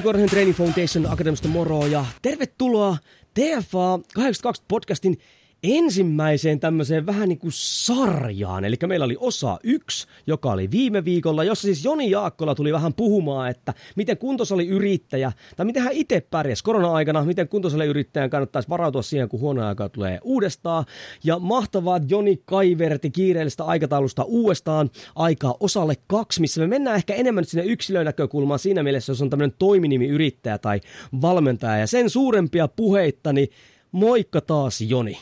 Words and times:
Jouni 0.00 0.12
Korhonen 0.12 0.28
Training 0.28 0.56
Foundation 0.56 1.12
Akademista 1.12 1.48
moro 1.48 1.86
ja 1.86 2.04
tervetuloa 2.22 2.96
TFA 3.34 3.98
82 4.14 4.62
podcastin 4.68 5.18
ensimmäiseen 5.62 6.60
tämmöiseen 6.60 7.06
vähän 7.06 7.28
niin 7.28 7.38
kuin 7.38 7.52
sarjaan. 7.54 8.64
Eli 8.64 8.76
meillä 8.86 9.04
oli 9.04 9.16
osa 9.20 9.58
yksi, 9.64 10.06
joka 10.26 10.52
oli 10.52 10.70
viime 10.70 11.04
viikolla, 11.04 11.44
jossa 11.44 11.62
siis 11.62 11.84
Joni 11.84 12.10
Jaakkola 12.10 12.54
tuli 12.54 12.72
vähän 12.72 12.94
puhumaan, 12.94 13.50
että 13.50 13.74
miten 13.96 14.18
kuntosali 14.18 14.68
yrittäjä, 14.68 15.32
tai 15.56 15.66
miten 15.66 15.82
hän 15.82 15.92
itse 15.92 16.20
pärjäsi 16.30 16.64
korona-aikana, 16.64 17.24
miten 17.24 17.48
kuntosali 17.48 17.86
yrittäjän 17.86 18.30
kannattaisi 18.30 18.68
varautua 18.68 19.02
siihen, 19.02 19.28
kun 19.28 19.40
huono 19.40 19.66
aika 19.66 19.88
tulee 19.88 20.18
uudestaan. 20.22 20.84
Ja 21.24 21.38
mahtavaa, 21.38 21.96
että 21.96 22.08
Joni 22.10 22.42
kaiverti 22.44 23.10
kiireellistä 23.10 23.64
aikataulusta 23.64 24.24
uudestaan 24.24 24.90
aikaa 25.14 25.54
osalle 25.60 25.94
kaksi, 26.06 26.40
missä 26.40 26.60
me 26.60 26.66
mennään 26.66 26.96
ehkä 26.96 27.14
enemmän 27.14 27.44
sinne 27.44 27.64
yksilönäkökulmaan 27.64 28.58
siinä 28.58 28.82
mielessä, 28.82 29.10
jos 29.10 29.22
on 29.22 29.30
tämmöinen 29.30 29.56
toiminimi 29.58 30.06
yrittäjä 30.06 30.58
tai 30.58 30.80
valmentaja. 31.22 31.78
Ja 31.78 31.86
sen 31.86 32.10
suurempia 32.10 32.68
puheitta, 32.68 33.32
niin 33.32 33.48
moikka 33.92 34.40
taas 34.40 34.80
Joni. 34.80 35.18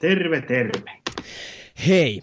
Terve, 0.00 0.40
terve. 0.40 0.92
Hei, 1.86 2.22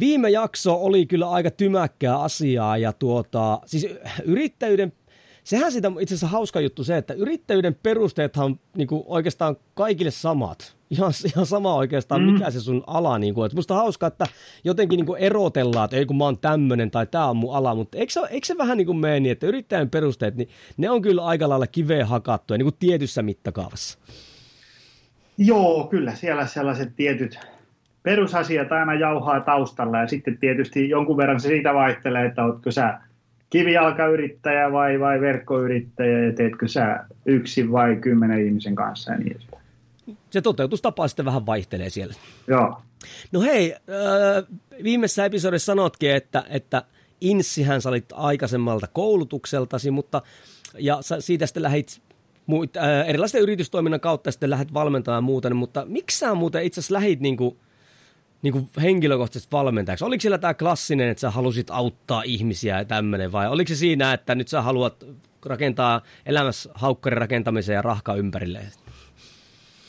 viime 0.00 0.30
jakso 0.30 0.74
oli 0.74 1.06
kyllä 1.06 1.30
aika 1.30 1.50
tymäkkää 1.50 2.20
asiaa 2.20 2.76
ja 2.76 2.92
tuota, 2.92 3.60
siis 3.66 3.86
yrittäjyyden, 4.24 4.92
sehän 5.44 5.72
siitä 5.72 5.92
itse 6.00 6.14
asiassa 6.14 6.26
hauska 6.26 6.60
juttu 6.60 6.84
se, 6.84 6.96
että 6.96 7.14
yrittäjyyden 7.14 7.76
perusteethan 7.82 8.46
on 8.46 8.60
niin 8.76 8.88
kuin 8.88 9.02
oikeastaan 9.06 9.56
kaikille 9.74 10.10
samat. 10.10 10.76
Ihan, 10.90 11.12
ihan 11.24 11.46
sama 11.46 11.74
oikeastaan, 11.74 12.22
mm. 12.22 12.32
mikä 12.32 12.50
se 12.50 12.60
sun 12.60 12.84
ala. 12.86 13.18
Niin 13.18 13.34
kuin, 13.34 13.46
että 13.46 13.56
musta 13.56 13.74
hauskaa, 13.74 14.06
että 14.06 14.26
jotenkin 14.64 14.96
niin 14.96 15.06
kuin 15.06 15.20
erotellaan, 15.20 15.84
että 15.84 15.96
ei 15.96 16.06
kun 16.06 16.16
mä 16.16 16.24
oon 16.24 16.38
tämmönen 16.38 16.90
tai 16.90 17.06
tää 17.06 17.30
on 17.30 17.36
mun 17.36 17.56
ala, 17.56 17.74
mutta 17.74 17.98
eikö 17.98 18.12
se, 18.12 18.20
eikö 18.30 18.46
se 18.46 18.58
vähän 18.58 18.76
niin 18.76 18.86
kuin 18.86 18.98
mene 18.98 19.20
niin, 19.20 19.32
että 19.32 19.46
yrittäjän 19.46 19.90
perusteet, 19.90 20.36
niin 20.36 20.48
ne 20.76 20.90
on 20.90 21.02
kyllä 21.02 21.24
aika 21.24 21.48
lailla 21.48 21.66
kiveen 21.66 22.06
hakattu 22.06 22.54
niin 22.54 22.64
kuin 22.64 22.76
tietyssä 22.78 23.22
mittakaavassa. 23.22 23.98
Joo, 25.38 25.86
kyllä 25.90 26.14
siellä 26.14 26.46
sellaiset 26.46 26.96
tietyt 26.96 27.38
perusasiat 28.02 28.72
aina 28.72 28.94
jauhaa 28.94 29.40
taustalla 29.40 29.98
ja 29.98 30.06
sitten 30.06 30.38
tietysti 30.38 30.88
jonkun 30.88 31.16
verran 31.16 31.40
se 31.40 31.48
siitä 31.48 31.74
vaihtelee, 31.74 32.26
että 32.26 32.44
oletko 32.44 32.70
sä 32.70 32.98
kivijalkayrittäjä 33.50 34.72
vai, 34.72 35.00
vai 35.00 35.20
verkkoyrittäjä 35.20 36.18
ja 36.18 36.32
teetkö 36.32 36.68
sä 36.68 37.04
yksin 37.26 37.72
vai 37.72 37.96
kymmenen 37.96 38.46
ihmisen 38.46 38.74
kanssa 38.74 39.12
ja 39.12 39.18
niin 39.18 39.32
edespäin. 39.32 39.62
Se 40.30 40.40
toteutustapa 40.40 41.08
sitten 41.08 41.24
vähän 41.24 41.46
vaihtelee 41.46 41.90
siellä. 41.90 42.14
Joo. 42.46 42.80
No 43.32 43.40
hei, 43.40 43.76
viimeisessä 44.82 45.24
episodissa 45.24 45.66
sanotkin, 45.66 46.10
että, 46.10 46.44
että 46.48 46.82
Inssihän 47.20 47.82
sä 47.82 47.88
olit 47.88 48.04
aikaisemmalta 48.12 48.86
koulutukseltasi, 48.86 49.90
mutta 49.90 50.22
ja 50.78 50.98
siitä 51.18 51.46
sitten 51.46 51.62
lähit 51.62 52.00
muut, 52.46 52.76
äh, 52.76 53.08
erilaisten 53.08 53.42
yritystoiminnan 53.42 54.00
kautta 54.00 54.30
sitten 54.30 54.50
lähdet 54.50 54.74
valmentamaan 54.74 55.24
muuten, 55.24 55.56
mutta 55.56 55.84
miksi 55.88 56.18
sä 56.18 56.34
muuten 56.34 56.64
itse 56.64 56.80
asiassa 56.80 56.94
lähit 56.94 57.20
niinku, 57.20 57.56
niinku 58.42 58.68
henkilökohtaisesti 58.82 59.52
valmentajaksi? 59.52 60.04
Oliko 60.04 60.20
siellä 60.20 60.38
tämä 60.38 60.54
klassinen, 60.54 61.08
että 61.08 61.20
sä 61.20 61.30
halusit 61.30 61.70
auttaa 61.70 62.22
ihmisiä 62.22 62.78
ja 62.78 62.84
tämmöinen, 62.84 63.32
vai 63.32 63.48
oliko 63.48 63.68
se 63.68 63.76
siinä, 63.76 64.12
että 64.12 64.34
nyt 64.34 64.48
sä 64.48 64.62
haluat 64.62 65.06
rakentaa 65.46 66.02
elämässä 66.26 66.70
haukkarin 66.74 67.18
rakentamisen 67.18 67.74
ja 67.74 67.82
rahka 67.82 68.14
ympärille? 68.14 68.60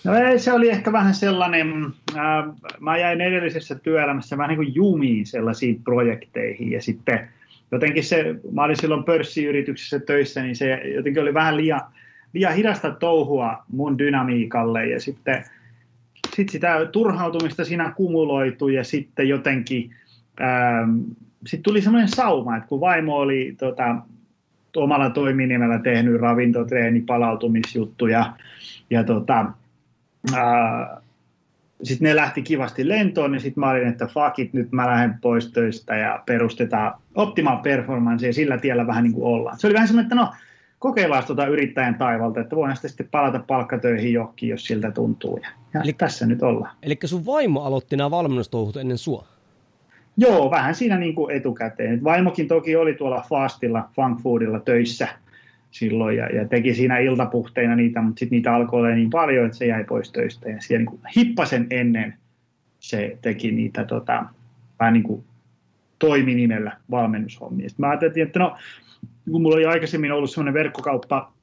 No 0.04 0.14
ei, 0.14 0.40
se 0.40 0.54
oli 0.54 0.70
ehkä 0.70 0.92
vähän 0.92 1.14
sellainen, 1.14 1.86
äh, 2.16 2.46
mä 2.80 2.98
jäin 2.98 3.22
edellisessä 3.22 3.76
työelämässä 3.76 4.38
vähän 4.38 4.50
niin 4.50 4.58
kuin 4.58 4.76
jumiin 4.76 5.26
sellaisiin 5.26 5.84
projekteihin 5.84 6.72
ja 6.72 6.82
sitten 6.82 7.30
jotenkin 7.72 8.04
se, 8.04 8.36
mä 8.52 8.64
olin 8.64 8.76
silloin 8.76 9.04
pörssiyrityksessä 9.04 10.00
töissä, 10.00 10.44
niin 10.44 10.56
se 10.56 10.82
jotenkin 10.96 11.22
oli 11.22 11.34
vähän 11.34 11.58
liian, 11.58 11.82
liian 12.34 12.56
hidasta 12.56 12.92
touhua 12.92 13.64
mun 13.72 13.98
dynamiikalle 13.98 14.86
ja 14.86 15.00
sitten 15.00 15.46
sit 16.36 16.50
sitä 16.50 16.86
turhautumista 16.92 17.66
siinä 17.66 17.94
kumuloitui 17.96 18.76
ja 18.76 18.84
sitten 18.84 19.30
jotenkin 19.30 19.92
ähm, 20.42 21.00
sitten 21.46 21.64
tuli 21.64 21.82
semmoinen 21.82 22.10
sauma, 22.10 22.58
että 22.58 22.70
kun 22.70 22.80
vaimo 22.80 23.16
oli 23.16 23.56
tota, 23.60 23.96
omalla 24.76 25.10
toiminimellä 25.10 25.80
tehnyt 25.80 26.22
ravintotreeni, 26.22 27.02
palautumisjuttuja 27.02 28.34
ja 28.90 29.04
tota, 29.04 29.46
äh, 30.34 31.04
sitten 31.84 32.08
ne 32.08 32.16
lähti 32.16 32.42
kivasti 32.42 32.88
lentoon, 32.88 33.32
niin 33.32 33.42
sitten 33.42 33.60
mä 33.60 33.70
olin, 33.70 33.88
että 33.88 34.08
fuck 34.08 34.40
it, 34.40 34.54
nyt 34.54 34.72
mä 34.72 34.88
lähden 34.88 35.16
pois 35.22 35.52
töistä 35.52 35.96
ja 35.96 36.24
perustetaan 36.26 36.94
optimal 37.16 37.58
performance 37.58 38.28
ja 38.28 38.34
sillä 38.34 38.58
tiellä 38.58 38.88
vähän 38.88 39.04
niin 39.04 39.14
kuin 39.14 39.26
ollaan. 39.26 39.60
Se 39.60 39.68
oli 39.68 39.74
vähän 39.74 39.88
semmoinen, 39.88 40.06
että 40.06 40.16
no 40.16 40.34
kokeillaan 40.80 41.24
tuota 41.28 41.48
yrittäjän 41.48 41.96
taivalta, 41.96 42.40
että 42.40 42.56
voidaan 42.56 42.78
sitten 42.78 43.08
palata 43.12 43.40
palkkatöihin 43.48 44.14
johonkin, 44.14 44.50
jos 44.50 44.66
siltä 44.66 44.92
tuntuu. 44.92 45.40
Ja, 45.44 45.50
ja 45.74 45.82
eli, 45.82 45.94
tässä 45.94 46.26
nyt 46.26 46.44
ollaan. 46.44 46.76
Eli 46.84 46.98
sun 47.06 47.26
vaimo 47.26 47.62
aloitti 47.62 47.98
nämä 47.98 48.12
valmennustouhut 48.12 48.78
ennen 48.78 48.98
sua? 48.98 49.26
Joo, 50.18 50.52
vähän 50.52 50.76
siinä 50.76 50.98
niin 50.98 51.16
kuin 51.16 51.36
etukäteen. 51.36 52.04
Vaimokin 52.04 52.48
toki 52.48 52.76
oli 52.76 52.94
tuolla 52.94 53.26
Fastilla, 53.30 53.90
Funkfoodilla 53.96 54.60
töissä 54.60 55.08
silloin 55.72 56.18
ja, 56.18 56.26
ja 56.26 56.48
teki 56.48 56.74
siinä 56.74 56.98
iltapuhteina 56.98 57.76
niitä, 57.76 58.02
mutta 58.02 58.20
sitten 58.20 58.36
niitä 58.36 58.56
alkoi 58.56 58.80
olla 58.80 58.90
niin 58.90 59.10
paljon, 59.10 59.46
että 59.46 59.58
se 59.58 59.66
jäi 59.66 59.84
pois 59.84 60.12
töistä. 60.12 60.50
Ja 60.50 60.62
siellä 60.62 60.78
niin 60.78 60.86
kuin 60.86 61.02
hippasen 61.18 61.68
ennen 61.70 62.14
se 62.80 63.18
teki 63.22 63.52
niitä 63.52 63.86
tota, 63.86 64.26
vähän 64.80 64.94
niin 64.94 65.04
kuin 65.04 65.24
toiminimellä 66.00 66.78
valmennushommia. 66.92 67.70
Sitten 67.70 67.86
mä 67.86 67.90
ajattelin, 67.90 68.28
että 68.28 68.40
no 68.40 68.58
kun 69.32 69.42
mulla 69.42 69.56
oli 69.56 69.66
aikaisemmin 69.66 70.12
ollut 70.12 70.30
sellainen 70.30 70.54
verkkokauppa, 70.54 71.34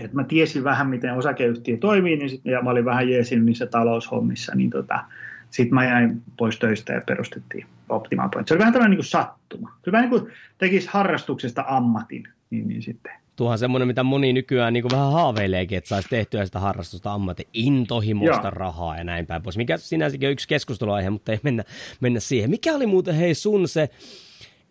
että 0.00 0.16
mä 0.16 0.24
tiesin 0.24 0.64
vähän, 0.64 0.88
miten 0.88 1.14
osakeyhtiö 1.14 1.76
toimii, 1.76 2.16
niin 2.16 2.30
sit, 2.30 2.40
ja 2.44 2.62
mä 2.62 2.70
olin 2.70 2.84
vähän 2.84 3.08
jeesin 3.08 3.46
niissä 3.46 3.66
taloushommissa, 3.66 4.54
niin 4.54 4.70
tota, 4.70 5.04
sitten 5.50 5.74
mä 5.74 5.84
jäin 5.84 6.22
pois 6.36 6.58
töistä 6.58 6.92
ja 6.92 7.02
perustettiin 7.06 7.66
Optimal 7.88 8.28
Point. 8.28 8.48
Se 8.48 8.54
oli 8.54 8.58
vähän 8.58 8.72
tämmöinen 8.72 8.90
niin 8.90 8.98
kuin 8.98 9.06
sattuma. 9.06 9.68
Se 9.68 9.90
oli 9.90 9.92
vähän 9.92 10.10
niin 10.10 10.20
kuin 10.20 10.32
tekisi 10.58 10.88
harrastuksesta 10.90 11.64
ammatin, 11.68 12.28
niin, 12.50 12.68
niin 12.68 12.82
sitten 12.82 13.12
tuohan 13.40 13.58
semmoinen, 13.58 13.86
mitä 13.88 14.02
moni 14.02 14.32
nykyään 14.32 14.72
niin 14.72 14.82
kuin 14.82 14.92
vähän 14.92 15.12
haaveileekin, 15.12 15.78
että 15.78 15.88
saisi 15.88 16.08
tehtyä 16.08 16.46
sitä 16.46 16.60
harrastusta 16.60 17.12
ammatin 17.12 17.46
intohimoista 17.52 18.46
Joo. 18.46 18.50
rahaa 18.50 18.96
ja 18.96 19.04
näin 19.04 19.26
päin 19.26 19.42
pois. 19.42 19.56
Mikä 19.56 19.76
sinänsäkin 19.76 20.28
on 20.28 20.32
yksi 20.32 20.48
keskusteluaihe, 20.48 21.10
mutta 21.10 21.32
ei 21.32 21.40
mennä, 21.42 21.64
mennä 22.00 22.20
siihen. 22.20 22.50
Mikä 22.50 22.74
oli 22.74 22.86
muuten 22.86 23.14
hei 23.14 23.34
sun 23.34 23.68
se 23.68 23.88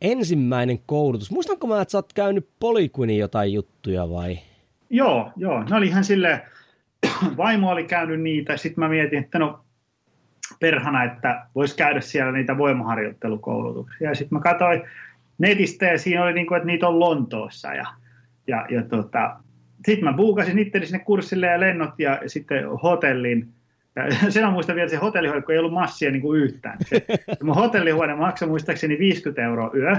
ensimmäinen 0.01 0.79
koulutus. 0.85 1.31
Muistanko 1.31 1.67
mä, 1.67 1.81
että 1.81 1.91
sä 1.91 1.97
oot 1.97 2.13
käynyt 2.13 2.49
Polyquinin 2.59 3.17
jotain 3.17 3.53
juttuja 3.53 4.09
vai? 4.09 4.39
Joo, 4.89 5.31
joo. 5.35 5.63
Ne 5.63 5.75
oli 5.75 5.87
ihan 5.87 6.03
sille 6.03 6.41
vaimo 7.37 7.69
oli 7.71 7.83
käynyt 7.83 8.21
niitä. 8.21 8.57
Sitten 8.57 8.83
mä 8.83 8.89
mietin, 8.89 9.19
että 9.19 9.39
no 9.39 9.59
perhana, 10.59 11.03
että 11.03 11.45
voisi 11.55 11.75
käydä 11.75 12.01
siellä 12.01 12.31
niitä 12.31 12.57
voimaharjoittelukoulutuksia. 12.57 14.09
Ja 14.09 14.15
sitten 14.15 14.37
mä 14.37 14.41
katsoin 14.41 14.81
netistä 15.37 15.85
ja 15.85 15.97
siinä 15.97 16.23
oli 16.23 16.33
niin 16.33 16.47
kuin, 16.47 16.57
että 16.57 16.67
niitä 16.67 16.87
on 16.87 16.99
Lontoossa. 16.99 17.73
Ja, 17.73 17.85
ja, 18.47 18.65
ja 18.69 18.83
tota, 18.83 19.35
sitten 19.85 20.03
mä 20.03 20.13
buukasin 20.13 20.59
itselleni 20.59 20.87
sinne 20.87 21.05
kurssille 21.05 21.47
ja 21.47 21.59
lennot 21.59 21.99
ja 21.99 22.21
sitten 22.27 22.69
hotellin– 22.69 23.47
ja 24.07 24.31
sen 24.31 24.43
mä 24.43 24.51
muistan 24.51 24.75
vielä 24.75 24.89
se 24.89 24.95
hotellihuone, 24.95 25.43
ei 25.49 25.57
ollut 25.57 25.73
massia 25.73 26.11
niin 26.11 26.21
kuin 26.21 26.41
yhtään. 26.41 26.77
Se, 26.89 27.05
mun 27.43 27.55
hotellihuone 27.55 28.15
maksoi 28.15 28.47
muistaakseni 28.47 28.99
50 28.99 29.43
euroa 29.43 29.71
yö. 29.75 29.97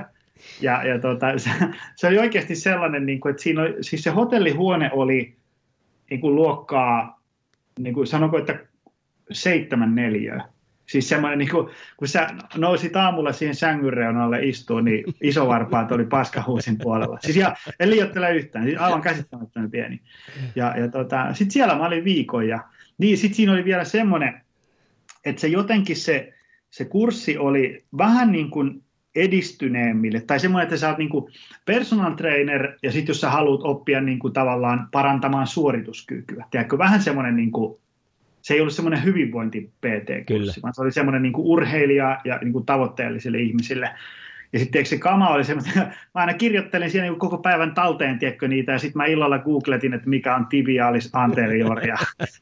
Ja, 0.61 0.85
ja 0.85 0.99
tota, 0.99 1.27
se, 1.39 1.51
se, 1.97 2.07
oli 2.07 2.19
oikeasti 2.19 2.55
sellainen, 2.55 3.07
niin 3.07 3.21
kuin, 3.21 3.31
että 3.31 3.43
siinä 3.43 3.63
oli, 3.63 3.77
siis 3.81 4.03
se 4.03 4.11
hotellihuone 4.11 4.91
oli 4.93 5.37
niin 6.11 6.21
kuin 6.21 6.35
luokkaa, 6.35 7.21
niin 7.79 7.95
kuin 7.95 8.07
sanoko, 8.07 8.39
että 8.39 8.59
seitsemän 9.33 9.95
neliöä. 9.95 10.45
Siis 10.87 11.09
semmoinen, 11.09 11.39
niin 11.39 11.51
kuin, 11.51 11.69
kun 11.97 12.09
sä 12.09 12.29
nousit 12.57 12.97
aamulla 12.97 13.33
siihen 13.33 13.55
sängyn 13.55 13.93
reunalle 13.93 14.45
istuun, 14.45 14.85
niin 14.85 15.05
isovarpaat 15.23 15.93
oli 15.93 16.05
paskahuusin 16.05 16.79
puolella. 16.79 17.19
Siis 17.21 17.37
ja, 17.37 17.57
en 17.81 17.91
liioittele 17.91 18.35
yhtään, 18.35 18.65
siis 18.65 18.81
aivan 18.81 19.03
käsittämättömän 19.03 19.71
pieni. 19.71 20.01
Ja, 20.55 20.75
ja 20.79 20.89
tota, 20.89 21.35
sitten 21.35 21.51
siellä 21.51 21.75
mä 21.75 21.87
olin 21.87 22.05
viikon 22.05 22.49
ja 22.49 22.61
niin 23.01 23.19
sitten 23.19 23.37
siinä 23.37 23.53
oli 23.53 23.65
vielä 23.65 23.85
semmoinen, 23.85 24.41
että 25.25 25.41
se 25.41 25.49
jotenkin 25.49 25.97
se, 25.97 26.33
se 26.71 26.85
kurssi 26.85 27.39
oli 27.39 27.85
vähän 27.99 28.33
niin 28.33 28.51
kuin 28.51 28.83
edistyneemmille, 29.15 30.21
tai 30.21 30.41
semmoinen, 30.41 30.65
että 30.65 30.77
sä 30.77 30.89
oot 30.89 30.99
niin 30.99 31.09
kuin 31.09 31.33
personal 31.65 32.15
trainer, 32.15 32.73
ja 32.83 32.93
sitten 32.93 33.11
jos 33.11 33.21
sä 33.21 33.31
haluat 33.31 33.61
oppia 33.65 34.01
niin 34.01 34.19
kuin 34.19 34.33
tavallaan 34.33 34.89
parantamaan 34.93 35.47
suorituskykyä, 35.47 36.45
tiedätkö, 36.51 36.79
vähän 36.79 37.03
semmoinen 37.03 37.37
niin 37.37 37.53
kuin 37.53 37.81
se 38.43 38.55
ei 38.55 38.61
ollut 38.61 38.75
semmoinen 38.75 39.05
hyvinvointi-PT-kurssi, 39.05 40.63
vaan 40.63 40.75
se 40.75 40.83
oli 40.83 40.93
semmoinen 40.93 41.23
niin 41.23 41.33
kuin 41.33 41.47
urheilija 41.47 42.21
ja 42.25 42.39
niin 42.43 42.53
kuin 42.53 42.67
tavoitteellisille 42.67 43.39
ihmisille. 43.39 43.91
Ja 44.53 44.59
sitten 44.59 44.87
se 44.87 44.99
kama 44.99 45.29
oli 45.29 45.45
semmoinen, 45.45 45.77
mä 45.87 45.93
aina 46.15 46.35
kirjoittelin 46.35 46.91
siellä 46.91 47.19
koko 47.19 47.39
päivän 47.39 47.75
talteen, 47.75 48.19
tiedätkö, 48.19 48.49
niitä, 48.49 48.73
ja 48.73 48.79
sitten 48.79 48.99
mä 48.99 49.07
illalla 49.07 49.39
googletin, 49.39 49.95
että 49.95 50.09
mikä 50.09 50.37
on 50.37 50.47
tibialis 50.47 51.11
anterior, 51.13 51.87
ja 51.87 51.97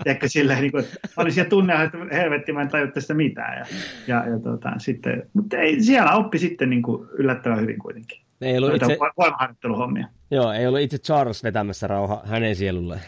tiedätkö, 0.05 0.29
silleen, 0.39 0.61
niin 0.61 0.73
kuin, 0.73 0.85
mä 1.03 1.23
olin 1.23 1.33
siellä 1.33 1.51
tunnella, 1.51 1.83
että 1.83 1.99
helvetti, 2.13 2.53
mä 2.53 2.63
en 2.63 2.69
tajutta 2.69 3.01
sitä 3.01 3.15
mitään. 3.15 3.59
Ja, 3.59 3.67
ja, 4.07 4.29
ja 4.29 4.39
tota, 4.39 4.73
sitten, 4.79 5.23
mutta 5.33 5.57
ei, 5.57 5.83
siellä 5.83 6.13
oppi 6.13 6.39
sitten 6.39 6.71
niin 6.71 6.83
kuin 6.83 7.09
yllättävän 7.13 7.61
hyvin 7.61 7.79
kuitenkin. 7.79 8.21
Ei 8.41 8.59
ollut 8.59 8.75
itse... 8.75 8.99
Voimaharjoitteluhommia. 9.19 10.07
Joo, 10.31 10.53
ei 10.53 10.67
ollut 10.67 10.81
itse 10.81 10.99
Charles 10.99 11.45
vetämässä 11.45 11.87
rauha 11.87 12.23
hänen 12.25 12.57
sielulleen. 12.57 13.01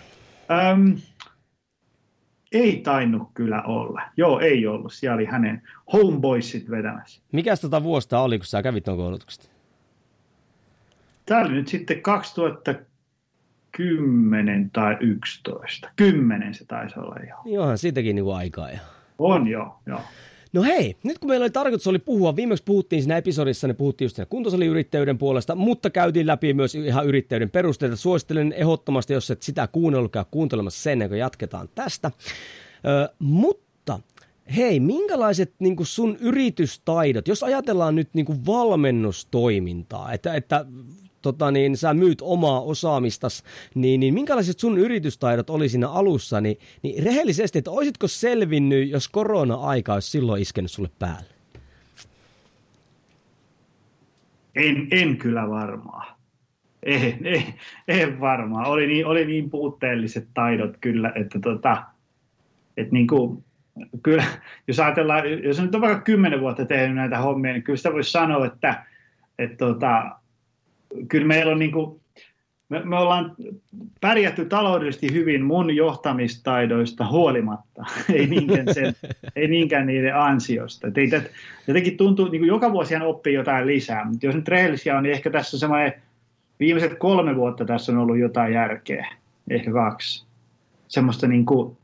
Öm, 0.50 0.96
ei 2.52 2.76
tainnut 2.76 3.28
kyllä 3.34 3.62
olla. 3.62 4.02
Joo, 4.16 4.40
ei 4.40 4.66
ollut. 4.66 4.92
Siellä 4.92 5.14
oli 5.14 5.24
hänen 5.24 5.62
homeboysit 5.92 6.70
vetämässä. 6.70 7.22
Mikäs 7.32 7.60
tota 7.60 7.82
vuosta 7.82 8.20
oli, 8.20 8.38
kun 8.38 8.46
sä 8.46 8.62
kävit 8.62 8.84
tuon 8.84 8.96
koulutuksesta? 8.96 9.48
Tämä 11.26 11.40
oli 11.40 11.52
nyt 11.52 11.68
sitten 11.68 12.02
2010 12.02 14.70
tai 14.70 14.96
11. 15.00 15.90
Kymmenen 15.96 16.54
se 16.54 16.64
taisi 16.64 16.98
olla 16.98 17.16
jo. 17.28 17.36
Johan 17.44 17.78
siitäkin 17.78 18.16
niinku 18.16 18.32
aikaa. 18.32 18.70
Ja... 18.70 18.78
On 19.18 19.46
joo, 19.46 19.80
joo. 19.86 20.00
No 20.52 20.62
hei, 20.62 20.96
nyt 21.02 21.18
kun 21.18 21.28
meillä 21.28 21.44
oli 21.44 21.50
tarkoitus 21.50 21.86
oli 21.86 21.98
puhua, 21.98 22.36
viimeksi 22.36 22.64
puhuttiin 22.64 23.02
siinä 23.02 23.16
episodissa, 23.16 23.66
niin 23.66 23.76
puhuttiin 23.76 24.06
just 24.06 24.18
kuntosaliyrittäjyyden 24.28 25.18
puolesta, 25.18 25.54
mutta 25.54 25.90
käytiin 25.90 26.26
läpi 26.26 26.54
myös 26.54 26.74
ihan 26.74 27.06
yrittäjyyden 27.06 27.50
perusteita. 27.50 27.96
Suosittelen 27.96 28.52
ehdottomasti, 28.52 29.12
jos 29.12 29.30
et 29.30 29.42
sitä 29.42 29.66
kuunnellut, 29.66 30.12
käy 30.12 30.24
kuuntelemassa 30.30 30.82
sen, 30.82 31.08
kun 31.08 31.18
jatketaan 31.18 31.68
tästä. 31.74 32.10
Ö, 32.86 33.14
mutta 33.18 34.00
hei, 34.56 34.80
minkälaiset 34.80 35.54
niin 35.58 35.76
sun 35.82 36.16
yritystaidot, 36.20 37.28
jos 37.28 37.42
ajatellaan 37.42 37.94
nyt 37.94 38.08
niin 38.12 38.46
valmennustoimintaa, 38.46 40.12
että, 40.12 40.34
että 40.34 40.64
tota 41.22 41.50
niin, 41.50 41.76
sä 41.76 41.94
myyt 41.94 42.18
omaa 42.22 42.60
osaamistas, 42.60 43.44
niin, 43.74 44.00
niin 44.00 44.14
minkälaiset 44.14 44.58
sun 44.58 44.78
yritystaidot 44.78 45.50
oli 45.50 45.68
siinä 45.68 45.88
alussa, 45.88 46.40
niin, 46.40 46.58
niin 46.82 47.04
rehellisesti, 47.04 47.58
että 47.58 47.70
olisitko 47.70 48.08
selvinnyt, 48.08 48.90
jos 48.90 49.08
korona-aika 49.08 49.94
olisi 49.94 50.10
silloin 50.10 50.42
iskenyt 50.42 50.70
sulle 50.70 50.90
päälle? 50.98 51.30
En, 54.54 54.88
en 54.90 55.16
kyllä 55.16 55.48
varmaan. 55.50 56.06
En, 56.82 57.18
en, 57.24 57.44
en 57.88 58.20
varmaan. 58.20 58.66
Oli 58.66 58.86
niin, 58.86 59.06
oli 59.06 59.24
niin 59.24 59.50
puutteelliset 59.50 60.28
taidot 60.34 60.76
kyllä, 60.80 61.12
että 61.14 61.40
tota, 61.40 61.82
että 62.76 62.92
niin 62.92 63.06
kuin, 63.06 63.44
kyllä, 64.02 64.24
jos 64.68 64.80
ajatellaan, 64.80 65.42
jos 65.44 65.58
on 65.58 65.64
nyt 65.64 65.74
on 65.74 65.80
vaikka 65.80 66.00
kymmenen 66.00 66.40
vuotta 66.40 66.64
tehnyt 66.64 66.96
näitä 66.96 67.18
hommia, 67.18 67.52
niin 67.52 67.62
kyllä 67.62 67.76
sitä 67.76 67.92
voisi 67.92 68.10
sanoa, 68.10 68.46
että, 68.46 68.84
että 69.38 69.56
tota, 69.56 70.19
kyllä 71.08 71.26
meillä 71.26 71.52
on 71.52 71.58
niin 71.58 71.72
kuin, 71.72 72.00
me, 72.68 72.82
me 72.84 72.98
ollaan 72.98 73.36
pärjätty 74.00 74.44
taloudellisesti 74.44 75.12
hyvin 75.12 75.44
mun 75.44 75.76
johtamistaidoista 75.76 77.08
huolimatta, 77.08 77.84
ei 78.14 78.26
niinkään, 78.26 78.74
sen, 78.74 78.94
ei 79.36 79.48
niinkään 79.48 79.86
niiden 79.86 80.16
ansiosta. 80.16 80.88
Et 80.88 80.98
ei 80.98 81.08
tät, 81.08 81.30
jotenkin 81.66 81.96
tuntuu, 81.96 82.28
niin 82.28 82.40
kuin 82.40 82.48
joka 82.48 82.72
vuosi 82.72 82.96
oppii 82.96 83.34
jotain 83.34 83.66
lisää, 83.66 84.04
mutta 84.04 84.26
jos 84.26 84.34
nyt 84.34 84.48
rehellisiä 84.48 84.96
on, 84.96 85.02
niin 85.02 85.12
ehkä 85.12 85.30
tässä 85.30 85.56
on 85.56 85.58
semmoinen, 85.58 85.92
viimeiset 86.60 86.98
kolme 86.98 87.36
vuotta 87.36 87.64
tässä 87.64 87.92
on 87.92 87.98
ollut 87.98 88.18
jotain 88.18 88.52
järkeä, 88.52 89.06
ehkä 89.50 89.72
kaksi. 89.72 90.24
Semmoista 90.88 91.26
niin 91.26 91.46
kuin, 91.46 91.76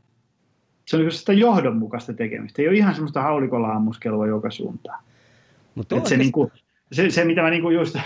se 0.85 0.97
on 0.97 1.03
niin 1.03 1.11
sitä 1.11 1.33
johdonmukaista 1.33 2.13
tekemistä. 2.13 2.61
Ei 2.61 2.67
ole 2.67 2.77
ihan 2.77 2.93
semmoista 2.93 3.21
haulikolla 3.21 3.71
ammuskelua 3.71 4.27
joka 4.27 4.51
suuntaan. 4.51 5.03
Mutta 5.75 6.01
se, 6.03 6.17
niin 6.17 6.31
kuin, 6.31 6.51
se, 6.91 7.09
se, 7.09 7.25
mitä 7.25 7.41
mä 7.41 7.49
niin 7.49 7.61
kuin 7.61 7.75
just 7.75 7.97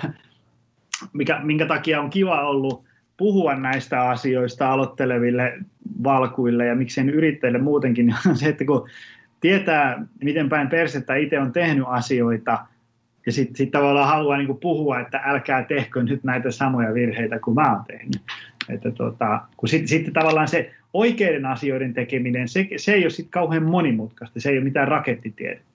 mikä, 1.14 1.40
minkä 1.44 1.66
takia 1.66 2.02
on 2.02 2.10
kiva 2.10 2.42
ollut 2.42 2.84
puhua 3.18 3.56
näistä 3.56 4.02
asioista 4.10 4.72
aloitteleville 4.72 5.60
valkuille 6.04 6.66
ja 6.66 6.76
miksei 6.76 7.06
yrittäjille 7.06 7.60
muutenkin, 7.60 8.06
niin 8.08 8.16
on 8.28 8.38
se, 8.38 8.50
että 8.50 8.66
kun 8.66 8.90
tietää, 9.40 10.06
miten 10.24 10.50
päin 10.50 10.70
persettä 10.70 11.16
itse 11.16 11.40
on 11.40 11.52
tehnyt 11.52 11.86
asioita, 11.88 12.66
ja 13.26 13.32
sitten 13.32 13.56
sit 13.56 13.72
tavallaan 13.72 14.08
haluaa 14.08 14.38
niin 14.38 14.58
puhua, 14.58 15.00
että 15.00 15.22
älkää 15.26 15.64
tehkö 15.64 16.04
nyt 16.04 16.24
näitä 16.24 16.52
samoja 16.52 16.94
virheitä 16.94 17.40
kuin 17.40 17.56
mä 17.56 17.76
oon 17.76 17.86
tehnyt. 17.88 18.22
Että 18.70 18.92
tota, 18.92 19.42
kun 19.58 19.70
sitten 19.70 19.88
sit 19.88 20.14
tavallaan 20.14 20.48
se 20.48 20.72
oikeiden 20.94 21.46
asioiden 21.46 21.94
tekeminen, 21.94 22.48
se, 22.48 22.68
se 22.78 22.94
ei 22.94 23.04
ole 23.04 23.10
sitten 23.10 23.32
kauhean 23.32 23.64
monimutkaista, 23.64 24.40
se 24.40 24.50
ei 24.50 24.58
ole 24.58 24.64
mitään 24.64 24.88
rakettitiedettä. 24.88 25.71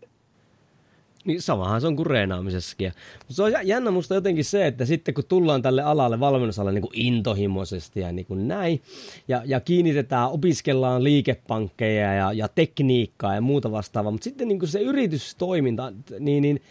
Niin 1.27 1.43
samahan 1.43 1.81
se 1.81 1.87
on 1.87 1.97
kuin 1.97 2.07
reenaamisessakin. 2.07 2.93
Mutta 3.19 3.35
se 3.35 3.43
on 3.43 3.53
jännä 3.65 3.91
musta 3.91 4.15
jotenkin 4.15 4.45
se, 4.45 4.67
että 4.67 4.85
sitten 4.85 5.15
kun 5.15 5.25
tullaan 5.29 5.63
tälle 5.63 5.83
alalle, 5.83 6.21
valmennusalalle 6.21 6.73
niin 6.73 6.89
kuin 6.89 7.01
intohimoisesti 7.01 8.01
ja 8.01 8.13
niin 8.13 8.27
kuin 8.27 8.49
näin, 8.49 8.83
ja, 9.29 9.43
ja 9.45 9.61
kiinnitetään, 9.61 10.31
opiskellaan 10.31 11.05
liikepankkeja 11.05 12.15
ja, 12.15 12.33
ja 12.33 12.49
tekniikkaa 12.49 13.35
ja 13.35 13.41
muuta 13.41 13.73
vastaavaa, 13.73 14.13
mutta 14.13 14.25
sitten 14.25 14.49
niin 14.49 14.59
kuin 14.59 14.69
se 14.69 14.81
yritystoiminta, 14.81 15.93
niin, 16.21 16.43
niin 16.43 16.63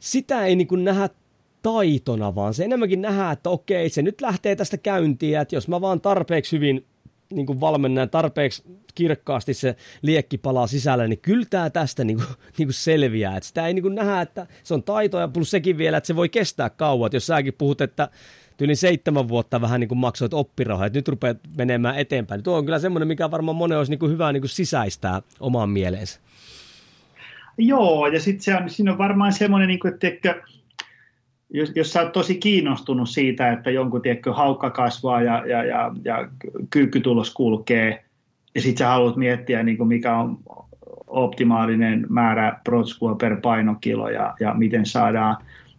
sitä 0.00 0.46
ei 0.46 0.56
niin 0.56 0.68
kuin 0.68 0.84
nähdä 0.84 1.08
taitona, 1.62 2.34
vaan 2.34 2.54
se 2.54 2.64
enemmänkin 2.64 3.02
nähdään, 3.02 3.32
että 3.32 3.50
okei, 3.50 3.88
se 3.88 4.02
nyt 4.02 4.20
lähtee 4.20 4.56
tästä 4.56 4.76
käyntiin, 4.76 5.38
että 5.38 5.56
jos 5.56 5.68
mä 5.68 5.80
vaan 5.80 6.00
tarpeeksi 6.00 6.56
hyvin 6.56 6.84
niin 7.32 7.46
kuin 7.46 7.60
valmennan 7.60 8.10
tarpeeksi 8.10 8.62
kirkkaasti 8.94 9.54
se 9.54 9.76
liekki 10.02 10.38
palaa 10.38 10.66
sisällä, 10.66 11.08
niin 11.08 11.18
kyllä 11.18 11.46
tämä 11.50 11.70
tästä 11.70 12.04
niin 12.04 12.16
kuin, 12.16 12.28
niin 12.58 12.68
kuin 12.68 12.74
selviää. 12.74 13.36
Et 13.36 13.42
sitä 13.42 13.66
ei 13.66 13.74
niin 13.74 13.82
kuin 13.82 13.94
nähdä, 13.94 14.20
että 14.20 14.46
se 14.62 14.74
on 14.74 14.82
taito 14.82 15.18
ja 15.18 15.28
plus 15.28 15.50
sekin 15.50 15.78
vielä, 15.78 15.96
että 15.96 16.06
se 16.06 16.16
voi 16.16 16.28
kestää 16.28 16.70
kauan. 16.70 17.06
Et 17.06 17.12
jos 17.12 17.26
säkin 17.26 17.54
puhut, 17.58 17.80
että 17.80 18.08
yli 18.62 18.76
seitsemän 18.76 19.28
vuotta 19.28 19.60
vähän 19.60 19.80
niin 19.80 19.88
kuin 19.88 19.98
maksoit 19.98 20.34
oppirahaa, 20.34 20.86
että 20.86 20.98
nyt 20.98 21.08
rupeat 21.08 21.38
menemään 21.56 21.98
eteenpäin. 21.98 22.38
Niin 22.38 22.44
tuo 22.44 22.56
on 22.56 22.64
kyllä 22.64 22.78
semmoinen, 22.78 23.08
mikä 23.08 23.30
varmaan 23.30 23.56
monen 23.56 23.78
olisi 23.78 23.92
niin 23.92 23.98
kuin 23.98 24.12
hyvä 24.12 24.32
niin 24.32 24.40
kuin 24.40 24.50
sisäistää 24.50 25.22
omaan 25.40 25.70
mieleensä. 25.70 26.20
Joo, 27.58 28.06
ja 28.06 28.20
sitten 28.20 28.70
siinä 28.70 28.92
on 28.92 28.98
varmaan 28.98 29.32
semmoinen, 29.32 29.68
niin 29.68 29.80
kuin, 29.80 29.94
että 29.94 30.34
jos, 31.54 31.72
jos 31.74 31.92
sä 31.92 32.02
oot 32.02 32.12
tosi 32.12 32.34
kiinnostunut 32.34 33.08
siitä, 33.08 33.52
että 33.52 33.70
jonkun 33.70 34.02
tiedätkö, 34.02 34.32
haukka 34.32 34.70
kasvaa 34.70 35.22
ja, 35.22 35.46
ja, 35.46 35.64
ja, 35.64 35.92
ja 36.04 36.28
kyykkytulos 36.70 37.34
kulkee, 37.34 38.04
ja 38.54 38.60
sitten 38.60 38.78
sä 38.78 38.88
haluat 38.88 39.16
miettiä, 39.16 39.62
niin 39.62 39.76
kuin 39.76 39.88
mikä 39.88 40.16
on 40.16 40.38
optimaalinen 41.06 42.06
määrä 42.08 42.60
protskua 42.64 43.14
per 43.14 43.40
painokilo 43.40 44.08
ja, 44.08 44.34
ja 44.40 44.54
miten 44.54 44.86
saadaan 44.86 45.36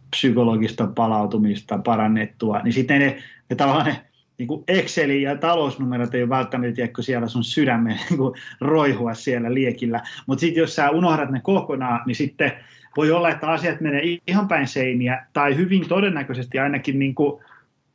psykologista 0.10 0.88
palautumista 0.88 1.78
parannettua, 1.78 2.60
niin 2.64 2.74
sitten 2.74 3.00
ne, 3.00 3.18
ne 3.50 3.56
tavallaan 3.56 3.86
ne 3.86 4.02
niin 4.38 4.48
kuin 4.48 4.64
Exceli 4.68 5.22
ja 5.22 5.36
talousnumerot 5.36 6.16
ei 6.16 6.22
ole 6.22 6.30
välttämättä, 6.30 6.76
tiedätkö, 6.76 7.02
siellä 7.02 7.28
sun 7.28 7.44
sydämen 7.44 8.00
niin 8.10 8.20
roihua 8.62 9.14
siellä 9.14 9.54
liekillä, 9.54 10.02
mutta 10.28 10.40
sitten 10.40 10.62
jos 10.62 10.76
sä 10.76 10.90
unohdat 10.90 11.30
ne 11.30 11.42
kokonaan, 11.44 12.02
niin 12.06 12.16
sitten 12.16 12.52
voi 12.98 13.12
olla, 13.12 13.30
että 13.30 13.48
asiat 13.48 13.82
menee 13.82 14.02
ihan 14.28 14.48
päin 14.48 14.68
seiniä, 14.68 15.26
tai 15.34 15.56
hyvin 15.56 15.88
todennäköisesti 15.88 16.60
ainakin 16.60 17.00
niin 17.00 17.16
kuin 17.16 17.44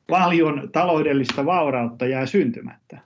paljon 0.07 0.69
taloudellista 0.73 1.45
vaurautta 1.45 2.07
jää 2.07 2.26
syntymättä. 2.26 2.99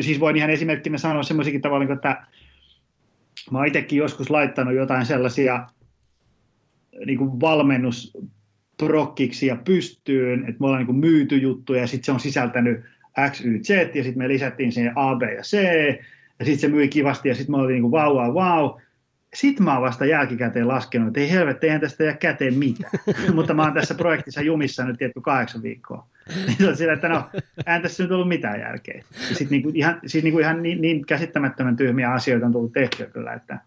Siis 0.00 0.20
voin 0.20 0.36
ihan 0.36 0.50
esimerkkinä 0.50 0.98
sanoa 0.98 1.22
semmoisikin 1.22 1.60
tavalla, 1.60 1.94
että 1.94 2.26
mä 3.50 3.58
oon 3.58 3.66
itsekin 3.66 3.98
joskus 3.98 4.30
laittanut 4.30 4.74
jotain 4.74 5.06
sellaisia 5.06 5.66
niin 7.06 7.18
kuin 7.18 7.40
valmennusprokkiksi 7.40 9.46
ja 9.46 9.56
pystyyn, 9.56 10.40
että 10.40 10.56
me 10.60 10.66
ollaan 10.66 10.78
niin 10.78 10.86
kuin 10.86 10.98
myyty 10.98 11.36
juttuja 11.36 11.80
ja 11.80 11.86
sitten 11.86 12.04
se 12.04 12.12
on 12.12 12.20
sisältänyt 12.20 12.84
X, 13.30 13.44
Y, 13.44 13.60
Z 13.62 13.70
ja 13.70 14.02
sitten 14.02 14.18
me 14.18 14.28
lisättiin 14.28 14.72
siihen 14.72 14.92
A, 14.96 15.14
B 15.14 15.22
ja 15.22 15.42
C 15.42 15.52
ja 16.38 16.44
sitten 16.44 16.58
se 16.58 16.68
myi 16.68 16.88
kivasti 16.88 17.28
ja 17.28 17.34
sitten 17.34 17.52
me 17.52 17.56
oltiin 17.56 17.74
niin 17.74 17.82
kuin 17.82 17.92
vau, 17.92 18.14
vau, 18.14 18.34
vau 18.34 18.80
sitten 19.36 19.64
mä 19.64 19.72
oon 19.72 19.82
vasta 19.82 20.04
jälkikäteen 20.04 20.68
laskenut, 20.68 21.08
että 21.08 21.20
ei 21.20 21.30
helvetti, 21.30 21.66
eihän 21.66 21.80
tästä 21.80 22.04
jää 22.04 22.14
käteen 22.14 22.54
mitään. 22.54 22.92
Mutta 23.34 23.54
mä 23.54 23.62
oon 23.62 23.74
tässä 23.74 23.94
projektissa 23.94 24.40
jumissa 24.40 24.84
nyt 24.84 24.98
tietty 24.98 25.20
kahdeksan 25.20 25.62
viikkoa. 25.62 26.06
Niin 26.46 26.68
on 26.68 26.76
sillä, 26.76 26.92
että 26.92 27.08
no, 27.08 27.22
eihän 27.66 27.82
tässä 27.82 28.02
nyt 28.02 28.12
ollut 28.12 28.28
mitään 28.28 28.60
järkeä. 28.60 29.04
Sitten 29.12 29.48
niinku 29.50 29.70
ihan, 29.74 30.00
siis 30.06 30.24
niinku 30.24 30.38
ihan 30.38 30.62
niin, 30.62 30.80
niin, 30.80 31.06
käsittämättömän 31.06 31.76
tyhmiä 31.76 32.12
asioita 32.12 32.46
on 32.46 32.52
tullut 32.52 32.72
tehtyä 32.72 33.06
kyllä, 33.06 33.32
että, 33.32 33.58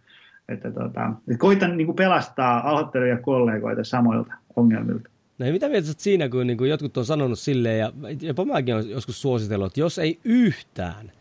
Että 0.49 0.71
tota, 0.71 1.11
että 1.27 1.39
koitan 1.39 1.77
niin 1.77 1.85
kuin 1.85 1.95
pelastaa 1.95 2.69
aloittelevia 2.69 3.17
kollegoita 3.17 3.83
samoilta 3.83 4.33
ongelmilta. 4.55 5.09
No 5.39 5.45
mitä 5.51 5.69
mieltä 5.69 5.87
siinä, 5.97 6.29
kun 6.29 6.47
niin 6.47 6.57
kuin 6.57 6.69
jotkut 6.69 6.97
on 6.97 7.05
sanonut 7.05 7.39
silleen, 7.39 7.79
ja 7.79 7.91
jopa 8.21 8.45
mäkin 8.45 8.75
olen 8.75 8.89
joskus 8.89 9.21
suositellut, 9.21 9.67
että 9.67 9.79
jos 9.79 9.99
ei 9.99 10.19
yhtään 10.23 11.11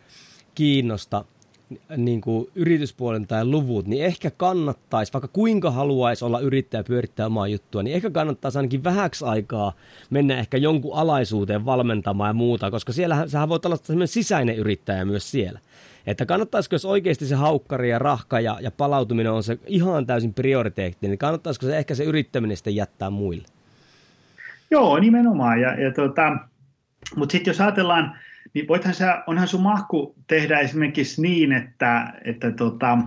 kiinnosta 0.54 1.24
niin 1.96 2.20
kuin 2.20 2.50
yrityspuolen 2.54 3.26
tai 3.26 3.44
luvut, 3.44 3.86
niin 3.86 4.04
ehkä 4.04 4.30
kannattaisi, 4.30 5.12
vaikka 5.12 5.28
kuinka 5.28 5.70
haluaisi 5.70 6.24
olla 6.24 6.40
yrittäjä 6.40 6.84
pyörittää 6.84 7.26
omaa 7.26 7.48
juttua, 7.48 7.82
niin 7.82 7.96
ehkä 7.96 8.10
kannattaisi 8.10 8.58
ainakin 8.58 8.84
vähäksi 8.84 9.24
aikaa 9.24 9.72
mennä 10.10 10.38
ehkä 10.38 10.56
jonkun 10.56 10.96
alaisuuteen 10.96 11.64
valmentamaan 11.64 12.28
ja 12.28 12.34
muuta, 12.34 12.70
koska 12.70 12.92
siellä 12.92 13.28
sähän 13.28 13.48
voit 13.48 13.66
olla 13.66 13.76
sellainen 13.76 14.08
sisäinen 14.08 14.56
yrittäjä 14.56 15.04
myös 15.04 15.30
siellä. 15.30 15.60
Että 16.06 16.26
kannattaisiko, 16.26 16.74
jos 16.74 16.84
oikeasti 16.84 17.26
se 17.26 17.34
haukkari 17.34 17.90
ja 17.90 17.98
rahka 17.98 18.40
ja, 18.40 18.58
ja 18.60 18.70
palautuminen 18.70 19.32
on 19.32 19.42
se 19.42 19.58
ihan 19.66 20.06
täysin 20.06 20.34
prioriteetti, 20.34 21.08
niin 21.08 21.18
kannattaisiko 21.18 21.66
se 21.66 21.78
ehkä 21.78 21.94
se 21.94 22.04
yrittäminen 22.04 22.56
sitten 22.56 22.76
jättää 22.76 23.10
muille? 23.10 23.48
Joo, 24.70 24.98
nimenomaan. 24.98 25.60
Ja, 25.60 25.80
ja 25.80 25.92
tota, 25.92 26.36
mutta 27.16 27.32
sitten 27.32 27.50
jos 27.50 27.60
ajatellaan, 27.60 28.18
niin 28.54 28.68
voithan 28.68 28.94
sä, 28.94 29.22
onhan 29.26 29.48
sun 29.48 29.62
mahku 29.62 30.14
tehdä 30.26 30.58
esimerkiksi 30.58 31.22
niin, 31.22 31.52
että, 31.52 32.12
että, 32.24 32.50
tota, 32.50 32.98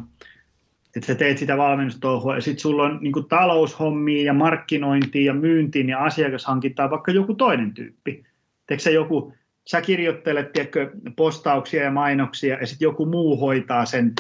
että 0.95 1.07
sä 1.07 1.15
teet 1.15 1.38
sitä 1.38 1.57
valmennustouhua 1.57 2.36
ja 2.36 2.41
sitten 2.41 2.62
sulla 2.62 2.83
on 2.83 3.00
niin 3.01 3.25
taloushommia 3.29 4.25
ja 4.25 4.33
markkinointia 4.33 5.25
ja 5.25 5.33
myyntiin 5.33 5.89
ja 5.89 6.00
asiakashankintaa 6.00 6.89
vaikka 6.89 7.12
joku 7.12 7.33
toinen 7.33 7.74
tyyppi. 7.74 8.24
Teekö 8.67 8.83
sä 8.83 8.89
joku, 8.89 9.33
sä 9.67 9.81
kirjoittelet 9.81 10.53
tiedätkö, 10.53 10.91
postauksia 11.15 11.83
ja 11.83 11.91
mainoksia 11.91 12.57
ja 12.60 12.67
sitten 12.67 12.86
joku 12.86 13.05
muu 13.05 13.38
hoitaa 13.38 13.86
sen 13.86 14.13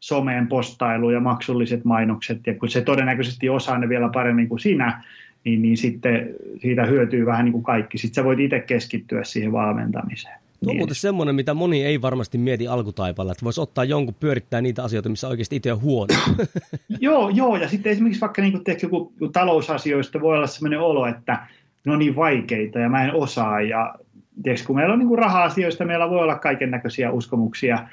someen 0.00 0.46
postailu 0.46 1.10
ja 1.10 1.20
maksulliset 1.20 1.84
mainokset 1.84 2.46
ja 2.46 2.54
kun 2.54 2.68
se 2.68 2.80
todennäköisesti 2.80 3.48
osaa 3.48 3.78
ne 3.78 3.88
vielä 3.88 4.10
paremmin 4.14 4.48
kuin 4.48 4.58
sinä, 4.58 5.02
niin, 5.44 5.62
niin 5.62 5.76
sitten 5.76 6.34
siitä 6.60 6.86
hyötyy 6.86 7.26
vähän 7.26 7.44
niin 7.44 7.52
kuin 7.52 7.64
kaikki. 7.64 7.98
Sitten 7.98 8.14
sä 8.14 8.24
voit 8.24 8.40
itse 8.40 8.60
keskittyä 8.60 9.24
siihen 9.24 9.52
valmentamiseen. 9.52 10.47
Tuo 10.64 10.70
on 10.70 10.76
muuten 10.76 10.94
semmoinen, 10.94 11.34
mitä 11.34 11.54
moni 11.54 11.84
ei 11.84 12.02
varmasti 12.02 12.38
mieti 12.38 12.68
alkutaipalla, 12.68 13.32
että 13.32 13.44
voisi 13.44 13.60
ottaa 13.60 13.84
jonkun 13.84 14.14
pyörittää 14.20 14.60
niitä 14.60 14.84
asioita, 14.84 15.08
missä 15.08 15.28
oikeasti 15.28 15.56
itse 15.56 15.72
on 15.72 15.80
huono. 15.80 16.14
joo, 17.00 17.28
joo, 17.28 17.56
ja 17.56 17.68
sitten 17.68 17.92
esimerkiksi 17.92 18.20
vaikka 18.20 18.42
niin 18.42 18.52
kuin, 18.52 18.64
joku 18.82 19.12
talousasioista 19.32 20.20
voi 20.20 20.36
olla 20.36 20.46
semmoinen 20.46 20.80
olo, 20.80 21.06
että 21.06 21.46
ne 21.86 21.92
on 21.92 21.98
niin 21.98 22.16
vaikeita 22.16 22.78
ja 22.78 22.88
mä 22.88 23.04
en 23.04 23.14
osaa, 23.14 23.60
ja 23.60 23.94
tiedätkö, 24.42 24.66
kun 24.66 24.76
meillä 24.76 24.92
on 24.92 24.98
niin 24.98 25.18
raha-asioista, 25.18 25.84
meillä 25.84 26.10
voi 26.10 26.22
olla 26.22 26.38
kaiken 26.38 26.70
näköisiä 26.70 27.10
uskomuksia, 27.10 27.88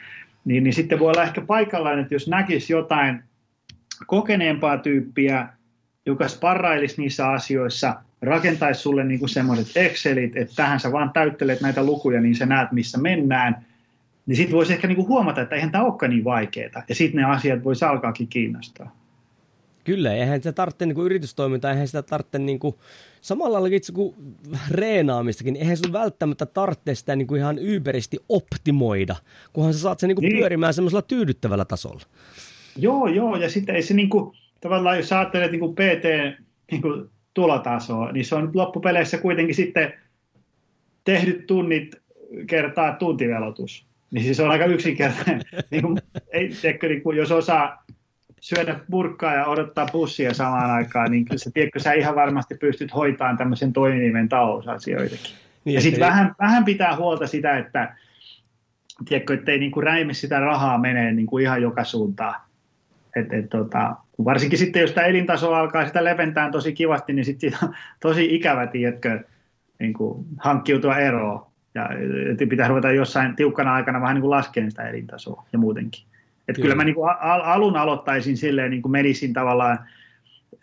niin, 0.46 0.64
niin 0.64 0.74
sitten 0.74 1.00
voi 1.00 1.10
olla 1.10 1.24
ehkä 1.24 1.42
paikallaan, 1.42 2.00
että 2.00 2.16
jos 2.16 2.28
näkisi 2.28 2.74
jotain 2.74 3.24
kokeneempaa 4.08 4.78
tyyppiä, 4.78 5.48
joka 6.06 6.28
sparrailisi 6.28 7.02
niissä 7.02 7.30
asioissa, 7.30 7.96
rakentaisi 8.26 8.82
sulle 8.82 9.04
niin 9.04 9.30
semmoiset 9.30 9.78
Excelit, 9.78 10.38
että 10.38 10.56
tähän 10.56 10.80
sä 10.80 10.92
vaan 10.92 11.12
täyttelet 11.14 11.62
näitä 11.62 11.84
lukuja, 11.84 12.22
niin 12.22 12.36
sä 12.36 12.46
näet, 12.46 12.72
missä 12.72 12.98
mennään, 12.98 13.66
niin 14.26 14.36
sitten 14.36 14.56
voisi 14.56 14.74
ehkä 14.74 14.88
niin 14.88 14.96
kuin 14.96 15.08
huomata, 15.08 15.42
että 15.42 15.56
eihän 15.56 15.72
tämä 15.72 15.84
olekaan 15.84 16.10
niin 16.10 16.24
vaikeaa, 16.24 16.84
ja 16.90 16.96
sitten 16.96 17.22
ne 17.22 17.28
asiat 17.28 17.64
voisi 17.64 17.86
alkaakin 17.86 18.28
kiinnostaa. 18.28 18.96
Kyllä, 19.84 20.14
eihän 20.14 20.40
sitä 20.40 20.52
tarvitse 20.52 20.86
niin 20.86 20.98
yritystoimintaa, 20.98 21.72
eihän 21.72 21.88
sitä 21.88 22.04
tarvitse 22.04 22.40
niin 22.40 22.60
kuin, 22.60 22.76
samalla 23.22 23.54
lailla 23.54 23.76
itse 23.76 23.92
kuin 23.94 24.16
reenaamistakin, 24.72 25.54
niin 25.54 25.62
eihän 25.62 25.78
sun 25.78 25.94
välttämättä 25.94 26.46
tarvitse 26.46 26.96
sitä 26.96 27.16
niin 27.16 27.28
kuin 27.28 27.40
ihan 27.40 27.60
yberisti 27.60 28.18
optimoida, 28.30 29.16
kunhan 29.54 29.74
sä 29.74 29.80
saat 29.80 30.00
sen 30.00 30.08
niin 30.08 30.16
kuin 30.16 30.24
niin. 30.24 30.38
pyörimään 30.38 30.74
semmoisella 30.74 31.02
tyydyttävällä 31.02 31.66
tasolla. 31.66 32.02
Joo, 32.78 33.08
joo, 33.08 33.36
ja 33.36 33.50
sitten 33.50 33.76
ei 33.76 33.82
se 33.82 33.94
niin 33.94 34.10
kuin, 34.10 34.38
tavallaan 34.62 34.98
jos 34.98 35.14
ajattelet 35.14 35.52
niin 35.52 35.60
kuin 35.60 35.76
PT 35.76 36.06
niin 36.72 36.82
kuin 36.82 37.10
tulotasoa, 37.36 38.12
niin 38.12 38.26
se 38.26 38.36
on 38.36 38.52
loppupeleissä 38.54 39.18
kuitenkin 39.18 39.56
sitten 39.56 39.94
tehdyt 41.04 41.48
tunnit 41.48 41.96
kertaa 42.48 42.96
tuntivelotus. 42.96 43.86
Niin 44.12 44.24
siis 44.24 44.40
on 44.40 44.52
aika 44.52 44.66
yksinkertainen. 44.66 45.42
niin 45.72 45.82
kuin, 45.82 45.98
ei, 46.32 46.50
teekö, 46.62 46.88
niin 46.88 47.02
kuin, 47.02 47.18
jos 47.18 47.32
osaa 47.32 47.84
syödä 48.40 48.80
purkkaa 48.92 49.34
ja 49.34 49.46
odottaa 49.46 49.88
bussia 49.92 50.34
samaan 50.34 50.72
aikaan, 50.72 51.12
niin 51.12 51.26
kyllä 51.26 51.38
sä, 51.38 51.52
tiedätkö, 51.54 51.80
sä 51.80 51.94
ihan 51.94 52.16
varmasti 52.16 52.56
pystyt 52.56 52.96
hoitamaan 52.96 53.38
tämmöisen 53.38 53.74
toiminimen 53.74 54.30
talousasioitakin. 54.30 55.32
Niin, 55.66 55.76
ja 55.76 55.82
sitten 55.82 56.00
vähän, 56.00 56.36
vähän 56.40 56.66
pitää 56.66 56.96
huolta 56.96 57.28
sitä, 57.28 57.58
että 57.58 57.96
tiedätkö, 59.10 59.34
ettei 59.34 59.60
niin 59.60 59.72
kuin 59.72 59.84
räimi 59.84 60.14
sitä 60.14 60.40
rahaa 60.40 60.78
menee 60.78 61.12
niin 61.12 61.28
kuin 61.28 61.44
ihan 61.44 61.62
joka 61.62 61.84
suuntaan. 61.84 62.36
Et, 63.16 63.34
et, 63.34 63.50
tota, 63.50 63.96
varsinkin 64.26 64.60
sitten, 64.60 64.82
jos 64.82 64.92
tämä 64.92 65.08
elintaso 65.08 65.54
alkaa 65.54 65.86
sitä 65.86 66.04
leventää 66.04 66.52
tosi 66.52 66.74
kivasti, 66.74 67.14
niin 67.14 67.26
sitten 67.26 67.54
on 67.64 67.76
tosi 68.00 68.36
ikävä, 68.36 68.68
tiedätkö, 68.68 69.24
niin 69.80 69.94
kuin 69.94 70.26
hankkiutua 70.38 70.98
eroon. 70.98 71.46
Ja 71.76 71.90
pitää 72.50 72.68
ruveta 72.68 72.92
jossain 72.92 73.36
tiukkana 73.36 73.74
aikana 73.74 74.02
vähän 74.02 74.16
niin 74.16 74.22
kuin 74.22 74.32
laskemaan 74.32 74.72
sitä 74.72 74.90
elintasoa 74.90 75.46
ja 75.54 75.60
muutenkin. 75.60 76.04
Että 76.48 76.54
kyllä. 76.54 76.64
kyllä 76.64 76.76
mä 76.76 76.84
niin 76.84 76.96
kuin 76.96 77.10
alun 77.22 77.78
aloittaisin 77.78 78.38
silleen, 78.38 78.72
niin 78.72 78.82
kuin 78.82 78.92
menisin 78.92 79.34
tavallaan 79.34 79.80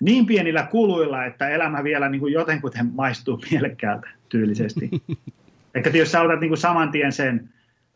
niin 0.00 0.26
pienillä 0.26 0.62
kuluilla, 0.70 1.24
että 1.24 1.48
elämä 1.48 1.84
vielä 1.84 2.08
niin 2.08 2.20
kuin 2.20 2.32
jotenkuten 2.32 2.90
maistuu 2.94 3.40
mielekkäältä 3.50 4.08
tyylisesti. 4.28 4.90
Ehkä 5.74 5.90
jos 5.90 6.12
sä 6.12 6.22
otat 6.22 6.40
niin 6.40 6.50
kuin 6.50 6.58
saman 6.58 6.90
tien 6.90 7.12
sen, 7.12 7.48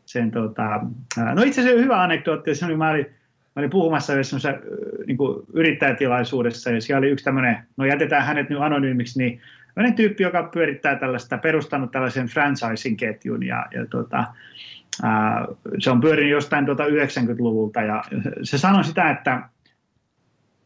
sen 0.05 0.31
tota, 0.31 0.81
no 1.33 1.41
itse 1.41 1.61
asiassa 1.61 1.81
hyvä 1.81 2.01
anekdootti, 2.01 2.55
se 2.55 2.65
oli, 2.65 2.77
mä 2.77 2.89
olin 2.89 3.05
mä 3.57 3.61
olin 3.61 3.69
puhumassa 3.69 4.13
yhdessä 4.13 4.37
niin 5.07 5.17
yrittäjätilaisuudessa, 5.53 6.71
ja 6.71 6.81
siellä 6.81 6.99
oli 6.99 7.09
yksi 7.09 7.25
tämmöinen, 7.25 7.57
no 7.77 7.85
jätetään 7.85 8.25
hänet 8.25 8.49
nyt 8.49 8.59
anonyymiksi, 8.61 9.19
niin 9.19 9.41
tämmöinen 9.73 9.95
tyyppi, 9.95 10.23
joka 10.23 10.43
pyörittää 10.43 10.95
tällaista, 10.95 11.37
perustanut 11.37 11.91
tällaisen 11.91 12.27
franchising-ketjun, 12.27 13.43
ja, 13.43 13.65
ja 13.73 13.85
tota, 13.85 14.25
ää, 15.03 15.45
se 15.79 15.91
on 15.91 16.01
pyörinyt 16.01 16.31
jostain 16.31 16.65
tuota 16.65 16.85
90-luvulta, 16.85 17.81
ja 17.81 18.03
se 18.43 18.57
sanoi 18.57 18.83
sitä, 18.83 19.11
että 19.11 19.41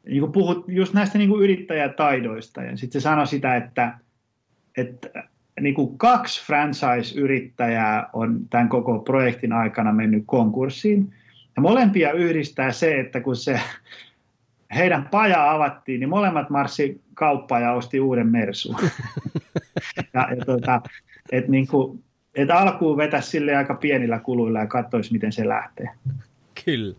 niin 0.05 0.19
kuin 0.19 0.31
puhut 0.31 0.65
just 0.67 0.93
näistä 0.93 1.17
niin 1.17 1.29
kuin 1.29 1.43
yrittäjätaidoista, 1.43 2.63
ja 2.63 2.77
sitten 2.77 3.01
se 3.01 3.03
sanoi 3.03 3.27
sitä, 3.27 3.55
että, 3.55 3.93
että 4.77 5.07
niin 5.61 5.75
kuin 5.75 5.97
kaksi 5.97 6.45
franchise-yrittäjää 6.45 8.09
on 8.13 8.39
tämän 8.49 8.69
koko 8.69 8.99
projektin 8.99 9.53
aikana 9.53 9.93
mennyt 9.93 10.23
konkurssiin, 10.25 11.13
ja 11.55 11.61
molempia 11.61 12.11
yhdistää 12.11 12.71
se, 12.71 12.99
että 12.99 13.21
kun 13.21 13.35
se 13.35 13.59
heidän 14.75 15.07
paja 15.11 15.51
avattiin, 15.51 15.99
niin 15.99 16.09
molemmat 16.09 16.49
marssi 16.49 17.01
kauppaan 17.13 17.61
ja 17.61 17.73
osti 17.73 17.99
uuden 17.99 18.27
Mersun. 18.27 18.75
ja, 20.13 20.27
ja 20.35 20.45
tota, 20.45 20.81
et 21.31 21.47
niin 21.47 21.67
kuin, 21.67 22.03
et 22.35 22.51
alkuun 22.51 22.97
vetä 22.97 23.21
sille 23.21 23.55
aika 23.55 23.73
pienillä 23.73 24.19
kuluilla 24.19 24.59
ja 24.59 24.67
katsoisi, 24.67 25.13
miten 25.13 25.31
se 25.31 25.47
lähtee. 25.47 25.89
Kyllä. 26.65 26.95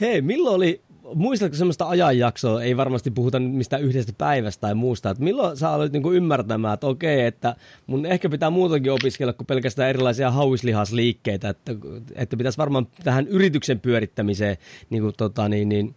Hei, 0.00 0.22
milloin 0.22 0.56
oli 0.56 0.80
muistatko 1.14 1.56
semmoista 1.56 1.88
ajanjaksoa, 1.88 2.62
ei 2.62 2.76
varmasti 2.76 3.10
puhuta 3.10 3.38
nyt 3.38 3.52
mistään 3.52 3.82
yhdestä 3.82 4.12
päivästä 4.18 4.60
tai 4.60 4.74
muusta, 4.74 5.10
että 5.10 5.22
milloin 5.22 5.56
sä 5.56 5.70
aloit 5.70 5.92
niinku 5.92 6.12
ymmärtämään, 6.12 6.74
että 6.74 6.86
okei, 6.86 7.26
että 7.26 7.56
mun 7.86 8.06
ehkä 8.06 8.28
pitää 8.28 8.50
muutakin 8.50 8.92
opiskella 8.92 9.32
kuin 9.32 9.46
pelkästään 9.46 9.88
erilaisia 9.88 10.30
hauislihasliikkeitä, 10.30 11.48
että, 11.48 11.74
että 12.14 12.36
pitäisi 12.36 12.58
varmaan 12.58 12.86
tähän 13.04 13.28
yrityksen 13.28 13.80
pyörittämiseen 13.80 14.56
niin 14.90 15.02
kuin, 15.02 15.14
tota, 15.16 15.48
niin, 15.48 15.68
niin, 15.68 15.94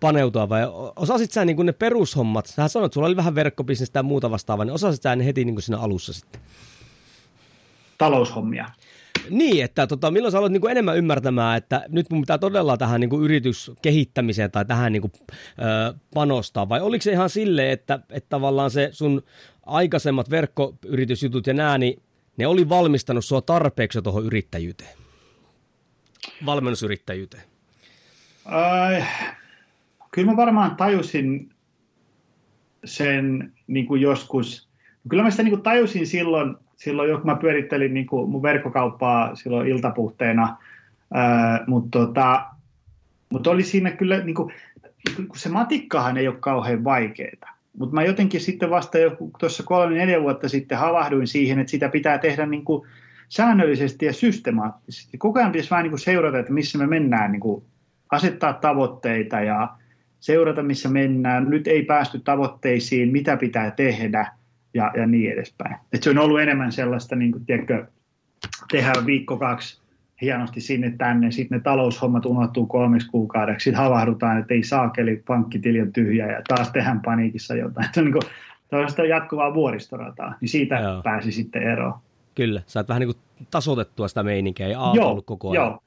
paneutua, 0.00 0.48
vai 0.48 0.62
osasit 0.96 1.30
sä 1.30 1.44
niin 1.44 1.56
kuin 1.56 1.66
ne 1.66 1.72
perushommat, 1.72 2.46
sä 2.46 2.68
sanoit, 2.68 2.88
että 2.88 2.94
sulla 2.94 3.06
oli 3.06 3.16
vähän 3.16 3.34
verkkobisnestä 3.34 3.98
ja 3.98 4.02
muuta 4.02 4.30
vastaavaa, 4.30 4.64
niin 4.64 4.74
osasit 4.74 5.02
sä 5.02 5.16
ne 5.16 5.24
heti 5.24 5.44
niin 5.44 5.54
kuin 5.54 5.62
siinä 5.62 5.78
alussa 5.78 6.12
sitten? 6.12 6.40
Taloushommia. 7.98 8.70
Niin, 9.30 9.64
että 9.64 9.86
tota, 9.86 10.10
milloin 10.10 10.32
sä 10.32 10.38
aloit 10.38 10.52
niin 10.52 10.70
enemmän 10.70 10.96
ymmärtämään, 10.96 11.58
että 11.58 11.84
nyt 11.88 12.10
mun 12.10 12.20
pitää 12.20 12.38
todella 12.38 12.76
tähän 12.76 13.00
niin 13.00 13.10
kuin 13.10 13.24
yrityskehittämiseen 13.24 14.50
tai 14.50 14.64
tähän 14.64 14.92
niin 14.92 15.00
kuin, 15.00 15.12
ö, 15.18 15.94
panostaa, 16.14 16.68
vai 16.68 16.80
oliko 16.80 17.02
se 17.02 17.12
ihan 17.12 17.30
silleen, 17.30 17.70
että, 17.70 17.98
että 18.10 18.28
tavallaan 18.28 18.70
se 18.70 18.88
sun 18.92 19.22
aikaisemmat 19.66 20.30
verkkoyritysjutut 20.30 21.46
ja 21.46 21.54
nää, 21.54 21.78
niin 21.78 22.02
ne 22.36 22.46
oli 22.46 22.68
valmistanut 22.68 23.24
sua 23.24 23.42
tarpeeksi 23.42 24.02
tuohon 24.02 24.26
yrittäjyyteen, 24.26 24.96
valmennusyrittäjyyteen? 26.46 27.42
Äh, 28.52 29.36
kyllä 30.10 30.30
mä 30.30 30.36
varmaan 30.36 30.76
tajusin 30.76 31.50
sen 32.84 33.52
niin 33.66 33.86
kuin 33.86 34.00
joskus, 34.00 34.68
kyllä 35.08 35.22
mä 35.22 35.30
sitä 35.30 35.42
niin 35.42 35.52
kuin 35.52 35.62
tajusin 35.62 36.06
silloin, 36.06 36.56
silloin 36.76 37.10
jo 37.10 37.16
kun 37.16 37.26
mä 37.26 37.36
pyörittelin 37.36 37.94
niin 37.94 38.06
kuin 38.06 38.30
mun 38.30 38.42
verkkokauppaa 38.42 39.34
silloin 39.34 39.68
iltapuhteena, 39.68 40.56
mutta 41.66 41.98
tota, 41.98 42.46
mut 43.30 43.46
oli 43.46 43.62
siinä 43.62 43.90
kyllä, 43.90 44.18
niin 44.18 44.34
kuin, 44.34 44.52
kun 45.16 45.36
se 45.36 45.48
matikkahan 45.48 46.16
ei 46.16 46.28
ole 46.28 46.36
kauhean 46.40 46.84
vaikeaa. 46.84 47.54
Mutta 47.78 47.94
mä 47.94 48.02
jotenkin 48.02 48.40
sitten 48.40 48.70
vasta 48.70 48.98
jo 48.98 49.16
tuossa 49.38 49.62
kolme 49.62 49.94
neljä 49.96 50.22
vuotta 50.22 50.48
sitten 50.48 50.78
havahduin 50.78 51.26
siihen, 51.26 51.58
että 51.58 51.70
sitä 51.70 51.88
pitää 51.88 52.18
tehdä 52.18 52.46
niin 52.46 52.64
kuin 52.64 52.88
säännöllisesti 53.28 54.06
ja 54.06 54.12
systemaattisesti. 54.12 55.18
Koko 55.18 55.38
ajan 55.38 55.52
pitäisi 55.52 55.70
vähän 55.70 55.82
niin 55.82 55.90
kuin 55.90 56.00
seurata, 56.00 56.38
että 56.38 56.52
missä 56.52 56.78
me 56.78 56.86
mennään, 56.86 57.32
niin 57.32 57.40
kuin 57.40 57.64
asettaa 58.10 58.52
tavoitteita 58.52 59.40
ja, 59.40 59.68
seurata 60.20 60.62
missä 60.62 60.88
mennään, 60.88 61.50
nyt 61.50 61.66
ei 61.66 61.82
päästy 61.82 62.20
tavoitteisiin, 62.20 63.12
mitä 63.12 63.36
pitää 63.36 63.70
tehdä 63.70 64.32
ja, 64.74 64.92
ja 64.96 65.06
niin 65.06 65.32
edespäin. 65.32 65.76
Et 65.92 66.02
se 66.02 66.10
on 66.10 66.18
ollut 66.18 66.40
enemmän 66.40 66.72
sellaista, 66.72 67.16
niin 67.16 67.32
kuin, 67.32 67.46
tiedätkö, 67.46 67.86
tehdään 68.70 69.06
viikko 69.06 69.36
kaksi 69.36 69.80
hienosti 70.22 70.60
sinne 70.60 70.94
tänne, 70.98 71.30
sitten 71.30 71.58
ne 71.58 71.62
taloushommat 71.62 72.26
unohtuu 72.26 72.66
kolmeksi 72.66 73.10
kuukaudeksi, 73.10 73.64
sitten 73.64 73.82
havahdutaan, 73.82 74.38
että 74.38 74.54
ei 74.54 74.62
saakeli, 74.62 75.22
pankkitili 75.26 75.80
on 75.80 75.92
tyhjä 75.92 76.32
ja 76.32 76.42
taas 76.48 76.72
tehdään 76.72 77.00
paniikissa 77.00 77.54
jotain. 77.54 77.88
Se 77.92 78.00
on 78.00 78.06
niin 78.06 78.12
kuin, 78.12 79.08
jatkuvaa 79.08 79.54
vuoristorataa, 79.54 80.34
niin 80.40 80.48
siitä 80.48 80.74
Joo. 80.74 81.02
pääsi 81.02 81.32
sitten 81.32 81.62
eroon. 81.62 81.94
Kyllä, 82.34 82.62
sä 82.66 82.80
oot 82.80 82.88
vähän 82.88 83.00
niin 83.00 83.14
kuin 83.14 83.46
tasotettua 83.50 84.08
sitä 84.08 84.22
meininkiä 84.22 84.68
ja 84.68 84.78
Joo, 84.94 85.10
ollut 85.10 85.26
koko 85.26 85.50
ajan. 85.50 85.64
Joo, 85.64 85.82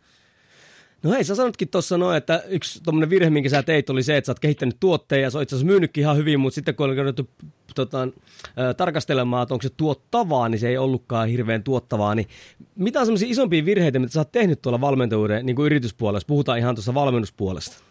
No 1.07 1.13
hei, 1.13 1.23
sä 1.23 1.35
sanotkin 1.35 1.67
tuossa 1.67 1.97
noin, 1.97 2.17
että 2.17 2.43
yksi 2.47 2.83
tuommoinen 2.83 3.09
virhe, 3.09 3.29
minkä 3.29 3.49
sä 3.49 3.63
teit, 3.63 3.89
oli 3.89 4.03
se, 4.03 4.17
että 4.17 4.25
sä 4.25 4.31
oot 4.31 4.39
kehittänyt 4.39 4.77
tuotteen 4.79 5.21
ja 5.21 5.29
se 5.29 5.37
on 5.37 5.43
itse 5.43 5.55
asiassa 5.55 5.71
myynytkin 5.71 6.01
ihan 6.01 6.17
hyvin, 6.17 6.39
mutta 6.39 6.55
sitten 6.55 6.75
kun 6.75 6.89
on 6.89 6.95
käynyt 6.95 7.29
tota, 7.75 8.03
äh, 8.03 8.75
tarkastelemaan, 8.77 9.43
että 9.43 9.53
onko 9.53 9.61
se 9.61 9.69
tuottavaa, 9.77 10.49
niin 10.49 10.59
se 10.59 10.67
ei 10.67 10.77
ollutkaan 10.77 11.29
hirveän 11.29 11.63
tuottavaa. 11.63 12.15
Niin 12.15 12.27
mitä 12.75 12.99
on 12.99 13.05
semmoisia 13.05 13.27
isompia 13.29 13.65
virheitä, 13.65 13.99
mitä 13.99 14.13
sä 14.13 14.19
oot 14.19 14.31
tehnyt 14.31 14.61
tuolla 14.61 14.81
valmentajuuden 14.81 15.45
niin 15.45 15.55
kuin 15.55 15.65
yrityspuolella, 15.65 16.25
puhutaan 16.27 16.57
ihan 16.57 16.75
tuossa 16.75 16.93
valmennuspuolesta? 16.93 17.83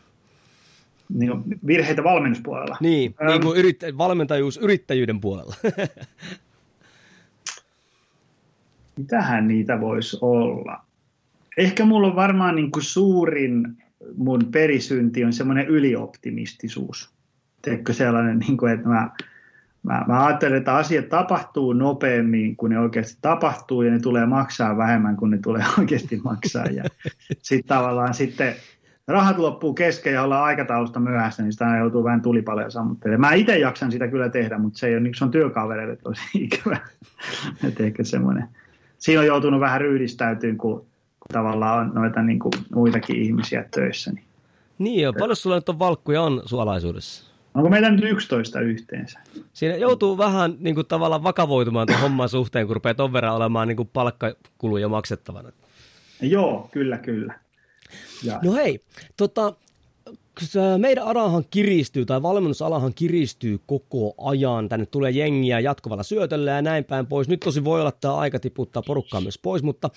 Niin 1.09 1.31
virheitä 1.67 2.05
valmennuspuolella? 2.05 2.77
Niin, 2.81 3.15
ähm. 3.21 3.31
niin 3.31 3.43
kuin 3.43 3.59
yrit, 3.59 3.81
valmentajuus 3.99 4.57
yrittäjyyden 4.57 5.21
puolella. 5.21 5.55
Mitähän 8.97 9.49
niitä 9.49 9.81
voisi 9.81 10.19
olla? 10.21 10.86
Ehkä 11.57 11.85
mulla 11.85 12.07
on 12.07 12.17
varmaan 12.17 12.55
niin 12.55 12.71
kuin 12.71 12.83
suurin 12.83 13.77
mun 14.17 14.41
perisynti 14.51 15.25
on 15.25 15.33
semmoinen 15.33 15.67
ylioptimistisuus. 15.67 17.11
Teekö 17.63 17.93
sellainen, 17.93 18.39
niin 18.39 18.57
kuin, 18.57 18.73
että 18.73 18.89
mä, 18.89 19.11
mä, 19.83 20.05
mä 20.09 20.27
ajattelen, 20.27 20.59
että 20.59 20.75
asiat 20.75 21.09
tapahtuu 21.09 21.73
nopeammin 21.73 22.57
kuin 22.57 22.71
ne 22.71 22.79
oikeasti 22.79 23.19
tapahtuu 23.21 23.83
ja 23.83 23.91
ne 23.91 23.99
tulee 23.99 24.27
maksaa 24.27 24.77
vähemmän 24.77 25.17
kuin 25.17 25.31
ne 25.31 25.39
tulee 25.39 25.65
oikeasti 25.79 26.21
maksaa. 26.25 26.67
Ja 26.67 26.85
sitten 27.43 27.69
tavallaan 27.69 28.15
sitten 28.15 28.55
rahat 29.09 29.39
loppuu 29.39 29.75
kesken 29.75 30.13
ja 30.13 30.23
ollaan 30.23 30.45
aikataulusta 30.45 31.01
myöhässä, 31.01 31.43
niin 31.43 31.53
sitä 31.53 31.77
joutuu 31.79 32.05
vähän 32.05 32.23
tulipaloja 32.23 32.71
sammuttelemaan. 32.71 33.33
Mä 33.33 33.37
itse 33.37 33.59
jaksan 33.59 33.93
sitä 33.93 34.09
kyllä 34.09 34.29
tehdä, 34.29 34.59
mutta 34.59 34.79
se 34.79 34.87
ei 34.87 34.95
ole, 34.95 35.01
niin 35.01 35.15
se 35.15 35.25
on 35.25 35.31
työkavereille 35.31 35.97
tosi 35.97 36.23
ikävä. 36.45 36.79
semmoinen. 38.03 38.45
Siinä 38.99 39.21
on 39.21 39.27
joutunut 39.27 39.61
vähän 39.61 39.81
ryhdistäytyyn, 39.81 40.59
kun 40.59 40.87
tavallaan 41.33 41.79
on 41.79 41.95
noita 41.95 42.23
niin 42.23 42.39
kuin 42.39 42.53
muitakin 42.75 43.23
ihmisiä 43.23 43.65
töissä. 43.71 44.11
Niin, 44.11 44.25
niin 44.79 45.03
jo, 45.03 45.13
paljon 45.13 45.37
sulla 45.37 45.57
nyt 45.57 45.69
on 45.69 45.79
valkkuja 45.79 46.23
on 46.23 46.43
suolaisuudessa? 46.45 47.25
Onko 47.55 47.69
meillä 47.69 47.91
nyt 47.91 48.05
11 48.05 48.61
yhteensä? 48.61 49.19
Siinä 49.53 49.77
joutuu 49.77 50.19
vähän 50.19 50.57
niin 50.61 50.75
kuin, 50.75 50.87
tavallaan 50.87 51.23
vakavoitumaan 51.23 51.87
tuon 51.87 52.01
homman 52.01 52.29
suhteen, 52.29 52.67
kun 52.67 52.77
rupeaa 52.77 52.95
ton 52.95 53.13
verran 53.13 53.35
olemaan 53.35 53.69
niin 53.69 53.77
kuin 53.77 53.91
palkkakuluja 53.93 54.89
maksettavana. 54.89 55.53
Joo, 56.21 56.69
kyllä, 56.73 56.99
kyllä. 56.99 57.35
Ja. 58.23 58.41
No 58.45 58.53
hei, 58.53 58.81
tota, 59.17 59.53
meidän 60.79 61.05
alahan 61.05 61.45
kiristyy, 61.51 62.07
tai 62.07 62.23
valmennusalahan 62.23 62.95
kiristyy 62.95 63.61
koko 63.67 64.15
ajan. 64.19 64.69
Tänne 64.69 64.87
tulee 64.87 65.11
jengiä 65.11 65.61
jatkuvalla 65.61 66.03
syötöllä 66.03 66.51
ja 66.51 66.63
näin 66.63 66.85
päin 66.85 67.07
pois. 67.07 67.29
Nyt 67.29 67.41
tosi 67.41 67.65
voi 67.65 67.81
olla, 67.81 67.93
tämä 67.93 68.17
aika 68.17 68.39
tiputtaa 68.39 68.83
porukkaa 68.87 69.21
myös 69.21 69.39
pois, 69.39 69.63
mutta 69.63 69.91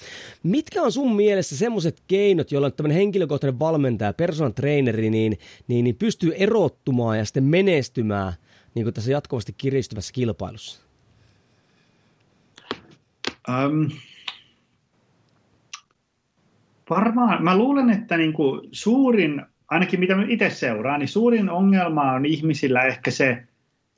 mitkä 0.44 0.84
on 0.84 0.92
sun 0.92 1.16
mielestä 1.16 1.56
semmoiset 1.56 2.04
keinot, 2.08 2.52
joilla 2.52 2.72
tämmöinen 2.72 2.98
henkilökohtainen 2.98 3.60
valmentaja, 3.60 4.14
personal 4.14 4.52
traineri, 4.52 5.10
niin, 5.10 5.38
niin, 5.68 5.84
niin 5.84 5.96
pystyy 5.96 6.34
erottumaan 6.36 7.18
ja 7.18 7.26
sitten 7.26 7.44
menestymään 7.44 8.34
niin 8.76 8.86
kuin 8.86 8.94
tässä 8.94 9.12
jatkuvasti 9.12 9.54
kiristyvässä 9.58 10.14
kilpailussa? 10.14 10.82
Um, 13.50 13.90
varmaan, 16.90 17.44
mä 17.44 17.58
luulen, 17.58 17.90
että 17.90 18.18
niin 18.18 18.34
kuin 18.34 18.70
suurin 18.72 19.46
ainakin 19.70 20.00
mitä 20.00 20.16
itse 20.28 20.50
seuraan, 20.50 21.00
niin 21.00 21.08
suurin 21.08 21.50
ongelma 21.50 22.12
on 22.12 22.26
ihmisillä 22.26 22.82
ehkä 22.82 23.12
se, 23.12 23.44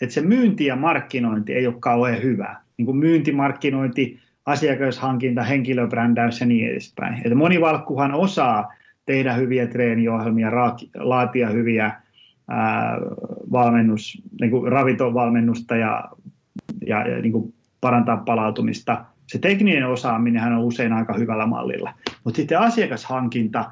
että 0.02 0.14
se 0.14 0.22
myynti 0.22 0.66
ja 0.66 0.76
markkinointi 0.76 1.54
ei 1.54 1.68
ole 1.68 1.76
kauhean 1.80 2.24
hyvä. 2.24 2.56
Niin 2.78 2.86
kuin 2.86 2.98
myyntimarkkinointi, 2.98 4.20
asiakashankinta, 4.46 5.44
henkilöbrändäys 5.44 6.40
ja 6.40 6.46
niin 6.46 6.72
edespäin. 6.72 7.18
Että 7.18 7.36
moni 7.36 7.62
valkkuhan 7.62 8.14
osaa 8.14 8.74
tehdä 9.06 9.34
hyviä 9.34 9.68
treeniohjelmia, 9.68 10.52
laatia 10.96 11.50
hyviä 11.50 11.92
ää, 12.50 12.98
valmennus, 13.52 14.22
niin 14.42 14.52
kuin 14.52 14.72
ravintovalmennusta 14.72 15.76
ja, 15.76 16.10
ja, 16.88 17.08
ja 17.08 17.22
niin 17.22 17.32
kuin 17.32 17.54
parantaa 17.82 18.18
palautumista. 18.18 19.06
Se 19.28 19.40
tekninen 19.40 19.88
osaaminen 19.88 20.54
on 20.54 20.64
usein 20.64 20.94
aika 20.94 21.14
hyvällä 21.14 21.46
mallilla. 21.46 21.94
Mutta 22.24 22.36
sitten 22.36 22.60
asiakashankinta 22.60 23.72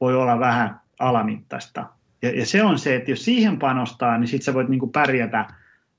voi 0.00 0.16
olla 0.16 0.38
vähän 0.38 0.80
alamittaista. 0.98 1.86
Ja, 2.22 2.38
ja 2.38 2.46
se 2.46 2.62
on 2.62 2.78
se, 2.78 2.96
että 2.96 3.10
jos 3.10 3.24
siihen 3.24 3.58
panostaa, 3.58 4.18
niin 4.18 4.28
sitten 4.28 4.44
sä 4.44 4.54
voit 4.54 4.68
niinku 4.68 4.86
pärjätä 4.86 5.46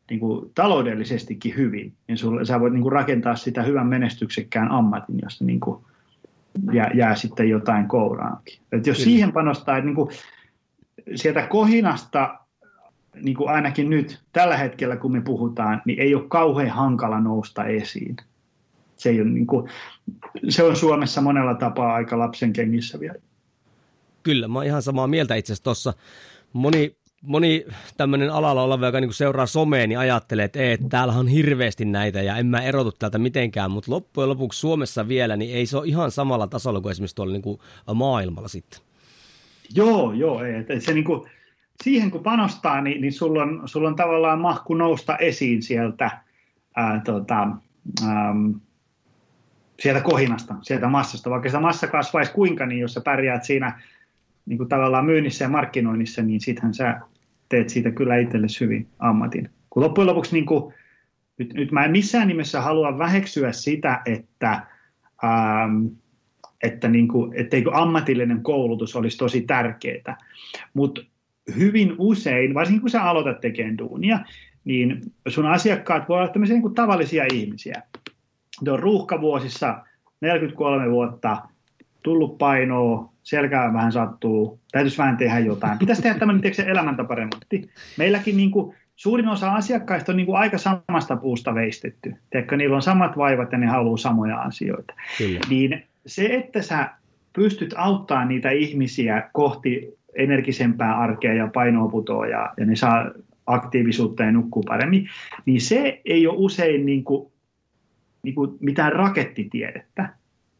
niinku 0.09 0.51
taloudellisestikin 0.55 1.55
hyvin. 1.57 1.93
Ja 2.07 2.17
sulla, 2.17 2.45
sä 2.45 2.59
voit 2.59 2.73
niinku 2.73 2.89
rakentaa 2.89 3.35
sitä 3.35 3.63
hyvän 3.63 3.87
menestyksekkään 3.87 4.71
ammatin, 4.71 5.19
josta 5.23 5.45
niinku 5.45 5.85
jää, 6.73 6.91
jää 6.93 7.15
sitten 7.15 7.49
jotain 7.49 7.87
kouraankin. 7.87 8.59
Et 8.71 8.87
jos 8.87 8.97
Kyllä. 8.97 9.09
siihen 9.09 9.31
panostaa, 9.31 9.77
että 9.77 9.85
niinku 9.85 10.11
sieltä 11.15 11.47
kohinasta 11.47 12.39
niin 13.21 13.35
kuin 13.35 13.49
ainakin 13.49 13.89
nyt 13.89 14.21
tällä 14.33 14.57
hetkellä, 14.57 14.97
kun 14.97 15.11
me 15.11 15.21
puhutaan, 15.21 15.81
niin 15.85 15.99
ei 15.99 16.15
ole 16.15 16.27
kauhean 16.27 16.69
hankala 16.69 17.19
nousta 17.19 17.65
esiin. 17.65 18.15
Se, 18.95 19.09
ei 19.09 19.21
ole, 19.21 19.29
niin 19.29 19.47
kuin, 19.47 19.69
se 20.49 20.63
on 20.63 20.75
Suomessa 20.75 21.21
monella 21.21 21.53
tapaa 21.53 21.93
aika 21.93 22.19
lapsen 22.19 22.53
kengissä 22.53 22.99
vielä. 22.99 23.15
Kyllä, 24.25 24.47
mä 24.47 24.59
oon 24.59 24.65
ihan 24.65 24.81
samaa 24.81 25.07
mieltä 25.07 25.35
itse 25.35 25.53
asiassa 25.53 25.63
tuossa. 25.63 25.93
Moni, 26.53 26.95
moni 27.21 27.65
tämmöinen 27.97 28.29
alalla 28.29 28.63
oleva, 28.63 28.85
joka 28.85 28.99
niinku 28.99 29.13
seuraa 29.13 29.45
somea, 29.45 29.87
niin 29.87 29.99
ajattelee, 29.99 30.45
että, 30.45 30.71
että 30.71 30.89
täällä 30.89 31.13
on 31.13 31.27
hirveästi 31.27 31.85
näitä 31.85 32.21
ja 32.21 32.37
en 32.37 32.45
mä 32.45 32.61
erotu 32.61 32.91
täältä 32.91 33.17
mitenkään, 33.17 33.71
mutta 33.71 33.91
loppujen 33.91 34.29
lopuksi 34.29 34.59
Suomessa 34.59 35.07
vielä, 35.07 35.37
niin 35.37 35.55
ei 35.55 35.65
se 35.65 35.77
ole 35.77 35.87
ihan 35.87 36.11
samalla 36.11 36.47
tasolla 36.47 36.81
kuin 36.81 36.91
esimerkiksi 36.91 37.15
tuolla 37.15 37.33
niinku 37.33 37.61
maailmalla 37.93 38.47
sitten. 38.47 38.79
Joo, 39.75 40.13
joo, 40.13 40.43
ei, 40.43 40.55
että 40.55 40.79
se 40.79 40.93
niinku, 40.93 41.27
siihen 41.83 42.11
kun 42.11 42.23
panostaa, 42.23 42.81
niin, 42.81 43.01
niin 43.01 43.13
sulla, 43.13 43.43
on, 43.43 43.61
sulla 43.65 43.87
on 43.87 43.95
tavallaan 43.95 44.39
mahku 44.39 44.73
nousta 44.73 45.17
esiin 45.17 45.61
sieltä, 45.61 46.11
ää, 46.75 47.01
tota, 47.05 47.47
ähm, 48.03 48.51
sieltä 49.79 50.01
kohinasta, 50.01 50.55
sieltä 50.61 50.87
massasta, 50.87 51.29
vaikka 51.29 51.49
sitä 51.49 51.59
massa 51.59 51.87
kasvaisi 51.87 52.31
kuinka, 52.31 52.65
niin 52.65 52.79
jos 52.79 52.93
sä 52.93 53.01
pärjäät 53.01 53.43
siinä 53.43 53.81
niin 54.45 54.57
kuin 54.57 54.69
tavallaan 54.69 55.05
myynnissä 55.05 55.45
ja 55.45 55.49
markkinoinnissa, 55.49 56.21
niin 56.21 56.41
sittenhän 56.41 56.73
sä 56.73 56.99
teet 57.49 57.69
siitä 57.69 57.91
kyllä 57.91 58.17
itsellesi 58.17 58.59
hyvin 58.59 58.87
ammatin. 58.99 59.49
Kun 59.69 59.83
loppujen 59.83 60.07
lopuksi, 60.07 60.33
niin 60.33 60.45
kuin, 60.45 60.73
nyt, 61.37 61.53
nyt 61.53 61.71
mä 61.71 61.85
en 61.85 61.91
missään 61.91 62.27
nimessä 62.27 62.61
halua 62.61 62.97
väheksyä 62.97 63.51
sitä, 63.51 64.01
että, 64.05 64.61
ähm, 65.23 65.85
että 66.63 66.87
niin 66.87 67.07
kuin, 67.07 67.33
etteikö 67.35 67.71
ammatillinen 67.73 68.43
koulutus 68.43 68.95
olisi 68.95 69.17
tosi 69.17 69.41
tärkeää, 69.41 70.17
mutta 70.73 71.01
hyvin 71.57 71.95
usein, 71.97 72.53
varsinkin 72.53 72.81
kun 72.81 72.89
sä 72.89 73.03
aloitat 73.03 73.41
tekemään 73.41 73.77
duunia, 73.77 74.19
niin 74.65 75.01
sun 75.27 75.45
asiakkaat 75.45 76.09
voi 76.09 76.17
olla 76.17 76.27
tämmöisiä 76.27 76.53
niin 76.53 76.61
kuin 76.61 76.75
tavallisia 76.75 77.25
ihmisiä. 77.33 77.81
Ne 78.61 78.71
on 78.71 78.79
ruuhkavuosissa 78.79 79.83
43 80.21 80.91
vuotta, 80.91 81.37
tullut 82.03 82.37
painoa, 82.37 83.14
selkää 83.25 83.73
vähän 83.73 83.91
sattuu, 83.91 84.59
täytyisi 84.71 84.97
vähän 84.97 85.17
tehdä 85.17 85.39
jotain. 85.39 85.79
Pitäisi 85.79 86.01
tehdä 86.01 86.19
tämmöinen 86.19 86.41
tiedätkö, 86.41 86.63
elämäntaparemontti. 86.63 87.69
Meilläkin 87.97 88.37
niin 88.37 88.51
kuin, 88.51 88.75
suurin 88.95 89.27
osa 89.27 89.53
asiakkaista 89.53 90.11
on 90.11 90.17
niin 90.17 90.25
kuin 90.25 90.37
aika 90.37 90.57
samasta 90.57 91.15
puusta 91.15 91.55
veistetty. 91.55 92.13
Tiedätkö, 92.29 92.57
niillä 92.57 92.75
on 92.75 92.81
samat 92.81 93.17
vaivat 93.17 93.51
ja 93.51 93.57
ne 93.57 93.67
haluaa 93.67 93.97
samoja 93.97 94.37
asioita. 94.37 94.93
Kyllä. 95.17 95.39
Niin 95.49 95.83
se, 96.05 96.25
että 96.25 96.61
sä 96.61 96.89
pystyt 97.33 97.73
auttamaan 97.77 98.27
niitä 98.27 98.49
ihmisiä 98.49 99.29
kohti 99.33 99.97
energisempää 100.15 100.97
arkea 100.97 101.33
ja 101.33 101.49
painoa 101.53 102.27
ja, 102.29 102.53
ja 102.57 102.65
ne 102.65 102.75
saa 102.75 103.11
aktiivisuutta 103.47 104.23
ja 104.23 104.31
nukkuu 104.31 104.63
paremmin, 104.63 105.09
niin 105.45 105.61
se 105.61 106.01
ei 106.05 106.27
ole 106.27 106.37
usein 106.37 106.85
niin 106.85 107.03
kuin, 107.03 107.31
niin 108.23 108.35
kuin 108.35 108.57
mitään 108.59 108.93
rakettitiedettä, 108.93 110.09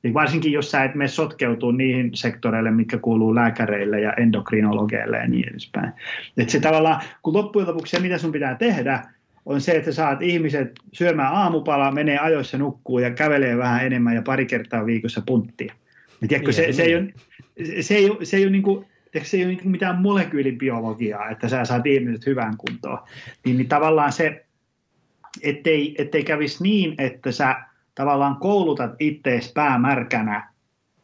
niin 0.05 0.13
varsinkin 0.13 0.51
jos 0.51 0.71
sä 0.71 0.83
et 0.83 0.95
mene 0.95 1.07
sotkeutuu 1.07 1.71
niihin 1.71 2.09
sektoreille, 2.13 2.71
mitkä 2.71 2.97
kuuluu 2.97 3.35
lääkäreille 3.35 4.01
ja 4.01 4.13
endokrinologeille 4.13 5.17
ja 5.17 5.27
niin 5.27 5.49
edespäin. 5.49 5.91
Et 6.37 6.49
se 6.49 6.59
tavallaan, 6.59 7.01
kun 7.21 7.33
loppujen 7.33 7.67
lopuksi 7.67 7.91
se, 7.91 8.01
mitä 8.01 8.17
sun 8.17 8.31
pitää 8.31 8.55
tehdä, 8.55 9.03
on 9.45 9.61
se, 9.61 9.71
että 9.71 9.91
saat 9.91 10.21
ihmiset 10.21 10.71
syömään 10.93 11.33
aamupalaa, 11.33 11.91
menee 11.91 12.17
ajoissa 12.17 12.57
nukkuu 12.57 12.99
ja 12.99 13.11
kävelee 13.11 13.57
vähän 13.57 13.85
enemmän 13.85 14.15
ja 14.15 14.21
pari 14.21 14.45
kertaa 14.45 14.85
viikossa 14.85 15.21
punttia. 15.25 15.73
tiedätkö, 16.27 16.51
se, 16.51 16.73
se, 16.73 16.83
ei 16.83 16.95
ole, 16.95 17.13
se, 17.81 17.95
ei 17.95 18.09
ole, 18.09 18.25
se 18.25 18.37
ei 18.37 18.43
ole 18.43 18.51
niin 18.51 18.63
kuin, 18.63 18.85
se 19.23 19.37
ei 19.37 19.45
ole 19.45 19.53
niin 19.53 19.71
mitään 19.71 20.01
molekyylibiologiaa, 20.01 21.29
että 21.29 21.49
sä 21.49 21.65
saat 21.65 21.85
ihmiset 21.85 22.25
hyvään 22.25 22.57
kuntoon. 22.57 22.99
Niin, 23.45 23.57
niin 23.57 23.67
tavallaan 23.67 24.11
se, 24.11 24.45
ettei, 25.41 25.95
ettei 25.97 26.23
kävisi 26.23 26.63
niin, 26.63 26.95
että 26.97 27.31
sä 27.31 27.55
tavallaan 27.95 28.35
koulutat 28.35 28.91
ittees 28.99 29.51
päämärkänä 29.53 30.55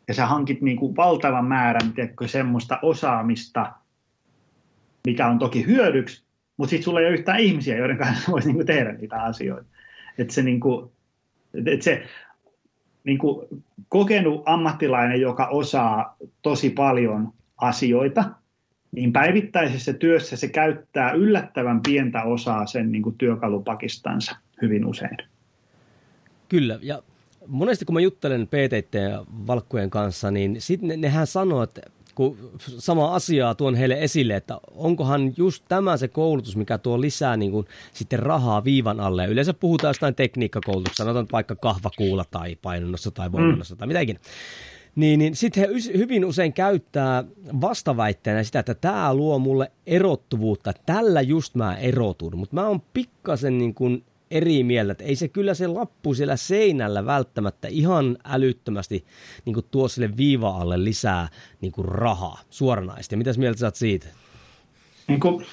ja 0.07 0.13
sä 0.13 0.25
hankit 0.25 0.61
niin 0.61 0.77
kuin 0.77 0.95
valtavan 0.95 1.45
määrän 1.45 1.93
tiedätkö, 1.93 2.27
semmoista 2.27 2.79
osaamista, 2.81 3.71
mikä 5.07 5.27
on 5.27 5.39
toki 5.39 5.65
hyödyksi, 5.65 6.23
mutta 6.57 6.69
sitten 6.69 6.83
sulla 6.83 6.99
ei 6.99 7.05
ole 7.05 7.13
yhtään 7.13 7.39
ihmisiä, 7.39 7.77
joiden 7.77 7.97
kanssa 7.97 8.31
voisi 8.31 8.47
niin 8.47 8.55
kuin 8.55 8.67
tehdä 8.67 8.93
niitä 8.93 9.21
asioita. 9.21 9.69
Että 10.17 10.33
se, 10.33 10.41
niin 10.41 10.59
kuin, 10.59 10.91
että 11.53 11.83
se 11.83 12.03
niin 13.03 13.17
kuin 13.17 13.47
kokenut 13.89 14.43
ammattilainen, 14.45 15.21
joka 15.21 15.45
osaa 15.45 16.17
tosi 16.41 16.69
paljon 16.69 17.33
asioita, 17.57 18.23
niin 18.91 19.13
päivittäisessä 19.13 19.93
työssä 19.93 20.37
se 20.37 20.47
käyttää 20.47 21.11
yllättävän 21.11 21.81
pientä 21.81 22.23
osaa 22.23 22.65
sen 22.65 22.91
niin 22.91 23.03
kuin 23.03 23.17
työkalupakistansa 23.17 24.35
hyvin 24.61 24.85
usein. 24.85 25.17
Kyllä, 26.51 26.79
ja 26.81 27.03
monesti 27.47 27.85
kun 27.85 27.93
mä 27.93 28.01
juttelen 28.01 28.47
PT 28.47 28.93
ja 28.93 29.25
valkkujen 29.47 29.89
kanssa, 29.89 30.31
niin 30.31 30.55
sitten 30.59 30.87
ne, 30.87 30.97
nehän 30.97 31.27
sanoo, 31.27 31.63
että 31.63 31.81
kun 32.15 32.37
sama 32.59 33.15
asiaa 33.15 33.55
tuon 33.55 33.75
heille 33.75 33.97
esille, 33.99 34.35
että 34.35 34.59
onkohan 34.75 35.33
just 35.37 35.65
tämä 35.67 35.97
se 35.97 36.07
koulutus, 36.07 36.55
mikä 36.55 36.77
tuo 36.77 37.01
lisää 37.01 37.37
niin 37.37 37.51
kuin, 37.51 37.67
sitten 37.93 38.19
rahaa 38.19 38.63
viivan 38.63 38.99
alle. 38.99 39.25
Yleensä 39.25 39.53
puhutaan 39.53 39.89
jostain 39.89 40.15
tekniikkakoulutuksesta, 40.15 41.03
sanotaan 41.03 41.27
vaikka 41.31 41.55
kahvakuulla 41.55 42.25
tai 42.31 42.55
painonnossa 42.61 43.11
tai 43.11 43.31
voimannossa 43.31 43.75
mm. 43.75 43.79
tai 43.79 43.87
mitäkin. 43.87 44.19
Niin, 44.95 45.19
niin 45.19 45.35
sitten 45.35 45.63
he 45.63 45.97
hyvin 45.97 46.25
usein 46.25 46.53
käyttää 46.53 47.23
vastaväitteenä 47.61 48.43
sitä, 48.43 48.59
että 48.59 48.73
tämä 48.73 49.13
luo 49.13 49.39
mulle 49.39 49.71
erottuvuutta, 49.85 50.73
tällä 50.85 51.21
just 51.21 51.55
mä 51.55 51.77
erotun. 51.77 52.37
Mutta 52.37 52.55
mä 52.55 52.67
oon 52.67 52.81
pikkasen 52.93 53.57
niin 53.57 53.73
kuin 53.73 54.03
eri 54.31 54.63
mieltä, 54.63 54.91
että 54.91 55.03
ei 55.03 55.15
se 55.15 55.27
kyllä 55.27 55.53
se 55.53 55.67
lappu 55.67 56.13
siellä 56.13 56.35
seinällä 56.35 57.05
välttämättä 57.05 57.67
ihan 57.67 58.17
älyttömästi 58.25 59.05
niin 59.45 59.53
kuin 59.53 59.65
tuo 59.71 59.87
sille 59.87 60.17
viiva-alle 60.17 60.83
lisää 60.83 61.27
niin 61.61 61.71
kuin 61.71 61.85
rahaa 61.85 62.39
suoranaisesti. 62.49 63.15
Mitäs 63.15 63.37
mieltä 63.37 63.59
sä 63.59 63.67
oot 63.67 63.75
siitä? 63.75 64.07
Niin 65.07 65.19
kuin, 65.19 65.45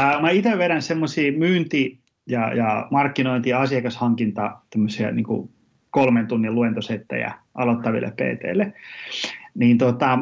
ää, 0.00 0.20
mä 0.20 0.30
itse 0.30 0.58
vedän 0.58 0.82
semmoisia 0.82 1.32
myynti- 1.32 2.00
ja, 2.26 2.54
ja 2.54 2.88
markkinointi- 2.90 3.50
ja 3.50 3.60
asiakashankinta 3.60 4.60
tämmöisiä 4.70 5.10
niin 5.10 5.24
kuin 5.24 5.50
kolmen 5.90 6.26
tunnin 6.26 6.54
luentosettejä 6.54 7.34
aloittaville 7.54 8.10
PTille. 8.10 8.72
Niin 9.54 9.78
tota, 9.78 10.18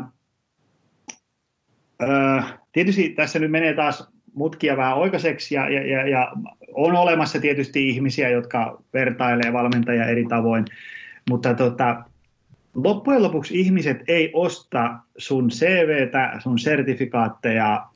ää, 2.01 2.59
tietysti 2.73 3.09
tässä 3.09 3.39
nyt 3.39 3.51
menee 3.51 3.75
taas 3.75 4.09
mutkia 4.39 4.77
vähän 4.77 4.97
oikaiseksi 4.97 5.55
ja, 5.55 5.71
ja, 5.71 5.87
ja, 5.87 6.09
ja 6.09 6.33
on 6.75 6.97
olemassa 6.97 7.41
tietysti 7.41 7.89
ihmisiä, 7.89 8.29
jotka 8.29 8.83
vertailee 8.95 9.53
valmentajia 9.53 10.07
eri 10.07 10.25
tavoin, 10.25 10.65
mutta 11.31 11.55
tota, 11.55 12.05
loppujen 12.75 13.23
lopuksi 13.23 13.61
ihmiset 13.61 14.03
ei 14.09 14.31
osta 14.33 14.99
sun 15.19 15.49
CVtä, 15.49 16.33
sun 16.39 16.59
sertifikaatteja 16.59 17.87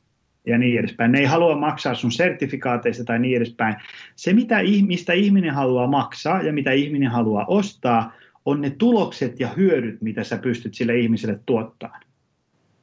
ja 0.47 0.57
niin 0.57 0.79
edespäin. 0.79 1.11
Ne 1.11 1.19
ei 1.19 1.25
halua 1.25 1.55
maksaa 1.55 1.95
sun 1.95 2.11
sertifikaateista 2.11 3.03
tai 3.03 3.19
niin 3.19 3.37
edespäin. 3.37 3.75
Se, 4.15 4.33
mitä, 4.33 4.59
mistä 4.87 5.13
ihminen 5.13 5.53
haluaa 5.53 5.87
maksaa 5.87 6.41
ja 6.41 6.53
mitä 6.53 6.71
ihminen 6.71 7.11
haluaa 7.11 7.45
ostaa, 7.45 8.13
on 8.45 8.61
ne 8.61 8.69
tulokset 8.69 9.39
ja 9.39 9.47
hyödyt, 9.47 10.01
mitä 10.01 10.23
sä 10.23 10.37
pystyt 10.37 10.73
sille 10.73 10.97
ihmiselle 10.97 11.39
tuottamaan. 11.45 12.01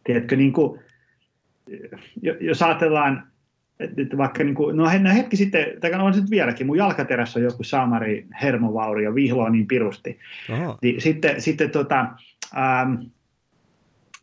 Tiedätkö, 0.05 0.37
niin 0.37 0.53
kuin, 0.53 0.81
jos 2.41 2.63
ajatellaan 2.63 3.31
että 3.81 4.17
vaikka 4.17 4.45
niin 4.45 4.55
kuin, 4.55 4.77
no 4.77 4.89
hetki 5.15 5.37
sitten, 5.37 5.67
tai 5.81 5.95
on 5.95 6.15
se 6.15 6.21
nyt 6.21 6.31
vieläkin, 6.31 6.67
mun 6.67 6.79
jalkaterässä 6.79 7.39
on 7.39 7.45
joku 7.45 7.65
saamari 7.65 8.27
hermovaurio, 8.43 9.15
vihloa 9.15 9.51
niin 9.51 9.67
pirusti. 9.67 10.19
Niin, 10.83 11.01
sitten, 11.01 11.41
sitten 11.41 11.71
tota, 11.71 12.07
ähm, 12.57 12.95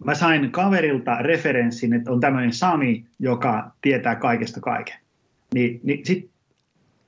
mä 0.06 0.16
sain 0.16 0.52
kaverilta 0.52 1.16
referenssin, 1.16 1.94
että 1.94 2.12
on 2.12 2.20
tämmöinen 2.20 2.54
Sami, 2.54 3.06
joka 3.20 3.72
tietää 3.82 4.16
kaikesta 4.16 4.60
kaiken. 4.60 4.96
Niin, 5.54 5.80
niin 5.84 6.06
sit, 6.06 6.30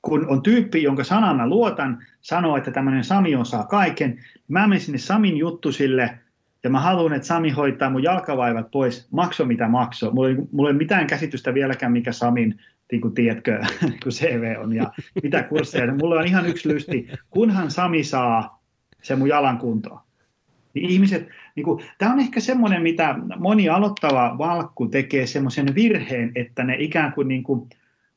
kun 0.02 0.26
on 0.28 0.42
tyyppi, 0.42 0.82
jonka 0.82 1.04
sanan 1.04 1.36
mä 1.36 1.48
luotan, 1.48 2.02
sanoo, 2.20 2.56
että 2.56 2.70
tämmöinen 2.70 3.04
Sami 3.04 3.36
osaa 3.36 3.64
kaiken, 3.64 4.10
niin 4.10 4.24
mä 4.48 4.66
menen 4.66 4.80
sinne 4.80 4.98
Samin 4.98 5.36
juttusille– 5.36 6.10
ja 6.64 6.70
mä 6.70 6.80
haluan, 6.80 7.12
että 7.12 7.28
Sami 7.28 7.50
hoitaa 7.50 7.90
mun 7.90 8.02
jalkavaivat 8.02 8.70
pois, 8.70 9.08
makso 9.10 9.44
mitä 9.44 9.68
makso. 9.68 10.10
Mulla 10.10 10.28
ei, 10.28 10.36
mulla 10.52 10.70
ei 10.70 10.76
mitään 10.76 11.06
käsitystä 11.06 11.54
vieläkään, 11.54 11.92
mikä 11.92 12.12
Samin, 12.12 12.60
niin 12.92 13.00
kuin 13.00 13.14
tiedätkö, 13.14 13.60
kun 14.02 14.12
CV 14.12 14.56
on 14.58 14.72
ja 14.72 14.92
mitä 15.22 15.42
kursseja. 15.42 15.94
Mulla 15.94 16.14
on 16.14 16.26
ihan 16.26 16.46
yksi 16.46 16.68
lysti, 16.68 17.08
kunhan 17.30 17.70
Sami 17.70 18.04
saa 18.04 18.62
se 19.02 19.16
mun 19.16 19.28
jalan 19.28 19.58
kuntoon. 19.58 20.00
Niin 20.74 20.90
ihmiset, 20.90 21.28
niin 21.56 21.64
kuin, 21.64 21.84
tämä 21.98 22.12
on 22.12 22.20
ehkä 22.20 22.40
semmoinen, 22.40 22.82
mitä 22.82 23.14
moni 23.36 23.68
aloittava 23.68 24.34
valkku 24.38 24.86
tekee 24.86 25.26
semmoisen 25.26 25.74
virheen, 25.74 26.32
että 26.34 26.64
ne 26.64 26.76
ikään 26.78 27.12
kuin, 27.12 27.28
niin 27.28 27.42
kuin 27.42 27.68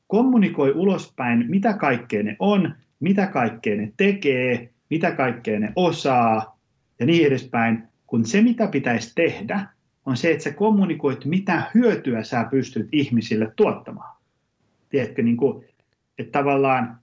kommunikoi 0.06 0.72
ulospäin, 0.72 1.44
mitä 1.48 1.72
kaikkea 1.72 2.22
ne 2.22 2.36
on, 2.38 2.74
mitä 3.00 3.26
kaikkea 3.26 3.76
ne 3.76 3.92
tekee, 3.96 4.70
mitä 4.90 5.10
kaikkea 5.10 5.60
ne 5.60 5.72
osaa 5.76 6.58
ja 7.00 7.06
niin 7.06 7.26
edespäin 7.26 7.82
kun 8.14 8.26
se, 8.26 8.42
mitä 8.42 8.66
pitäisi 8.66 9.12
tehdä, 9.14 9.66
on 10.06 10.16
se, 10.16 10.30
että 10.30 10.44
sä 10.44 10.52
kommunikoit, 10.52 11.24
mitä 11.24 11.70
hyötyä 11.74 12.22
sä 12.22 12.46
pystyt 12.50 12.88
ihmisille 12.92 13.52
tuottamaan. 13.56 14.16
Tiedätkö, 14.88 15.22
niin 15.22 15.36
kuin, 15.36 15.64
että 16.18 16.38
tavallaan, 16.38 17.00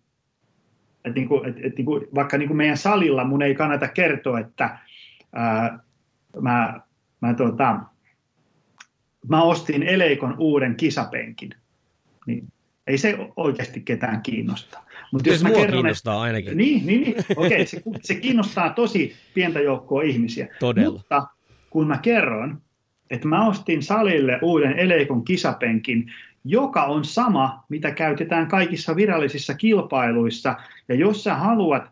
että, 1.06 1.20
niin 1.20 1.28
kuin, 1.28 1.50
että, 1.50 1.62
että 1.64 1.78
niin 1.78 1.86
kuin, 1.86 2.08
vaikka 2.16 2.38
niin 2.38 2.48
kuin 2.48 2.58
meidän 2.58 2.78
salilla 2.78 3.24
mun 3.24 3.42
ei 3.42 3.56
kannata 3.56 3.88
kertoa, 3.88 4.40
että 4.40 4.78
ää, 5.34 5.80
mä, 6.42 6.82
mä, 7.22 7.34
tota, 7.34 7.80
mä 9.30 9.44
ostin 9.44 9.84
Eleikon 9.84 10.36
uuden 10.38 10.76
kisapenkin. 10.76 11.50
Niin 12.28 12.48
ei 12.88 12.98
se 12.98 13.18
oikeasti 13.36 13.82
ketään 13.82 14.22
kiinnosta. 14.22 14.84
Mutta 15.12 15.30
jos 15.30 15.44
mä 15.44 15.50
kerron, 15.50 15.72
kiinnostaa 15.72 16.14
että, 16.14 16.22
ainakin. 16.22 16.58
Niin, 16.58 16.86
niin, 16.86 17.02
niin. 17.02 17.16
okei, 17.36 17.48
okay, 17.48 17.66
se, 17.66 17.82
se 18.02 18.16
kiinnostaa 18.16 18.70
tosi 18.70 19.16
pientä 19.34 19.60
joukkoa 19.60 20.02
ihmisiä. 20.02 20.48
Todella. 20.60 20.92
Mutta 20.92 21.28
kun 21.70 21.88
mä 21.88 21.98
kerron, 21.98 22.62
että 23.10 23.28
mä 23.28 23.48
ostin 23.48 23.84
salille 23.84 24.40
uuden 24.42 24.80
Eleikon 24.80 25.24
kisapenkin, 25.24 26.12
joka 26.44 26.84
on 26.84 27.06
sama, 27.06 27.64
mitä 27.70 27.92
käytetään 27.92 28.48
kaikissa 28.48 28.96
virallisissa 28.96 29.54
kilpailuissa, 29.54 30.56
ja 30.88 30.96
jos 30.96 31.24
sä 31.24 31.36
haluat 31.36 31.84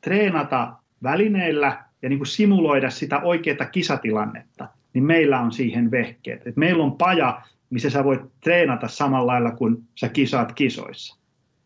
treenata 0.00 0.72
välineillä 1.02 1.84
ja 2.02 2.08
niin 2.08 2.18
kuin 2.18 2.26
simuloida 2.26 2.90
sitä 2.90 3.20
oikeaa 3.20 3.66
kisatilannetta, 3.72 4.68
niin 4.94 5.04
meillä 5.04 5.40
on 5.40 5.52
siihen 5.52 5.90
vehkeet. 5.90 6.46
Et 6.46 6.56
meillä 6.56 6.84
on 6.84 6.92
paja, 6.92 7.42
missä 7.70 7.90
sä 7.90 8.04
voit 8.04 8.20
treenata 8.40 8.88
samalla 8.88 9.32
lailla 9.32 9.50
kuin 9.50 9.76
sä 9.94 10.08
kisaat 10.08 10.52
kisoissa. 10.52 11.16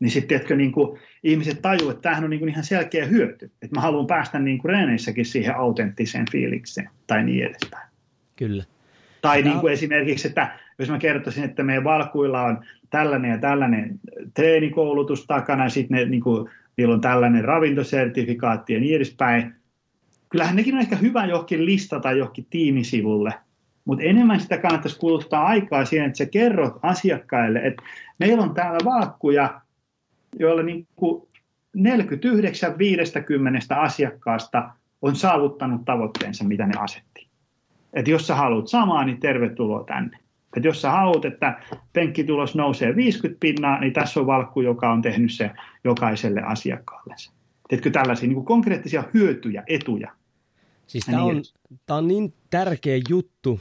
Niin 0.01 0.11
sitten 0.11 0.29
tiedätkö, 0.29 0.57
niin 0.57 0.73
kuin 0.73 0.99
ihmiset 1.23 1.63
tajuvat, 1.63 1.91
että 1.91 2.03
tämähän 2.03 2.25
on 2.25 2.31
niin 2.31 2.41
kuin 2.41 2.49
ihan 2.49 2.65
selkeä 2.65 3.07
hyöty. 3.07 3.51
Että 3.63 3.77
mä 3.77 3.81
haluan 3.81 4.07
päästä 4.07 4.39
niin 4.39 4.59
kuin 4.59 4.71
reeneissäkin 4.71 5.25
siihen 5.25 5.57
autenttiseen 5.57 6.27
fiilikseen 6.33 6.91
tai 7.07 7.25
niin 7.25 7.45
edespäin. 7.45 7.89
Kyllä. 8.37 8.65
Tai 9.21 9.43
niin 9.43 9.61
kuin 9.61 9.73
esimerkiksi, 9.73 10.29
että 10.29 10.59
jos 10.79 10.91
mä 10.91 10.99
kertoisin, 10.99 11.45
että 11.45 11.63
meidän 11.63 11.85
valkuilla 11.85 12.43
on 12.43 12.65
tällainen 12.91 13.31
ja 13.31 13.39
tällainen 13.39 14.01
treenikoulutus 14.35 15.27
takana, 15.27 15.65
ja 15.65 15.71
sitten 15.71 15.99
ne, 15.99 16.05
niin 16.05 16.23
kuin, 16.23 16.51
niillä 16.77 16.95
on 16.95 17.01
tällainen 17.01 17.45
ravintosertifikaatti 17.45 18.73
ja 18.75 18.81
niin 18.81 18.97
edespäin. 18.97 19.55
Kyllähän 20.29 20.57
nekin 20.57 20.75
on 20.75 20.81
ehkä 20.81 20.97
hyvä 20.97 21.27
johonkin 21.27 21.67
listata 21.67 22.13
johonkin 22.13 22.47
tiimisivulle, 22.51 23.35
mutta 23.85 24.05
enemmän 24.05 24.41
sitä 24.41 24.59
kannattaisi 24.59 24.99
kuluttaa 24.99 25.47
aikaa 25.47 25.85
siihen, 25.85 26.07
että 26.07 26.19
sä 26.19 26.27
kerrot 26.27 26.79
asiakkaille, 26.83 27.59
että 27.59 27.83
meillä 28.19 28.43
on 28.43 28.55
täällä 28.55 28.79
valkkuja, 28.85 29.61
joilla 30.39 30.63
niin 30.63 30.87
kuin 30.97 31.29
49 31.75 32.79
50 32.79 33.77
asiakkaasta 33.81 34.71
on 35.03 35.17
saavuttanut 35.17 35.85
tavoitteensa, 35.85 36.45
mitä 36.45 36.67
ne 36.67 36.75
asetti. 36.79 37.29
Et 37.93 38.09
jos 38.09 38.27
sä 38.27 38.35
haluat 38.35 38.69
samaa, 38.69 39.05
niin 39.05 39.21
tervetuloa 39.21 39.85
tänne. 39.85 40.19
Et 40.57 40.65
jos 40.65 40.83
sä 40.83 40.91
haluat, 40.91 41.25
että 41.25 41.61
penkkitulos 41.93 42.55
nousee 42.55 42.97
50 42.97 43.41
pinnaa, 43.41 43.81
niin 43.81 43.93
tässä 43.93 44.21
on 44.21 44.27
valkku, 44.27 44.61
joka 44.61 44.93
on 44.93 45.03
tehnyt 45.03 45.33
se 45.33 45.51
jokaiselle 45.85 46.43
asiakkaalle. 46.43 47.15
Teetkö 47.69 47.91
tällaisia 47.91 48.29
niin 48.29 48.35
kuin 48.35 48.47
konkreettisia 48.47 49.05
hyötyjä, 49.15 49.65
etuja? 49.67 50.13
Siis 50.87 51.07
tämä 51.07 51.19
niin 51.19 51.37
on, 51.37 51.43
tämä 51.87 51.99
on 51.99 52.09
niin 52.09 52.35
tärkeä 52.51 53.01
juttu, 53.09 53.61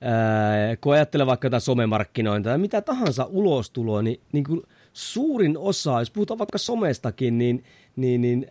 ää, 0.00 0.76
kun 0.80 0.92
ajattelee 0.92 1.26
vaikka 1.26 1.46
jotain 1.46 1.60
somemarkkinointia 1.60 2.50
tai 2.50 2.58
mitä 2.58 2.80
tahansa 2.80 3.24
ulostuloa, 3.24 4.02
niin, 4.02 4.20
niin 4.32 4.44
kuin 4.44 4.62
suurin 4.92 5.58
osa, 5.58 5.98
jos 5.98 6.10
puhutaan 6.10 6.38
vaikka 6.38 6.58
somestakin, 6.58 7.38
niin, 7.38 7.64
niin, 7.96 8.20
niin 8.20 8.46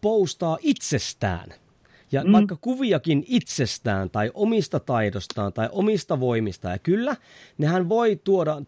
postaa 0.00 0.58
itsestään. 0.60 1.54
ja 2.12 2.24
mm. 2.24 2.32
vaikka 2.32 2.56
kuviakin 2.60 3.24
itsestään 3.28 4.10
tai 4.10 4.30
omista 4.34 4.80
taidostaan 4.80 5.52
tai 5.52 5.68
omista 5.72 6.20
voimista. 6.20 6.68
Ja 6.70 6.78
kyllä, 6.78 7.16
nehän 7.58 7.88
voi 7.88 8.20
tuoda 8.24 8.62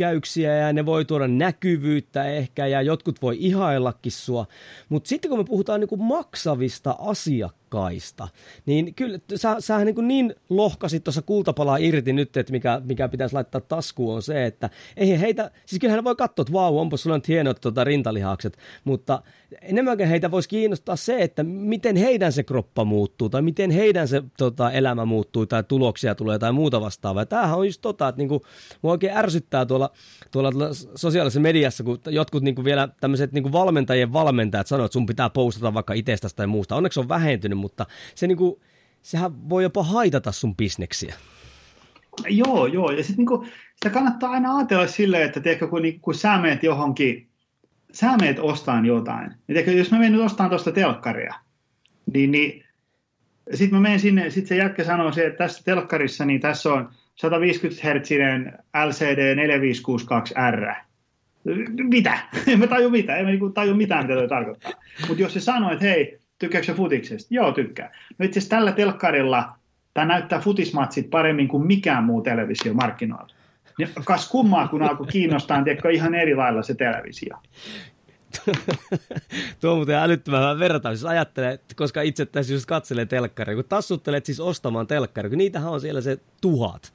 tykkäyksiä 0.00 0.56
ja 0.56 0.72
ne 0.72 0.86
voi 0.86 1.04
tuoda 1.04 1.28
näkyvyyttä 1.28 2.24
ehkä 2.24 2.66
ja 2.66 2.82
jotkut 2.82 3.22
voi 3.22 3.36
ihaillakin 3.38 4.12
sua. 4.12 4.46
Mutta 4.88 5.08
sitten 5.08 5.28
kun 5.28 5.38
me 5.38 5.44
puhutaan 5.44 5.80
niinku 5.80 5.96
maksavista 5.96 6.96
asiakkaista, 6.98 8.28
niin 8.66 8.94
kyllä 8.94 9.18
sä, 9.34 9.56
sähän 9.58 9.86
niin, 9.86 10.08
niin 10.08 10.34
lohkasit 10.48 11.04
tuossa 11.04 11.22
kultapalaa 11.22 11.76
irti 11.76 12.12
nyt, 12.12 12.36
että 12.36 12.52
mikä, 12.52 12.82
mikä 12.84 13.08
pitäisi 13.08 13.34
laittaa 13.34 13.60
taskuun 13.60 14.14
on 14.14 14.22
se, 14.22 14.46
että 14.46 14.70
ei 14.96 15.20
heitä, 15.20 15.50
siis 15.66 15.80
kyllähän 15.80 16.04
voi 16.04 16.16
katsoa, 16.16 16.42
että 16.42 16.52
vau, 16.52 16.78
onpa 16.78 16.96
sulla 16.96 17.16
nyt 17.16 17.28
hienot 17.28 17.60
tota, 17.60 17.84
rintalihakset, 17.84 18.58
mutta 18.84 19.22
enemmänkin 19.62 20.08
heitä 20.08 20.30
voisi 20.30 20.48
kiinnostaa 20.48 20.96
se, 20.96 21.22
että 21.22 21.42
miten 21.42 21.96
heidän 21.96 22.32
se 22.32 22.42
kroppa 22.42 22.84
muuttuu 22.84 23.28
tai 23.28 23.42
miten 23.42 23.70
heidän 23.70 24.08
se 24.08 24.22
tota, 24.38 24.70
elämä 24.70 25.04
muuttuu 25.04 25.46
tai 25.46 25.64
tuloksia 25.64 26.14
tulee 26.14 26.38
tai 26.38 26.52
muuta 26.52 26.80
vastaavaa. 26.80 27.26
Tämähän 27.26 27.58
on 27.58 27.66
just 27.66 27.80
tota, 27.80 28.08
että 28.08 28.18
niinku, 28.18 28.42
mua 28.82 28.92
oikein 28.92 29.16
ärsyttää 29.16 29.66
tuolla, 29.66 29.89
tuolla, 30.30 30.50
sosiaalisessa 30.94 31.40
mediassa, 31.40 31.84
kun 31.84 32.00
jotkut 32.06 32.42
niinku 32.42 32.64
vielä 32.64 32.88
tämmöiset 33.00 33.32
niinku 33.32 33.52
valmentajien 33.52 34.12
valmentajat 34.12 34.66
sanoo, 34.66 34.86
että 34.86 34.92
sun 34.92 35.06
pitää 35.06 35.30
postata 35.30 35.74
vaikka 35.74 35.94
itsestäsi 35.94 36.36
tai 36.36 36.46
muusta. 36.46 36.76
Onneksi 36.76 37.00
on 37.00 37.08
vähentynyt, 37.08 37.58
mutta 37.58 37.86
se 38.14 38.26
niinku, 38.26 38.60
sehän 39.02 39.48
voi 39.48 39.62
jopa 39.62 39.82
haitata 39.82 40.32
sun 40.32 40.56
bisneksiä. 40.56 41.14
Joo, 42.28 42.66
joo. 42.66 42.90
Ja 42.90 43.04
sitten 43.04 43.16
niinku, 43.16 43.46
sitä 43.74 43.90
kannattaa 43.90 44.30
aina 44.30 44.56
ajatella 44.56 44.86
silleen, 44.86 45.22
että 45.22 45.40
tiedätkö, 45.40 45.68
kun, 45.68 45.82
niin, 45.82 46.00
kun 46.00 46.14
sä 46.14 46.38
meet 46.38 46.62
johonkin, 46.62 47.28
sä 47.92 48.16
meet 48.16 48.38
ostaan 48.38 48.86
jotain. 48.86 49.28
Niin, 49.28 49.38
tiedätkö, 49.46 49.72
jos 49.72 49.90
mä 49.90 49.98
menen 49.98 50.12
nyt 50.12 50.22
ostamaan 50.22 50.50
tuosta 50.50 50.72
telkkaria, 50.72 51.34
niin, 52.12 52.30
niin 52.30 52.64
sitten 53.54 53.78
mä 53.78 53.82
menen 53.82 54.00
sinne, 54.00 54.30
sitten 54.30 54.48
se 54.48 54.56
jätkä 54.56 54.84
sanoo 54.84 55.12
se, 55.12 55.26
että 55.26 55.38
tässä 55.38 55.62
telkkarissa 55.64 56.24
niin 56.24 56.40
tässä 56.40 56.72
on 56.72 56.90
150 57.20 57.82
Hz 57.82 58.10
LCD 58.86 59.34
4562R. 59.34 60.74
Mitä? 61.82 62.18
En 62.46 62.58
mä 62.58 62.66
taju 62.66 62.90
mitään, 62.90 63.18
en 63.18 63.24
mä 63.24 63.30
niinku 63.30 63.50
taju 63.50 63.74
mitään, 63.74 64.04
mitä 64.04 64.14
toi 64.14 64.28
tarkoittaa. 64.28 64.72
Mutta 65.08 65.22
jos 65.22 65.32
se 65.32 65.40
sanoo, 65.40 65.72
että 65.72 65.84
hei, 65.84 66.18
tykkääkö 66.38 66.74
futiksesta? 66.74 67.34
Joo, 67.34 67.52
tykkää. 67.52 67.92
No 68.18 68.24
itse 68.24 68.38
asiassa 68.38 68.56
tällä 68.56 68.72
telkkarilla 68.72 69.56
tämä 69.94 70.06
näyttää 70.06 70.40
futismatsit 70.40 71.10
paremmin 71.10 71.48
kuin 71.48 71.66
mikään 71.66 72.04
muu 72.04 72.22
televisio 72.22 72.74
markkinoilla. 72.74 73.34
Kas 74.04 74.28
kummaa, 74.28 74.68
kun 74.68 74.82
alkoi 74.82 75.06
kiinnostaa, 75.06 75.62
tiedätkö, 75.62 75.90
ihan 75.90 76.14
eri 76.14 76.34
lailla 76.34 76.62
se 76.62 76.74
televisio. 76.74 77.36
Tuo 79.60 79.70
on 79.70 79.76
muuten 79.76 79.96
älyttömän 79.96 80.58
vertaus, 80.58 81.00
jos 81.00 81.04
ajattelee, 81.04 81.60
koska 81.76 82.02
itse 82.02 82.26
tässä 82.26 82.52
just 82.52 82.66
katselee 82.66 83.06
telkkaria, 83.06 83.54
kun 83.54 83.64
tassuttelet 83.64 84.26
siis 84.26 84.40
ostamaan 84.40 84.86
telkkaria, 84.86 85.28
kun 85.28 85.38
niitähän 85.38 85.72
on 85.72 85.80
siellä 85.80 86.00
se 86.00 86.18
tuhat 86.40 86.92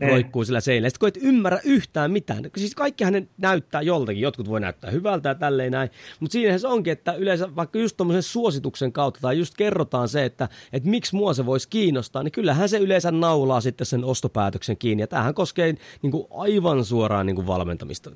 eh. 0.00 0.08
roikkuu 0.08 0.44
sillä 0.44 0.60
seinällä. 0.60 0.88
Sitten 0.88 1.00
kun 1.00 1.08
et 1.08 1.28
ymmärrä 1.28 1.60
yhtään 1.64 2.10
mitään, 2.10 2.50
siis 2.56 2.74
kaikkihan 2.74 3.12
ne 3.12 3.26
näyttää 3.38 3.82
joltakin, 3.82 4.22
jotkut 4.22 4.48
voi 4.48 4.60
näyttää 4.60 4.90
hyvältä 4.90 5.28
ja 5.28 5.34
tälleen 5.34 5.72
näin, 5.72 5.90
mutta 6.20 6.32
siinähän 6.32 6.60
se 6.60 6.68
onkin, 6.68 6.92
että 6.92 7.12
yleensä 7.12 7.56
vaikka 7.56 7.78
just 7.78 7.96
tuommoisen 7.96 8.22
suosituksen 8.22 8.92
kautta 8.92 9.20
tai 9.20 9.38
just 9.38 9.54
kerrotaan 9.56 10.08
se, 10.08 10.24
että, 10.24 10.48
että 10.72 10.88
miksi 10.88 11.16
mua 11.16 11.34
se 11.34 11.46
voisi 11.46 11.68
kiinnostaa, 11.68 12.22
niin 12.22 12.32
kyllähän 12.32 12.68
se 12.68 12.78
yleensä 12.78 13.10
naulaa 13.10 13.60
sitten 13.60 13.86
sen 13.86 14.04
ostopäätöksen 14.04 14.76
kiinni 14.76 15.02
ja 15.02 15.06
tämähän 15.06 15.34
koskee 15.34 15.74
niin 16.02 16.10
kuin 16.10 16.26
aivan 16.30 16.84
suoraan 16.84 17.26
niin 17.26 17.36
kuin 17.36 17.46
valmentamista. 17.46 18.10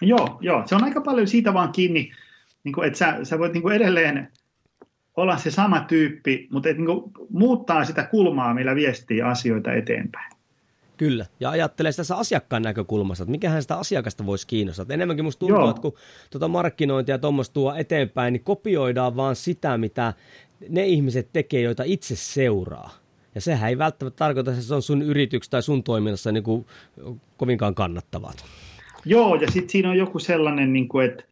Joo, 0.00 0.38
joo, 0.40 0.62
se 0.66 0.74
on 0.74 0.84
aika 0.84 1.00
paljon 1.00 1.28
siitä 1.28 1.54
vaan 1.54 1.72
kiinni, 1.72 2.10
niin 2.64 2.72
kuin, 2.72 2.86
että 2.86 2.98
sä, 2.98 3.18
sä 3.22 3.38
voit 3.38 3.52
niin 3.52 3.62
kuin 3.62 3.76
edelleen 3.76 4.32
olla 5.16 5.36
se 5.36 5.50
sama 5.50 5.80
tyyppi, 5.80 6.48
mutta 6.52 6.68
et, 6.68 6.76
niin 6.76 6.86
kuin, 6.86 7.12
muuttaa 7.30 7.84
sitä 7.84 8.04
kulmaa, 8.04 8.54
millä 8.54 8.74
viestii 8.74 9.22
asioita 9.22 9.72
eteenpäin. 9.72 10.36
Kyllä, 10.96 11.26
ja 11.40 11.50
ajattelee 11.50 11.92
sitä 11.92 12.16
asiakkaan 12.16 12.62
näkökulmasta, 12.62 13.22
että 13.24 13.30
mikähän 13.30 13.62
sitä 13.62 13.76
asiakasta 13.76 14.26
voisi 14.26 14.46
kiinnostaa. 14.46 14.82
Että 14.82 14.94
enemmänkin 14.94 15.24
musta 15.24 15.40
tuntuu, 15.40 15.58
Joo. 15.58 15.70
että 15.70 15.82
kun 15.82 15.94
tuota 16.30 16.48
markkinointia 16.48 17.18
tuommoista 17.18 17.52
tuo 17.54 17.74
eteenpäin, 17.74 18.32
niin 18.32 18.44
kopioidaan 18.44 19.16
vaan 19.16 19.36
sitä, 19.36 19.78
mitä 19.78 20.12
ne 20.68 20.86
ihmiset 20.86 21.28
tekee, 21.32 21.60
joita 21.60 21.82
itse 21.86 22.16
seuraa. 22.16 22.90
Ja 23.34 23.40
sehän 23.40 23.70
ei 23.70 23.78
välttämättä 23.78 24.18
tarkoita, 24.18 24.50
että 24.50 24.62
se 24.62 24.74
on 24.74 24.82
sun 24.82 25.02
yrityksessä 25.02 25.50
tai 25.50 25.62
sun 25.62 25.82
toiminnassa 25.82 26.32
niin 26.32 26.44
kuin 26.44 26.66
kovinkaan 27.36 27.74
kannattavaa. 27.74 28.32
Joo, 29.06 29.34
ja 29.34 29.50
sitten 29.50 29.70
siinä 29.70 29.90
on 29.90 29.98
joku 29.98 30.18
sellainen, 30.18 30.72
niin 30.72 30.88
kuin, 30.88 31.06
että, 31.06 31.24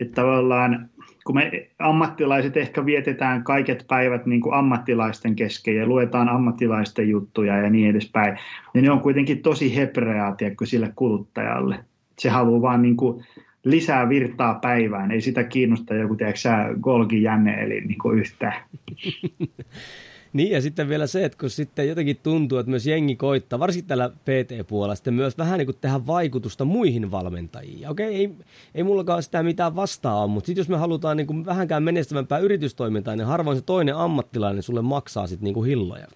että 0.00 0.14
tavallaan 0.14 0.90
kun 1.24 1.34
me 1.34 1.68
ammattilaiset 1.78 2.56
ehkä 2.56 2.86
vietetään 2.86 3.44
kaiket 3.44 3.84
päivät 3.88 4.26
niin 4.26 4.40
kuin 4.40 4.54
ammattilaisten 4.54 5.36
kesken 5.36 5.76
ja 5.76 5.86
luetaan 5.86 6.28
ammattilaisten 6.28 7.08
juttuja 7.08 7.56
ja 7.56 7.70
niin 7.70 7.90
edespäin, 7.90 8.38
niin 8.74 8.84
ne 8.84 8.90
on 8.90 9.00
kuitenkin 9.00 9.42
tosi 9.42 9.76
hebreaa 9.76 10.34
tiedätkö, 10.34 10.66
sille 10.66 10.92
kuluttajalle. 10.96 11.84
Se 12.18 12.28
haluaa 12.28 12.62
vaan 12.62 12.82
niin 12.82 12.96
kuin 12.96 13.24
lisää 13.64 14.08
virtaa 14.08 14.54
päivään, 14.54 15.10
ei 15.10 15.20
sitä 15.20 15.44
kiinnosta 15.44 15.94
joku, 15.94 16.16
tiedätkö 16.16 16.48
Golgi 16.80 17.22
Jänne, 17.22 17.62
eli 17.62 17.80
niin 17.80 17.98
kuin 17.98 18.18
yhtään. 18.18 18.54
Niin 20.32 20.50
ja 20.50 20.62
sitten 20.62 20.88
vielä 20.88 21.06
se, 21.06 21.24
että 21.24 21.38
kun 21.38 21.50
sitten 21.50 21.88
jotenkin 21.88 22.16
tuntuu, 22.22 22.58
että 22.58 22.70
myös 22.70 22.86
jengi 22.86 23.16
koittaa, 23.16 23.58
varsinkin 23.58 23.88
tällä 23.88 24.08
PT-puolella, 24.08 24.94
sitten 24.94 25.14
myös 25.14 25.38
vähän 25.38 25.58
niin 25.58 25.66
kuin 25.66 25.76
tehdä 25.80 26.06
vaikutusta 26.06 26.64
muihin 26.64 27.10
valmentajiin. 27.10 27.88
Okei, 27.88 28.14
ei, 28.14 28.30
ei 28.74 28.82
mullakaan 28.82 29.22
sitä 29.22 29.42
mitään 29.42 29.76
vastaa 29.76 30.26
mutta 30.26 30.46
sitten 30.46 30.60
jos 30.60 30.68
me 30.68 30.76
halutaan 30.76 31.16
niin 31.16 31.26
kuin 31.26 31.46
vähänkään 31.46 31.82
menestyvämpää 31.82 32.38
yritystoimintaa, 32.38 33.16
niin 33.16 33.26
harvoin 33.26 33.56
se 33.56 33.62
toinen 33.62 33.96
ammattilainen 33.96 34.62
sulle 34.62 34.82
maksaa 34.82 35.26
sitten 35.26 35.44
niin 35.44 35.54
kuin 35.54 35.66
hilloja. 35.66 36.06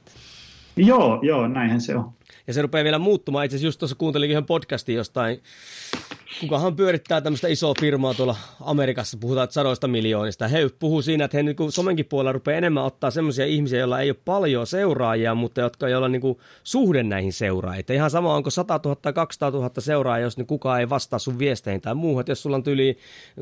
Joo, 0.77 1.19
joo, 1.23 1.49
näinhän 1.49 1.81
se 1.81 1.97
on. 1.97 2.13
Ja 2.47 2.53
se 2.53 2.63
rupeaa 2.63 2.85
vielä 2.85 2.99
muuttumaan. 2.99 3.45
Itse 3.45 3.55
asiassa 3.55 3.67
just 3.67 3.79
tuossa 3.79 3.97
kuuntelin 3.97 4.31
yhden 4.31 4.45
podcastin 4.45 4.95
jostain 4.95 5.43
kukahan 6.41 6.77
pyörittää 6.77 7.21
tämmöistä 7.21 7.49
isoa 7.49 7.75
firmaa 7.81 8.15
tuolla 8.15 8.37
Amerikassa, 8.61 9.19
puhutaan 9.21 9.49
sadoista 9.51 9.89
miljoonista. 9.89 10.49
He 10.49 10.69
puhuu 10.79 11.03
siinä, 11.03 11.25
että 11.25 11.37
he 11.37 11.43
niin 11.43 11.57
kuin 11.57 11.73
somenkin 11.73 12.07
puolella 12.07 12.33
rupeaa 12.33 12.59
enemmän 12.59 12.85
ottaa 12.85 13.11
semmoisia 13.11 13.47
ihmisiä, 13.47 13.79
joilla 13.79 14.01
ei 14.01 14.11
ole 14.11 14.17
paljon 14.25 14.67
seuraajia, 14.67 15.35
mutta 15.35 15.61
jotka 15.61 15.89
ei 15.89 15.95
ole 15.95 16.09
niin 16.09 16.21
kuin 16.21 16.39
suhde 16.65 17.03
näihin 17.03 17.33
seuraajia. 17.33 17.85
Ihan 17.91 18.11
sama, 18.11 18.35
onko 18.35 18.51
100 18.51 18.81
000 18.85 18.97
tai 18.97 19.13
200 19.13 19.51
000 19.51 19.71
seuraajaa, 19.79 20.27
jos 20.27 20.37
niin 20.37 20.47
kukaan 20.47 20.81
ei 20.81 20.89
vastaa 20.89 21.19
sun 21.19 21.39
viesteihin 21.39 21.81
tai 21.81 21.95
muuhun. 21.95 22.21
Että 22.21 22.33
jos 22.33 22.43
sulla 22.43 22.57
on 22.57 22.63
yli 22.67 22.99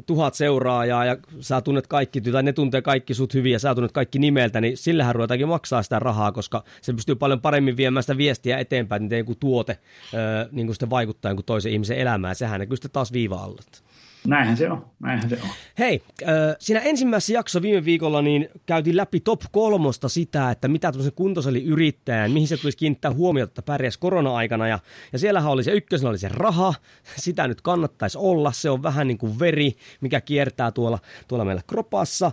tuhat 0.06 0.34
seuraajaa 0.34 1.04
ja 1.04 1.16
sä 1.40 1.60
tunnet 1.60 1.86
kaikki, 1.86 2.20
tai 2.20 2.42
ne 2.42 2.52
tuntee 2.52 2.82
kaikki 2.82 3.14
sut 3.14 3.34
hyvin 3.34 3.52
ja 3.52 3.58
sä 3.58 3.74
tunnet 3.74 3.92
kaikki 3.92 4.18
nimeltä, 4.18 4.60
niin 4.60 4.76
sillähän 4.76 5.14
ruvetaankin 5.14 5.48
maksaa 5.48 5.82
sitä 5.82 5.98
rahaa, 5.98 6.32
koska 6.32 6.64
se 6.82 6.92
pystyy 6.92 7.14
paljon 7.14 7.40
paremmin 7.40 7.76
viemään 7.76 8.02
sitä 8.02 8.16
viestiä 8.16 8.58
eteenpäin, 8.58 9.08
niin 9.08 9.18
joku 9.18 9.34
tuote 9.34 9.78
niin 10.52 10.66
kuin 10.66 10.74
sitten 10.74 10.90
vaikuttaa 10.90 11.34
kuin 11.34 11.46
toisen 11.46 11.72
ihmisen 11.72 11.98
elämään. 11.98 12.34
Sehän 12.34 12.60
näkyy 12.60 12.79
sitten 12.80 12.90
taas 12.90 13.12
viiva 13.12 13.36
alla. 13.36 13.62
Näinhän 14.26 14.56
se 14.56 14.70
on, 14.70 14.86
näinhän 15.00 15.30
se 15.30 15.38
on. 15.42 15.48
Hei, 15.78 16.02
äh, 16.22 16.28
siinä 16.58 16.80
ensimmäisessä 16.80 17.32
jaksossa 17.32 17.62
viime 17.62 17.84
viikolla 17.84 18.22
niin 18.22 18.48
käytiin 18.66 18.96
läpi 18.96 19.20
top 19.20 19.40
kolmosta 19.52 20.08
sitä, 20.08 20.50
että 20.50 20.68
mitä 20.68 20.92
tämmöisen 20.92 21.12
kuntosaliyrittäjän, 21.12 22.30
mihin 22.30 22.48
se 22.48 22.56
tulisi 22.56 22.78
kiinnittää 22.78 23.12
huomiota, 23.12 23.50
että 23.50 23.62
pärjäs 23.62 23.98
korona-aikana. 23.98 24.68
Ja, 24.68 24.78
ja 25.12 25.18
siellähän 25.18 25.52
oli 25.52 25.64
se 25.64 25.72
ykkösenä 25.72 26.10
oli 26.10 26.18
se 26.18 26.28
raha, 26.28 26.74
sitä 27.16 27.48
nyt 27.48 27.60
kannattaisi 27.60 28.18
olla, 28.18 28.52
se 28.52 28.70
on 28.70 28.82
vähän 28.82 29.08
niin 29.08 29.18
kuin 29.18 29.38
veri, 29.38 29.72
mikä 30.00 30.20
kiertää 30.20 30.70
tuolla, 30.70 30.98
tuolla 31.28 31.44
meillä 31.44 31.62
kropassa. 31.66 32.26
Äh, 32.26 32.32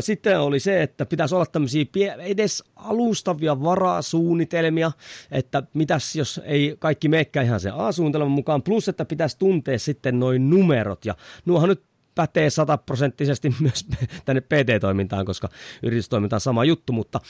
sitten 0.00 0.40
oli 0.40 0.60
se, 0.60 0.82
että 0.82 1.06
pitäisi 1.06 1.34
olla 1.34 1.46
tämmöisiä 1.46 1.84
edes 2.18 2.64
alustavia 2.76 3.62
varasuunnitelmia, 3.62 4.92
että 5.30 5.62
mitäs 5.74 6.16
jos 6.16 6.40
ei 6.44 6.76
kaikki 6.78 7.08
meekään 7.08 7.46
ihan 7.46 7.60
se 7.60 7.70
A-suunnitelman 7.74 8.30
mukaan, 8.30 8.62
plus 8.62 8.88
että 8.88 9.04
pitäisi 9.04 9.38
tuntea 9.38 9.78
sitten 9.78 10.20
noin 10.20 10.50
numerot 10.50 11.04
ja 11.04 11.14
nuohan 11.46 11.68
nyt 11.68 11.82
pätee 12.14 12.50
sataprosenttisesti 12.50 13.54
myös 13.60 13.86
tänne 14.24 14.40
PT-toimintaan, 14.40 15.26
koska 15.26 15.48
yritystoiminta 15.82 16.36
on 16.36 16.40
sama 16.40 16.64
juttu, 16.64 16.92
mutta 16.92 17.20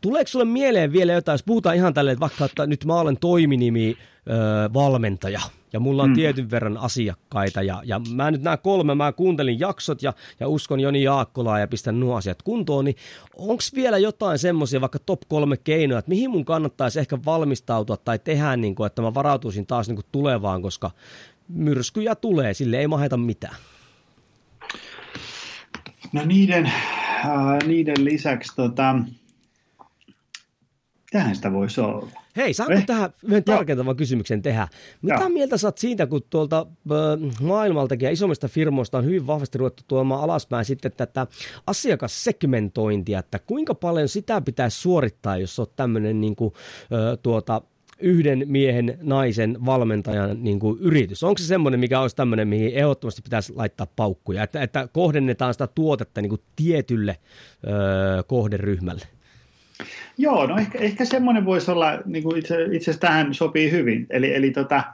tuleeko 0.00 0.28
sulle 0.28 0.44
mieleen 0.44 0.92
vielä 0.92 1.12
jotain, 1.12 1.34
jos 1.34 1.42
puhutaan 1.42 1.76
ihan 1.76 1.94
tälleen, 1.94 2.20
vaikka 2.20 2.44
että 2.44 2.66
nyt 2.66 2.84
mä 2.84 2.94
olen 2.94 3.16
toiminimi 3.16 3.96
öö, 4.30 4.36
valmentaja, 4.74 5.40
ja 5.72 5.80
mulla 5.80 6.02
on 6.02 6.08
mm. 6.08 6.14
tietyn 6.14 6.50
verran 6.50 6.76
asiakkaita, 6.78 7.62
ja, 7.62 7.82
ja 7.84 8.00
mä 8.14 8.30
nyt 8.30 8.42
nämä 8.42 8.56
kolme, 8.56 8.94
mä 8.94 9.12
kuuntelin 9.12 9.60
jaksot, 9.60 10.02
ja, 10.02 10.12
ja 10.40 10.48
uskon 10.48 10.80
Joni 10.80 11.02
Jaakkolaa, 11.02 11.58
ja 11.58 11.68
pistän 11.68 12.00
nuo 12.00 12.16
asiat 12.16 12.42
kuntoon, 12.42 12.84
niin 12.84 12.96
onko 13.36 13.62
vielä 13.74 13.98
jotain 13.98 14.38
semmoisia, 14.38 14.80
vaikka 14.80 14.98
top 14.98 15.20
kolme 15.28 15.56
keinoja, 15.56 15.98
että 15.98 16.08
mihin 16.08 16.30
mun 16.30 16.44
kannattaisi 16.44 17.00
ehkä 17.00 17.18
valmistautua 17.24 17.96
tai 17.96 18.18
tehdä, 18.18 18.56
niin 18.56 18.74
kuin, 18.74 18.86
että 18.86 19.02
mä 19.02 19.14
varautuisin 19.14 19.66
taas 19.66 19.88
niin 19.88 20.00
tulevaan, 20.12 20.62
koska 20.62 20.90
myrskyjä 21.52 22.14
tulee, 22.14 22.54
sille 22.54 22.78
ei 22.78 22.86
maheta 22.86 23.16
mitään. 23.16 23.56
No 26.12 26.24
niiden, 26.24 26.66
äh, 26.66 27.58
niiden 27.66 28.04
lisäksi 28.04 28.56
tota, 28.56 28.94
Mitähän 31.12 31.36
sitä 31.36 31.52
voisi 31.52 31.80
olla? 31.80 32.08
Hei, 32.36 32.54
saanko 32.54 32.72
eh? 32.74 32.86
tähän 32.86 33.10
yhden 33.22 33.44
tarkentavan 33.44 33.96
kysymyksen 33.96 34.42
tehdä? 34.42 34.68
Mitä 35.02 35.14
Joo. 35.14 35.28
mieltä 35.28 35.56
saat 35.56 35.78
siitä, 35.78 36.06
kun 36.06 36.22
tuolta 36.30 36.66
äh, 36.90 37.40
maailmaltakin 37.42 38.06
ja 38.06 38.12
isommista 38.12 38.48
firmoista 38.48 38.98
on 38.98 39.04
hyvin 39.04 39.26
vahvasti 39.26 39.58
ruvettu 39.58 39.82
tuomaan 39.88 40.24
alaspäin 40.24 40.64
sitten 40.64 40.92
tätä 40.96 41.26
asiakassegmentointia, 41.66 43.18
että 43.18 43.38
kuinka 43.38 43.74
paljon 43.74 44.08
sitä 44.08 44.40
pitäisi 44.40 44.80
suorittaa, 44.80 45.36
jos 45.36 45.58
olet 45.58 45.76
tämmöinen 45.76 46.20
niin 46.20 46.36
kuin, 46.36 46.54
äh, 46.82 47.18
tuota, 47.22 47.62
yhden 48.02 48.42
miehen, 48.46 48.98
naisen, 49.02 49.56
valmentajan 49.66 50.42
niin 50.42 50.58
kuin 50.58 50.78
yritys? 50.80 51.22
Onko 51.22 51.38
se 51.38 51.44
semmoinen, 51.44 51.80
mikä 51.80 52.00
olisi 52.00 52.16
tämmöinen, 52.16 52.48
mihin 52.48 52.74
ehdottomasti 52.74 53.22
pitäisi 53.22 53.52
laittaa 53.56 53.86
paukkuja, 53.96 54.42
että, 54.42 54.62
että 54.62 54.88
kohdennetaan 54.92 55.54
sitä 55.54 55.66
tuotetta 55.66 56.20
niin 56.20 56.30
kuin 56.30 56.42
tietylle 56.56 57.16
ö, 57.64 58.22
kohderyhmälle? 58.22 59.06
Joo, 60.18 60.46
no 60.46 60.56
ehkä, 60.56 60.78
ehkä 60.78 61.04
semmoinen 61.04 61.44
voisi 61.44 61.70
olla, 61.70 61.98
niin 62.04 62.22
kuin 62.22 62.38
itse, 62.38 62.62
itse 62.64 62.90
asiassa 62.90 63.00
tähän 63.00 63.34
sopii 63.34 63.70
hyvin. 63.70 64.06
Eli, 64.10 64.34
eli 64.34 64.50
tota, 64.50 64.84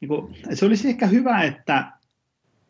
niin 0.00 0.08
kuin, 0.08 0.36
se 0.54 0.66
olisi 0.66 0.88
ehkä 0.88 1.06
hyvä, 1.06 1.42
että, 1.42 1.92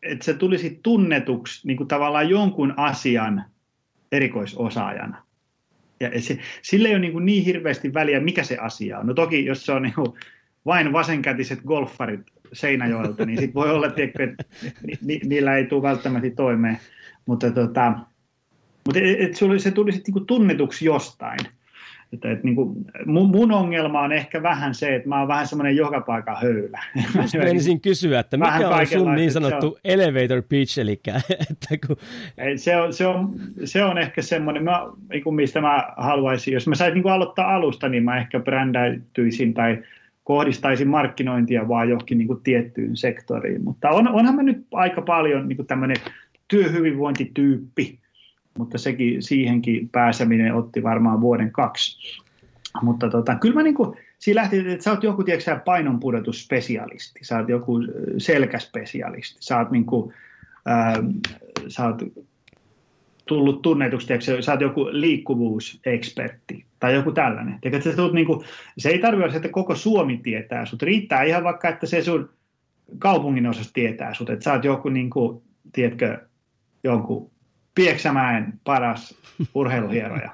että 0.03 0.25
se 0.25 0.33
tulisi 0.33 0.79
tunnetuksi 0.83 1.67
niin 1.67 1.77
kuin 1.77 1.87
tavallaan 1.87 2.29
jonkun 2.29 2.73
asian 2.77 3.43
erikoisosaajana. 4.11 5.23
Ja 6.01 6.21
se, 6.21 6.37
sille 6.61 6.87
ei 6.87 6.93
ole 6.93 7.01
niin, 7.01 7.25
niin 7.25 7.45
hirveästi 7.45 7.93
väliä, 7.93 8.19
mikä 8.19 8.43
se 8.43 8.57
asia 8.57 8.99
on. 8.99 9.07
No 9.07 9.13
toki, 9.13 9.45
jos 9.45 9.65
se 9.65 9.71
on 9.71 9.81
niin 9.81 9.93
kuin 9.93 10.13
vain 10.65 10.93
vasenkätiset 10.93 11.59
golfarit 11.61 12.21
Seinäjoelta, 12.53 13.25
niin 13.25 13.39
sitten 13.39 13.53
voi 13.53 13.71
olla, 13.71 13.89
tiedätkö, 13.89 14.23
että 14.23 14.43
ni, 14.83 14.93
ni, 15.01 15.19
niillä 15.23 15.57
ei 15.57 15.65
tule 15.65 15.81
välttämättä 15.81 16.29
toimeen. 16.35 16.79
Mutta, 17.25 17.51
tota, 17.51 17.93
mutta 18.85 18.99
et, 18.99 19.19
et 19.19 19.35
se 19.59 19.71
tulisi 19.71 19.97
niin 19.97 20.13
kuin 20.13 20.25
tunnetuksi 20.25 20.85
jostain. 20.85 21.39
Että, 22.13 22.31
että 22.31 22.43
niin 22.43 22.55
kuin, 22.55 22.85
mun, 23.05 23.29
mun 23.29 23.51
ongelma 23.51 24.01
on 24.01 24.11
ehkä 24.11 24.43
vähän 24.43 24.75
se, 24.75 24.95
että 24.95 25.09
mä 25.09 25.19
oon 25.19 25.27
vähän 25.27 25.47
semmoinen 25.47 25.75
joka 25.75 26.01
paikan 26.01 26.37
höylä. 26.41 26.79
Just 27.21 27.33
menisin 27.33 27.81
kysyä, 27.81 28.19
että 28.19 28.37
mikä 28.37 28.51
vähän 28.51 28.73
on 28.73 28.87
sun 28.87 29.15
niin 29.15 29.31
sanottu 29.31 29.67
on, 29.67 29.75
elevator 29.83 30.41
pitch, 30.49 30.79
eli 30.79 30.99
että 31.51 31.87
kun... 31.87 31.97
se, 32.55 32.77
on, 32.77 32.93
se, 32.93 33.07
on, 33.07 33.35
se 33.63 33.83
on 33.83 33.97
ehkä 33.97 34.21
semmoinen, 34.21 34.63
mä, 34.63 34.81
niin 35.09 35.23
kuin 35.23 35.35
mistä 35.35 35.61
mä 35.61 35.87
haluaisin, 35.97 36.53
jos 36.53 36.67
mä 36.67 36.75
saisin 36.75 36.93
niin 36.93 37.03
kuin 37.03 37.13
aloittaa 37.13 37.55
alusta, 37.55 37.89
niin 37.89 38.03
mä 38.03 38.17
ehkä 38.17 38.39
brändäytyisin 38.39 39.53
tai 39.53 39.83
kohdistaisin 40.23 40.87
markkinointia 40.87 41.67
vaan 41.67 41.89
johonkin 41.89 42.17
niin 42.17 42.27
kuin 42.27 42.41
tiettyyn 42.43 42.97
sektoriin. 42.97 43.63
Mutta 43.63 43.89
on, 43.89 44.07
onhan 44.07 44.35
mä 44.35 44.43
nyt 44.43 44.65
aika 44.73 45.01
paljon 45.01 45.47
niin 45.47 45.57
kuin 45.57 45.67
tämmöinen 45.67 45.97
työhyvinvointityyppi, 46.47 48.00
mutta 48.57 48.77
sekin, 48.77 49.23
siihenkin 49.23 49.89
pääseminen 49.89 50.55
otti 50.55 50.83
varmaan 50.83 51.21
vuoden 51.21 51.51
kaksi. 51.51 52.19
Mutta 52.81 53.09
tota, 53.09 53.35
kyllä 53.35 53.55
mä 53.55 53.63
niin 53.63 53.75
kuin, 53.75 53.97
siinä 54.19 54.41
lähti, 54.41 54.59
että 54.59 54.83
sä 54.83 54.91
oot 54.91 55.03
joku, 55.03 55.23
tiedätkö, 55.23 55.59
painonpudotusspesialisti, 55.65 57.19
sä 57.23 57.37
oot 57.37 57.49
joku 57.49 57.79
selkäspesialisti, 58.17 59.37
sä 59.39 59.57
oot, 59.57 59.71
niin 59.71 59.85
kuin, 59.85 60.13
äh, 60.69 60.93
sä 61.67 61.85
oot 61.85 62.01
tullut 63.25 63.61
tunnetuksi, 63.61 64.07
tiedätkö, 64.07 64.41
sä 64.41 64.51
oot 64.51 64.61
joku 64.61 64.87
liikkuvuusekspertti 64.91 66.65
tai 66.79 66.93
joku 66.93 67.11
tällainen. 67.11 67.57
Tiedätkö, 67.61 67.89
että 67.89 68.01
tulet, 68.01 68.13
niin 68.13 68.27
kuin, 68.27 68.45
se 68.77 68.89
ei 68.89 68.99
tarvitse 68.99 69.37
että 69.37 69.49
koko 69.49 69.75
Suomi 69.75 70.17
tietää 70.17 70.65
sut, 70.65 70.81
riittää 70.81 71.23
ihan 71.23 71.43
vaikka, 71.43 71.69
että 71.69 71.85
se 71.85 72.01
sun 72.01 72.29
kaupungin 72.99 73.47
osassa 73.47 73.73
tietää 73.73 74.13
sut, 74.13 74.29
että 74.29 74.43
sä 74.43 74.53
oot 74.53 74.63
joku, 74.63 74.89
niin 74.89 75.09
kuin, 75.09 75.41
tiedätkö, 75.73 76.17
jonkun 76.83 77.31
Pieksämäen 77.75 78.53
paras 78.63 79.15
urheiluhieroja. 79.55 80.29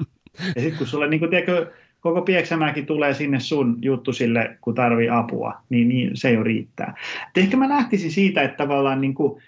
Ja 0.56 0.62
sitten 0.62 0.78
kun 0.78 0.88
sulle, 0.88 1.10
niin 1.10 1.20
kun, 1.20 1.30
tiedätkö, 1.30 1.72
koko 2.00 2.22
Pieksämäki 2.22 2.84
tulee 2.84 3.14
sinne 3.14 3.40
sun 3.40 3.78
juttu 3.82 4.14
sille, 4.14 4.58
kun 4.62 4.76
tarvii 4.76 5.10
apua, 5.10 5.62
niin, 5.70 5.90
niin 5.90 6.12
se 6.14 6.32
jo 6.32 6.44
riittää. 6.44 6.94
Et 7.28 7.38
ehkä 7.38 7.58
mä 7.58 7.70
lähtisin 7.70 8.12
siitä, 8.12 8.42
että 8.42 8.58
tavallaan 8.58 9.02
niin 9.02 9.14
kuin, 9.14 9.42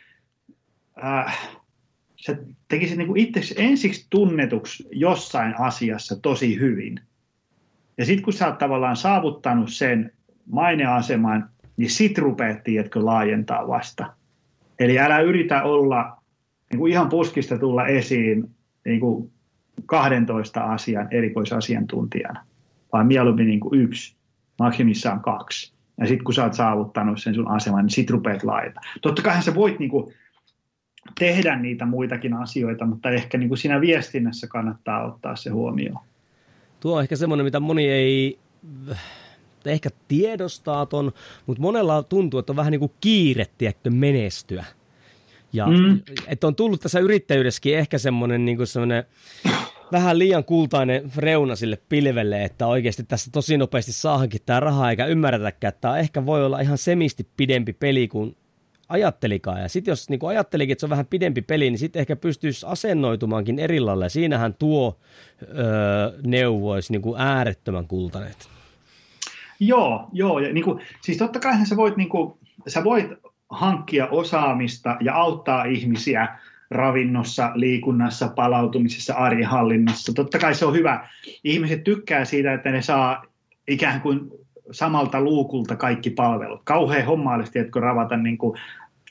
äh, 1.03 1.49
sä 2.15 2.37
tekisit 2.67 2.97
niin 2.97 3.17
itse 3.17 3.55
ensiksi 3.57 4.07
tunnetuksi 4.09 4.87
jossain 4.91 5.59
asiassa 5.59 6.21
tosi 6.21 6.59
hyvin. 6.59 6.99
Ja 7.97 8.05
sitten 8.05 8.23
kun 8.23 8.33
sä 8.33 8.47
oot 8.47 8.57
tavallaan 8.57 8.95
saavuttanut 8.95 9.69
sen 9.71 10.11
maineaseman, 10.45 11.49
niin 11.77 11.89
sit 11.89 12.17
rupeat, 12.17 12.63
tiedätkö, 12.63 13.05
laajentaa 13.05 13.67
vasta. 13.67 14.13
Eli 14.79 14.99
älä 14.99 15.19
yritä 15.19 15.63
olla 15.63 16.18
niin 16.69 16.79
kuin 16.79 16.91
ihan 16.91 17.09
puskista 17.09 17.57
tulla 17.57 17.87
esiin 17.87 18.49
niin 18.85 18.99
kuin 18.99 19.31
12 19.85 20.61
asian 20.61 21.07
erikoisasiantuntijana, 21.11 22.45
vaan 22.93 23.07
mieluummin 23.07 23.47
niin 23.47 23.59
kuin 23.59 23.81
yksi, 23.81 24.15
maksimissaan 24.59 25.19
kaksi. 25.19 25.73
Ja 25.97 26.07
sitten 26.07 26.23
kun 26.23 26.33
sä 26.33 26.43
oot 26.43 26.53
saavuttanut 26.53 27.21
sen 27.21 27.35
sun 27.35 27.47
aseman, 27.51 27.85
niin 27.85 27.93
sit 27.93 28.09
rupeat 28.09 28.43
laajata. 28.43 28.81
Totta 29.01 29.21
kai 29.21 29.43
sä 29.43 29.55
voit 29.55 29.79
niin 29.79 29.89
kuin, 29.89 30.13
tehdä 31.19 31.55
niitä 31.55 31.85
muitakin 31.85 32.33
asioita, 32.33 32.85
mutta 32.85 33.09
ehkä 33.09 33.37
niin 33.37 33.47
kuin 33.47 33.57
siinä 33.57 33.81
viestinnässä 33.81 34.47
kannattaa 34.47 35.05
ottaa 35.05 35.35
se 35.35 35.49
huomioon. 35.49 36.03
Tuo 36.79 36.95
on 36.95 37.01
ehkä 37.01 37.15
semmoinen, 37.15 37.45
mitä 37.45 37.59
moni 37.59 37.89
ei 37.89 38.39
ehkä 39.65 39.89
tiedostaa 40.07 40.85
ton, 40.85 41.11
mutta 41.45 41.61
monella 41.61 42.03
tuntuu, 42.03 42.39
että 42.39 42.51
on 42.51 42.57
vähän 42.57 42.71
niin 42.71 42.79
kuin 42.79 42.91
kiire, 43.01 43.45
menestyä. 43.89 44.65
Ja 45.53 45.67
mm. 45.67 45.99
että 46.27 46.47
on 46.47 46.55
tullut 46.55 46.81
tässä 46.81 46.99
yrittäjyydessäkin 46.99 47.77
ehkä 47.77 47.97
semmoinen 47.97 48.45
niin 48.45 48.67
semmoinen 48.67 49.03
vähän 49.91 50.19
liian 50.19 50.43
kultainen 50.43 51.11
reuna 51.17 51.55
sille 51.55 51.77
pilvelle, 51.89 52.43
että 52.43 52.67
oikeasti 52.67 53.03
tässä 53.03 53.31
tosi 53.31 53.57
nopeasti 53.57 53.91
saahankin 53.91 54.41
tämä 54.45 54.59
raha, 54.59 54.89
eikä 54.89 55.05
ymmärretäkään, 55.05 55.69
että 55.69 55.81
tämä 55.81 55.97
ehkä 55.97 56.25
voi 56.25 56.45
olla 56.45 56.59
ihan 56.59 56.77
semisti 56.77 57.27
pidempi 57.37 57.73
peli 57.73 58.07
kuin 58.07 58.35
ajattelikaan. 58.89 59.61
Ja 59.61 59.69
sitten 59.69 59.91
jos 59.91 60.09
niin 60.09 60.19
ajattelikin, 60.27 60.71
että 60.71 60.79
se 60.79 60.85
on 60.85 60.89
vähän 60.89 61.05
pidempi 61.05 61.41
peli, 61.41 61.69
niin 61.69 61.79
sitten 61.79 61.99
ehkä 61.99 62.15
pystyisi 62.15 62.65
asennoitumaankin 62.69 63.59
eri 63.59 63.79
lailla. 63.79 64.05
Ja 64.05 64.09
siinähän 64.09 64.53
tuo 64.53 64.99
öö, 65.41 66.19
neuvo 66.25 66.71
olisi 66.71 66.93
niin 66.93 67.17
äärettömän 67.17 67.87
kultainen. 67.87 68.33
Joo, 69.59 70.09
joo. 70.13 70.39
Ja 70.39 70.53
niin 70.53 70.63
kuin, 70.63 70.81
siis 71.01 71.17
totta 71.17 71.39
kai 71.39 71.65
sä 71.65 71.75
voit, 71.75 71.97
niin 71.97 72.09
kuin, 72.09 72.33
sä 72.67 72.83
voit 72.83 73.07
hankkia 73.49 74.07
osaamista 74.07 74.97
ja 75.01 75.15
auttaa 75.15 75.63
ihmisiä 75.63 76.27
ravinnossa, 76.71 77.51
liikunnassa, 77.55 78.27
palautumisessa, 78.27 79.13
arjenhallinnassa. 79.13 80.13
Totta 80.13 80.39
kai 80.39 80.55
se 80.55 80.65
on 80.65 80.73
hyvä. 80.73 81.07
Ihmiset 81.43 81.83
tykkää 81.83 82.25
siitä, 82.25 82.53
että 82.53 82.71
ne 82.71 82.81
saa 82.81 83.23
ikään 83.67 84.01
kuin 84.01 84.19
samalta 84.71 85.21
luukulta 85.21 85.75
kaikki 85.75 86.09
palvelut. 86.09 86.61
Kauhean 86.63 87.05
homma 87.05 87.33
olisi, 87.33 87.59
että 87.59 87.79
ravata 87.79 88.17
niin 88.17 88.37
kuin 88.37 88.59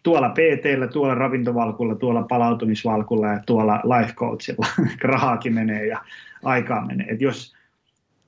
tuolla 0.02 0.28
pt 0.28 0.92
tuolla 0.92 1.14
ravintovalkulla, 1.14 1.94
tuolla 1.94 2.22
palautumisvalkulla 2.22 3.28
ja 3.28 3.40
tuolla 3.46 3.80
life 3.98 4.12
coachilla. 4.12 4.66
Rahaakin 5.02 5.54
menee 5.54 5.86
ja 5.86 6.02
aikaa 6.44 6.86
menee. 6.86 7.06
Et 7.10 7.20
jos 7.20 7.57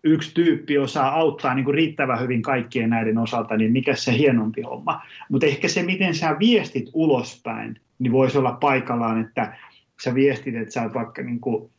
yksi 0.04 0.34
tyyppi 0.34 0.78
osaa 0.78 1.14
auttaa 1.14 1.54
niin 1.54 1.64
kuin 1.64 1.74
riittävän 1.74 2.20
hyvin 2.20 2.42
kaikkien 2.42 2.90
näiden 2.90 3.18
osalta, 3.18 3.56
niin 3.56 3.72
mikä 3.72 3.94
se 3.94 4.18
hienompi 4.18 4.62
homma. 4.62 5.02
Mutta 5.28 5.46
ehkä 5.46 5.68
se, 5.68 5.82
miten 5.82 6.14
sä 6.14 6.36
viestit 6.38 6.90
ulospäin, 6.92 7.80
niin 7.98 8.12
voisi 8.12 8.38
olla 8.38 8.52
paikallaan, 8.52 9.20
että 9.20 9.56
sä 10.04 10.14
viestit, 10.14 10.54
että 10.54 10.74
sä 10.74 10.82
oot 10.82 10.94
vaikka 10.94 11.22
niin 11.22 11.40
kuin 11.40 11.70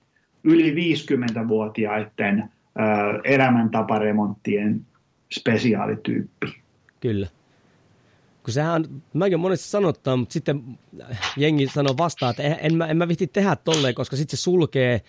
yli 0.43 0.95
50-vuotiaiden 0.95 2.49
elämäntaparemonttien 3.23 4.85
spesiaalityyppi. 5.31 6.55
Kyllä. 6.99 7.27
Kun 8.43 8.53
sehän, 8.53 8.85
mäkin 9.13 9.39
monesti 9.39 9.67
sanottaa, 9.67 10.17
mutta 10.17 10.33
sitten 10.33 10.63
jengi 11.37 11.67
sanoo 11.67 11.95
vastaan, 11.97 12.29
että 12.29 12.43
en, 12.43 12.75
mä, 12.75 12.87
en 12.87 12.97
mä 12.97 13.07
vihti 13.07 13.27
tehdä 13.27 13.55
tolleen, 13.55 13.95
koska 13.95 14.15
sitten 14.15 14.37
se 14.37 14.41
sulkee 14.43 15.01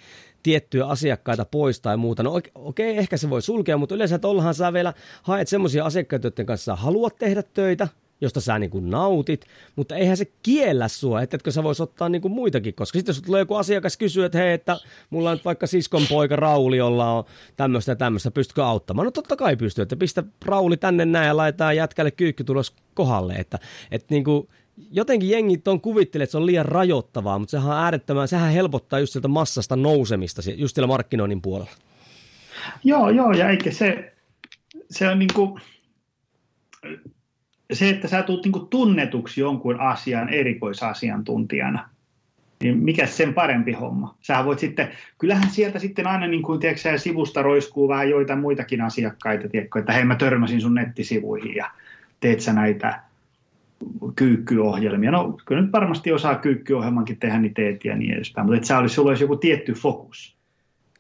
tiettyjä 0.42 0.86
asiakkaita 0.86 1.44
pois 1.44 1.80
tai 1.80 1.96
muuta. 1.96 2.22
No 2.22 2.32
okei, 2.34 2.52
okay, 2.54 2.86
ehkä 2.86 3.16
se 3.16 3.30
voi 3.30 3.42
sulkea, 3.42 3.76
mutta 3.76 3.94
yleensä 3.94 4.18
tuollahan 4.18 4.54
saa 4.54 4.72
vielä 4.72 4.92
haet 5.22 5.48
semmoisia 5.48 5.84
asiakkaita, 5.84 6.26
joiden 6.26 6.46
kanssa 6.46 6.76
haluat 6.76 7.18
tehdä 7.18 7.42
töitä, 7.42 7.88
josta 8.22 8.40
sä 8.40 8.58
niin 8.58 8.70
kuin 8.70 8.90
nautit, 8.90 9.46
mutta 9.76 9.96
eihän 9.96 10.16
se 10.16 10.26
kiellä 10.42 10.88
sua, 10.88 11.22
että 11.22 11.36
etkö 11.36 11.50
sä 11.50 11.62
vois 11.62 11.80
ottaa 11.80 12.08
niin 12.08 12.22
kuin 12.22 12.32
muitakin, 12.32 12.74
koska 12.74 12.98
sitten 12.98 13.12
jos 13.12 13.22
tulee 13.22 13.38
joku 13.38 13.54
asiakas 13.54 13.96
kysyä, 13.96 14.26
että 14.26 14.38
hei, 14.38 14.52
että 14.52 14.76
mulla 15.10 15.30
on 15.30 15.36
nyt 15.36 15.44
vaikka 15.44 15.66
siskon 15.66 16.02
poika 16.08 16.36
Rauli, 16.36 16.76
jolla 16.76 17.12
on 17.12 17.24
tämmöistä 17.56 17.92
ja 17.92 17.96
tämmöistä, 17.96 18.30
pystytkö 18.30 18.64
auttamaan? 18.64 19.04
No 19.04 19.10
totta 19.10 19.36
kai 19.36 19.56
pystyy, 19.56 19.82
että 19.82 19.96
pistä 19.96 20.22
Rauli 20.44 20.76
tänne 20.76 21.04
näin 21.04 21.26
ja 21.26 21.36
laitetaan 21.36 21.76
jätkälle 21.76 22.10
kyykkytulos 22.10 22.74
kohdalle, 22.94 23.34
että, 23.34 23.58
että 23.90 24.06
niin 24.10 24.24
kuin, 24.24 24.48
jotenkin 24.90 25.30
jengi 25.30 25.62
on 25.66 25.80
kuvittelee, 25.80 26.22
että 26.22 26.30
se 26.30 26.38
on 26.38 26.46
liian 26.46 26.66
rajoittavaa, 26.66 27.38
mutta 27.38 27.50
sehän 27.50 27.70
on 27.70 27.82
äärettömän, 27.84 28.28
sehän 28.28 28.52
helpottaa 28.52 28.98
just 28.98 29.12
sieltä 29.12 29.28
massasta 29.28 29.76
nousemista 29.76 30.42
just 30.56 30.74
siellä 30.74 30.86
markkinoinnin 30.86 31.42
puolella. 31.42 31.70
Joo, 32.84 33.10
joo, 33.10 33.32
ja 33.32 33.48
eikä 33.50 33.70
se, 33.70 34.12
se 34.90 35.08
on 35.08 35.18
niin 35.18 35.34
kuin, 35.34 35.60
se, 37.72 37.88
että 37.88 38.08
sä 38.08 38.22
tulet 38.22 38.44
niin 38.44 38.68
tunnetuksi 38.70 39.40
jonkun 39.40 39.80
asian 39.80 40.28
erikoisasiantuntijana, 40.28 41.88
niin 42.62 42.78
mikä 42.78 43.06
sen 43.06 43.34
parempi 43.34 43.72
homma? 43.72 44.16
Sähän 44.20 44.44
voit 44.44 44.58
sitten, 44.58 44.88
kyllähän 45.18 45.50
sieltä 45.50 45.78
sitten 45.78 46.06
aina 46.06 46.26
niin 46.26 46.42
kuin, 46.42 46.60
tiedätkö, 46.60 46.98
sivusta 46.98 47.42
roiskuu 47.42 47.88
vähän 47.88 48.10
joitain 48.10 48.38
muitakin 48.38 48.80
asiakkaita, 48.80 49.48
tiedätkö, 49.48 49.78
että 49.78 49.92
hei 49.92 50.04
mä 50.04 50.14
törmäsin 50.14 50.60
sun 50.60 50.74
nettisivuihin 50.74 51.54
ja 51.54 51.70
teet 52.20 52.40
sä 52.40 52.52
näitä 52.52 53.02
kyykkyohjelmia. 54.16 55.10
No 55.10 55.38
kyllä 55.46 55.62
nyt 55.62 55.72
varmasti 55.72 56.12
osaa 56.12 56.34
kyykkyohjelmankin 56.34 57.18
tehdä, 57.18 57.38
niin 57.38 57.54
teet 57.54 57.84
ja 57.84 57.96
niin 57.96 58.14
edespäin, 58.14 58.46
mutta 58.46 58.56
että 58.56 58.68
sä 58.68 58.78
olisi, 58.78 58.94
sulla 58.94 59.08
olisi 59.08 59.24
joku 59.24 59.36
tietty 59.36 59.72
fokus 59.72 60.36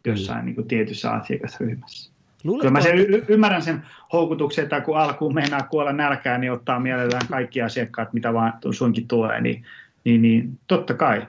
jossain 0.06 0.44
niin 0.44 0.54
kuin 0.54 0.68
tietyssä 0.68 1.10
asiakasryhmässä. 1.10 2.12
Luuletko, 2.44 2.62
Kyllä 2.62 2.72
mä 2.72 2.80
sen 2.80 2.98
y- 2.98 3.24
ymmärrän 3.28 3.62
sen 3.62 3.82
houkutuksen, 4.12 4.62
että 4.62 4.80
kun 4.80 4.98
alkuun 4.98 5.34
meinaa 5.34 5.62
kuolla 5.62 5.92
nälkään, 5.92 6.40
niin 6.40 6.52
ottaa 6.52 6.80
mielellään 6.80 7.26
kaikki 7.28 7.62
asiakkaat, 7.62 8.12
mitä 8.12 8.32
vaan 8.32 8.52
suinkin 8.70 9.08
tulee, 9.08 9.40
niin, 9.40 9.64
niin, 10.04 10.22
niin 10.22 10.58
totta 10.66 10.94
kai. 10.94 11.26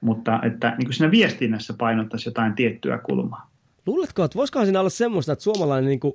Mutta 0.00 0.40
että 0.42 0.74
niin 0.78 0.86
kuin 0.86 0.94
siinä 0.94 1.10
viestinnässä 1.10 1.74
painottaisi 1.78 2.28
jotain 2.28 2.52
tiettyä 2.52 2.98
kulmaa. 2.98 3.50
Luuletko, 3.86 4.24
että 4.24 4.36
voisikohan 4.38 4.66
siinä 4.66 4.80
olla 4.80 4.90
semmoista, 4.90 5.32
että 5.32 5.42
suomalainen 5.42 5.88
niin 5.88 6.00
kuin, 6.00 6.14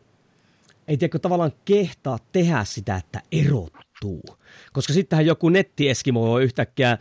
ei 0.88 0.98
tiedä, 0.98 1.20
tavallaan 1.20 1.52
kehtaa 1.66 2.18
tehdä 2.32 2.64
sitä, 2.64 2.96
että 2.96 3.22
erottuu? 4.06 4.36
Koska 4.74 4.94
sittenhän 4.94 5.26
joku 5.26 5.50
nettieskimo 5.50 6.22
voi 6.22 6.44
yhtäkkiä 6.44 6.92
äh, 6.92 7.00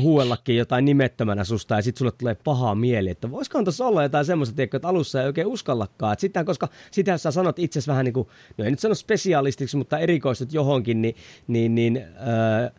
huuellakin 0.00 0.56
jotain 0.56 0.84
nimettömänä 0.84 1.44
susta 1.44 1.74
ja 1.74 1.82
sitten 1.82 1.98
sulle 1.98 2.12
tulee 2.18 2.34
pahaa 2.34 2.74
mieli. 2.74 3.10
Että 3.10 3.30
voisikohan 3.30 3.64
tuossa 3.64 3.86
olla 3.86 4.02
jotain 4.02 4.24
semmoista, 4.24 4.56
tiedätkö, 4.56 4.76
että 4.76 4.88
alussa 4.88 5.20
ei 5.20 5.26
oikein 5.26 5.46
uskallakaan. 5.46 6.12
Että 6.12 6.20
sitten, 6.20 6.44
koska 6.44 6.68
sitä 6.90 7.18
sä 7.18 7.30
sanot 7.30 7.58
itse 7.58 7.80
vähän 7.86 8.04
niin 8.04 8.12
kuin, 8.12 8.28
no 8.58 8.64
ei 8.64 8.70
nyt 8.70 8.80
sano 8.80 8.94
spesialistiksi, 8.94 9.76
mutta 9.76 9.98
erikoistut 9.98 10.52
johonkin, 10.52 11.02
niin, 11.02 11.14
niin, 11.46 11.74
niin 11.74 11.96
äh, 11.96 12.72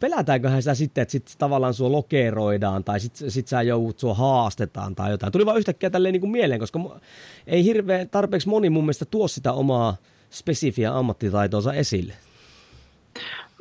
pelätäänköhän 0.00 0.62
sitä 0.62 0.74
sitten, 0.74 1.02
että 1.02 1.12
sitten 1.12 1.34
tavallaan 1.38 1.74
sua 1.74 1.92
lokeroidaan 1.92 2.84
tai 2.84 3.00
sitten 3.00 3.30
sit 3.30 3.48
sä 3.48 3.62
joudut 3.62 3.98
sua 3.98 4.14
haastetaan 4.14 4.94
tai 4.94 5.10
jotain. 5.10 5.32
Tuli 5.32 5.46
vaan 5.46 5.58
yhtäkkiä 5.58 5.90
tälleen 5.90 6.12
niin 6.12 6.20
kuin 6.20 6.30
mieleen, 6.30 6.60
koska 6.60 7.00
ei 7.46 7.64
hirveän 7.64 8.08
tarpeeksi 8.08 8.48
moni 8.48 8.70
mun 8.70 8.84
mielestä 8.84 9.04
tuo 9.04 9.28
sitä 9.28 9.52
omaa 9.52 9.96
spesifiä 10.30 10.96
ammattitaitoonsa 10.96 11.72
esille. 11.72 12.14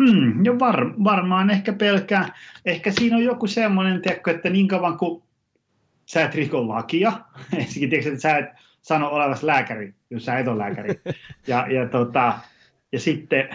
Hmm, 0.03 0.45
jo 0.45 0.59
var, 0.59 0.93
varmaan 1.03 1.49
ehkä 1.49 1.73
pelkää. 1.73 2.33
Ehkä 2.65 2.91
siinä 2.91 3.15
on 3.15 3.23
joku 3.23 3.47
semmoinen, 3.47 4.01
tiedätkö, 4.01 4.31
että 4.31 4.49
niin 4.49 4.67
kauan 4.67 4.97
kuin 4.97 5.23
sä 6.05 6.23
et 6.23 6.35
riko 6.35 6.67
lakia, 6.67 7.11
ensinnäkin 7.57 7.89
tiedätkö, 7.89 8.09
että 8.09 8.21
sä 8.21 8.37
et 8.37 8.45
sano 8.81 9.09
olevasi 9.09 9.45
lääkäri, 9.45 9.93
jos 10.09 10.25
sä 10.25 10.39
et 10.39 10.47
ole 10.47 10.57
lääkäri. 10.57 11.01
Ja, 11.47 11.67
ja, 11.69 11.87
tota, 11.87 12.33
ja 12.91 12.99
sitten 12.99 13.49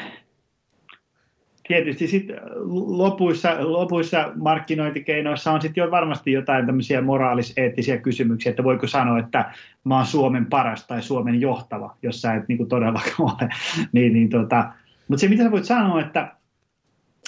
tietysti 1.69 2.07
sit 2.07 2.29
lopuissa, 2.73 3.57
lopuissa 3.61 4.33
markkinointikeinoissa 4.35 5.53
on 5.53 5.61
sitten 5.61 5.83
jo 5.83 5.91
varmasti 5.91 6.33
jotain 6.33 6.67
tämmöisiä 6.67 7.03
moraaliseettisiä 7.03 7.97
kysymyksiä, 7.97 8.51
että 8.51 8.65
voiko 8.65 8.87
sanoa, 8.87 9.19
että 9.19 9.53
mä 9.85 9.97
oon 9.97 10.07
Suomen 10.07 10.47
paras 10.47 10.87
tai 10.87 11.03
Suomen 11.03 11.41
johtava, 11.41 11.97
jos 12.03 12.23
sä 12.23 12.35
et 12.35 12.49
niin 12.49 12.69
todellakaan 12.69 13.15
ole. 13.19 13.49
niin, 13.93 14.13
niin 14.13 14.29
tota, 14.29 14.73
mutta 15.09 15.21
se, 15.21 15.29
mitä 15.29 15.43
sä 15.43 15.51
voit 15.51 15.65
sanoa, 15.65 16.01
että, 16.01 16.33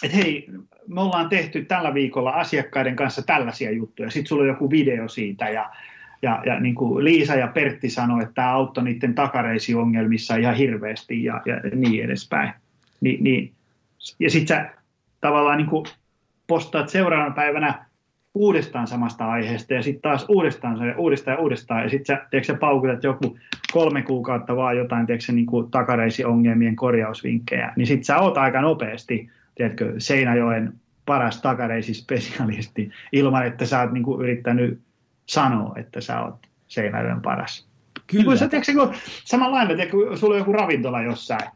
että 0.02 0.16
hei, 0.16 0.48
me 0.86 1.00
ollaan 1.00 1.28
tehty 1.28 1.64
tällä 1.64 1.94
viikolla 1.94 2.30
asiakkaiden 2.30 2.96
kanssa 2.96 3.22
tällaisia 3.22 3.70
juttuja, 3.70 4.10
sitten 4.10 4.28
sulla 4.28 4.42
on 4.42 4.48
joku 4.48 4.70
video 4.70 5.08
siitä 5.08 5.48
ja, 5.48 5.70
ja, 6.22 6.42
ja 6.46 6.60
niin 6.60 6.74
kuin 6.74 7.04
Liisa 7.04 7.34
ja 7.34 7.46
Pertti 7.46 7.90
sanoi, 7.90 8.22
että 8.22 8.34
tämä 8.34 8.52
auttoi 8.52 8.84
niiden 8.84 9.14
takareisiongelmissa 9.14 10.36
ihan 10.36 10.54
hirveästi 10.54 11.24
ja, 11.24 11.42
ja 11.46 11.56
niin 11.74 12.04
edespäin. 12.04 12.52
Ni, 13.00 13.18
niin, 13.20 13.52
ja 14.20 14.30
sitten 14.30 14.56
sä 14.56 14.70
tavallaan 15.20 15.58
niin 15.58 15.70
kuin 15.70 15.86
postaat 16.46 16.88
seuraavana 16.88 17.34
päivänä 17.34 17.86
uudestaan 18.36 18.86
samasta 18.86 19.26
aiheesta 19.26 19.74
ja 19.74 19.82
sitten 19.82 20.02
taas 20.02 20.26
uudestaan 20.28 20.88
ja 20.88 20.94
uudestaan 20.96 21.34
ja 21.34 21.42
uudestaan 21.42 21.82
ja 21.82 21.88
sitten 21.88 22.16
sä, 22.16 22.26
tiedätkö, 22.30 22.52
sä 22.52 22.58
paukutat 22.58 23.04
joku 23.04 23.38
kolme 23.72 24.02
kuukautta 24.02 24.56
vaan 24.56 24.76
jotain 24.76 25.06
tiedätkö, 25.06 25.32
niin 25.32 25.46
kuin 25.46 25.70
takareisiongelmien 25.70 26.76
korjausvinkkejä, 26.76 27.72
niin 27.76 27.86
sitten 27.86 28.04
sä 28.04 28.18
oot 28.18 28.38
aika 28.38 28.60
nopeasti 28.60 29.30
tiedätkö, 29.54 29.94
Seinäjoen 29.98 30.72
paras 31.06 31.42
takareisispesialisti 31.42 32.90
ilman, 33.12 33.46
että 33.46 33.66
sä 33.66 33.80
oot 33.80 33.92
niin 33.92 34.04
kuin, 34.04 34.20
yrittänyt 34.20 34.80
sanoa, 35.26 35.74
että 35.76 36.00
sä 36.00 36.22
oot 36.22 36.46
Seinäjoen 36.68 37.22
paras. 37.22 37.68
Kyllä. 38.06 38.24
Niin 38.24 38.38
sä, 38.38 38.48
tiedätkö, 38.48 38.72
kun, 38.72 38.94
samanlainen, 39.24 39.76
tiedätkö, 39.76 39.96
kun 39.96 40.18
sulla 40.18 40.34
on 40.34 40.38
joku 40.38 40.52
ravintola 40.52 41.02
jossain, 41.02 41.50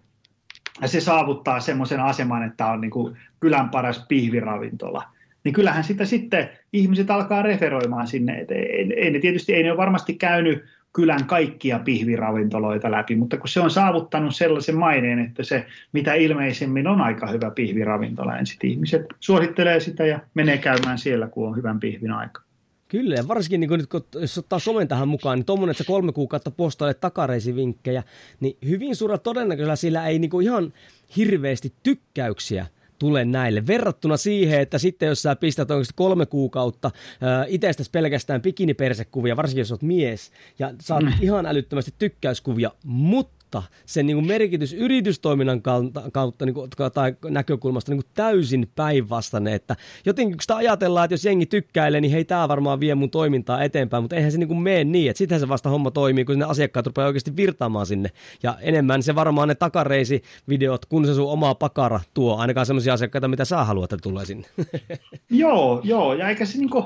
ja 0.81 0.89
se 0.89 1.01
saavuttaa 1.01 1.61
semmoisen 1.61 2.01
aseman, 2.01 2.43
että 2.43 2.67
on 2.67 2.81
niin 2.81 2.91
kuin 2.91 3.17
kylän 3.41 3.69
paras 3.69 4.07
pihviravintola– 4.09 5.03
niin 5.45 5.53
kyllähän 5.53 5.85
sitä 5.85 6.05
sitten 6.05 6.49
ihmiset 6.73 7.11
alkaa 7.11 7.43
referoimaan 7.43 8.07
sinne. 8.07 8.41
Et 8.41 8.51
ei, 8.51 8.93
ei 8.97 9.11
ne 9.11 9.19
tietysti 9.19 9.55
ei 9.55 9.63
ne 9.63 9.71
ole 9.71 9.77
varmasti 9.77 10.15
käynyt 10.15 10.65
kylän 10.93 11.27
kaikkia 11.27 11.79
pihviravintoloita 11.79 12.91
läpi, 12.91 13.17
mutta 13.17 13.37
kun 13.37 13.49
se 13.49 13.61
on 13.61 13.71
saavuttanut 13.71 14.37
sellaisen 14.37 14.77
maineen, 14.77 15.19
että 15.19 15.43
se 15.43 15.67
mitä 15.93 16.15
ilmeisemmin 16.15 16.87
on 16.87 17.01
aika 17.01 17.27
hyvä 17.27 17.51
pihviravintola, 17.51 18.37
niin 18.37 18.47
sitten 18.47 18.71
ihmiset 18.71 19.07
suosittelee 19.21 19.81
sitä 19.81 20.07
ja 20.07 20.21
menee 20.35 20.59
käymään 20.59 20.99
siellä, 20.99 21.27
kun 21.27 21.49
on 21.49 21.57
hyvän 21.57 21.81
pihvin 21.81 22.13
aika. 22.13 22.43
Kyllä, 22.89 23.15
ja 23.15 23.29
varsinkin 23.29 23.61
niin 23.61 23.71
nyt, 23.71 23.87
kun, 23.87 24.05
jos 24.15 24.39
ottaa 24.39 24.59
somen 24.59 24.89
tähän 24.89 25.09
mukaan, 25.09 25.39
niin 25.39 25.47
tuommoinen, 25.47 25.71
että 25.71 25.85
sä 25.85 25.89
kolme 25.89 26.13
kuukautta 26.13 26.51
postailet 26.51 27.01
takareisivinkkejä, 27.01 28.03
niin 28.41 28.57
hyvin 28.69 28.97
suurella 28.97 29.19
todennäköisellä 29.19 29.77
sillä 29.77 30.07
ei 30.07 30.19
niin 30.19 30.43
ihan 30.43 30.73
hirveästi 31.17 31.73
tykkäyksiä– 31.83 32.67
tule 33.01 33.25
näille. 33.25 33.67
Verrattuna 33.67 34.17
siihen, 34.17 34.61
että 34.61 34.79
sitten 34.79 35.07
jos 35.07 35.23
sä 35.23 35.37
pistät 35.37 35.71
oikeasti 35.71 35.95
kolme 35.97 36.27
kuukautta 36.27 36.91
äh, 36.97 37.47
itsestäsi 37.49 37.91
pelkästään 37.91 38.43
bikinipersekuvia, 38.43 39.37
varsinkin 39.37 39.61
jos 39.61 39.73
olet 39.73 39.83
mies, 39.83 40.33
ja 40.59 40.75
saat 40.81 41.03
mm. 41.03 41.13
ihan 41.21 41.47
älyttömästi 41.47 41.95
tykkäyskuvia, 41.99 42.71
mutta 42.85 43.40
mutta 43.57 43.77
sen 43.87 44.07
niin 44.07 44.17
kuin 44.17 44.27
merkitys 44.27 44.73
yritystoiminnan 44.73 45.63
kautta, 45.63 46.11
kautta 46.13 46.47
niin 46.47 46.55
kuin, 46.55 46.71
tai 46.95 47.15
näkökulmasta 47.31 47.93
niin 47.93 48.03
kuin 48.03 48.11
täysin 48.15 48.71
päinvastainen, 48.77 49.53
että 49.53 49.77
jotenkin 50.07 50.37
kun 50.37 50.43
sitä 50.43 50.57
ajatellaan, 50.57 51.05
että 51.05 51.15
jos 51.15 51.25
jengi 51.25 51.47
tykkäilee, 51.47 52.01
niin 52.01 52.13
hei, 52.13 52.25
tämä 52.25 52.49
varmaan 52.49 52.81
vie 52.81 52.95
mun 52.95 53.11
toimintaa 53.11 53.63
eteenpäin, 53.63 54.05
mutta 54.05 54.17
eihän 54.17 54.33
se 54.33 54.39
niin 54.39 54.49
kuin 54.49 54.63
mene 54.63 54.85
niin, 54.85 55.11
että 55.11 55.19
sittenhän 55.19 55.41
se 55.41 55.49
vasta 55.49 55.71
homma 55.71 55.91
toimii, 55.91 56.25
kun 56.25 56.39
ne 56.39 56.45
asiakkaat 56.45 56.87
rupeaa 56.87 57.07
oikeasti 57.07 57.37
virtaamaan 57.37 57.87
sinne, 57.87 58.11
ja 58.43 58.57
enemmän 58.61 59.03
se 59.03 59.15
varmaan 59.15 59.49
ne 59.49 59.55
takareisivideot, 59.55 60.87
kun 60.87 61.07
se 61.07 61.15
sun 61.15 61.31
oma 61.31 61.55
pakara 61.55 62.01
tuo, 62.15 62.37
ainakaan 62.37 62.67
sellaisia 62.67 62.95
asiakkaita, 62.95 63.29
mitä 63.29 63.45
sä 63.45 63.65
haluat, 63.65 63.93
että 63.93 64.03
tulee 64.03 64.25
sinne. 64.27 64.49
joo, 65.31 65.81
joo, 65.85 66.15
ja 66.15 66.29
eikä 66.29 66.45
se 66.45 66.59
niin 66.59 66.71
kuin, 66.71 66.85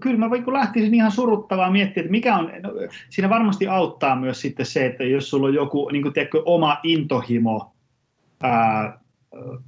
kyllä 0.00 0.18
mä 0.18 0.30
vaikka 0.30 0.52
lähtisin 0.52 0.94
ihan 0.94 1.10
suruttavaa 1.10 1.70
miettiä, 1.70 2.00
että 2.00 2.10
mikä 2.10 2.36
on, 2.36 2.50
no, 2.62 2.70
siinä 3.08 3.30
varmasti 3.30 3.68
auttaa 3.68 4.16
myös 4.16 4.40
sitten 4.40 4.66
se, 4.66 4.86
että 4.86 5.04
jos 5.04 5.30
sulla 5.30 5.46
on 5.46 5.54
joku 5.54 5.88
niin 5.92 6.02
kuin, 6.02 6.12
tiedätkö, 6.12 6.42
oma 6.44 6.78
intohimo 6.82 7.74
ää, 8.42 8.98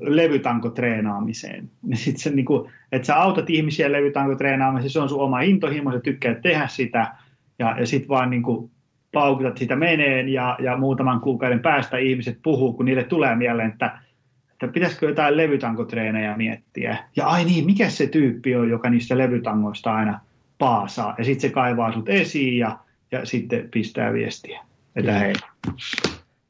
levytanko 0.00 0.70
treenaamiseen, 0.70 1.70
niin 1.82 1.96
sitten 1.96 2.20
se, 2.20 2.30
niin 2.30 2.46
kuin, 2.46 2.70
että 2.92 3.06
sä 3.06 3.16
autat 3.16 3.50
ihmisiä 3.50 3.92
levytanko 3.92 4.34
treenaamiseen, 4.34 4.90
se 4.90 5.00
on 5.00 5.08
sun 5.08 5.20
oma 5.20 5.40
intohimo, 5.40 5.92
sä 5.92 6.00
tykkää 6.00 6.34
tehdä 6.34 6.66
sitä, 6.66 7.14
ja, 7.58 7.76
ja 7.80 7.86
sitten 7.86 8.08
vaan 8.08 8.30
niin 8.30 8.42
kuin, 8.42 8.70
paukutat 9.12 9.56
sitä 9.56 9.76
meneen, 9.76 10.28
ja, 10.28 10.56
ja 10.62 10.76
muutaman 10.76 11.20
kuukauden 11.20 11.60
päästä 11.60 11.98
ihmiset 11.98 12.38
puhuu, 12.42 12.72
kun 12.72 12.84
niille 12.84 13.04
tulee 13.04 13.36
mieleen, 13.36 13.70
että 13.70 13.98
että 14.56 14.68
pitäisikö 14.68 15.08
jotain 15.08 15.36
levytankotreenejä 15.36 16.36
miettiä. 16.36 16.96
Ja 17.16 17.26
ai 17.26 17.44
niin, 17.44 17.66
mikä 17.66 17.90
se 17.90 18.06
tyyppi 18.06 18.56
on, 18.56 18.68
joka 18.68 18.90
niistä 18.90 19.18
levytangoista 19.18 19.94
aina 19.94 20.20
paasaa. 20.58 21.14
Ja 21.18 21.24
sitten 21.24 21.50
se 21.50 21.54
kaivaa 21.54 21.92
sut 21.92 22.08
esiin 22.08 22.58
ja, 22.58 22.78
ja 23.12 23.26
sitten 23.26 23.68
pistää 23.70 24.12
viestiä. 24.12 24.60
Että 24.96 25.12
hei. 25.12 25.34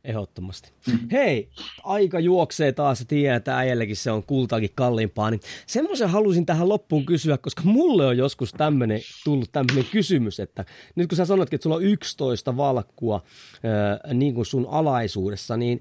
Ehdottomasti. 0.05 0.73
Mm. 0.87 0.99
Hei, 1.13 1.49
aika 1.85 2.21
juoksee 2.21 2.73
taas 2.73 3.01
ja 3.01 3.07
tiedän, 3.07 3.37
että 3.37 3.59
äijällekin 3.59 3.97
se 3.97 4.11
on 4.11 4.23
kultaakin 4.23 4.71
kalliimpaa. 4.75 5.31
Niin 5.31 5.41
semmoisen 5.67 6.09
halusin 6.09 6.47
tähän 6.47 6.69
loppuun 6.69 7.07
kysyä, 7.07 7.39
koska 7.39 7.63
mulle 7.65 8.07
on 8.07 8.17
joskus 8.17 8.53
tämmönen, 8.53 9.01
tullut 9.25 9.53
tämmöinen 9.53 9.85
kysymys, 9.93 10.41
että 10.41 10.65
nyt 10.95 11.09
kun 11.09 11.17
sä 11.17 11.25
sanoitkin, 11.25 11.57
että 11.57 11.63
sulla 11.63 11.77
on 11.77 11.83
11 11.83 12.57
valkkua 12.57 13.23
ää, 13.65 14.15
niin 14.15 14.35
kuin 14.35 14.47
sun 14.47 14.67
alaisuudessa, 14.71 15.57
niin 15.57 15.81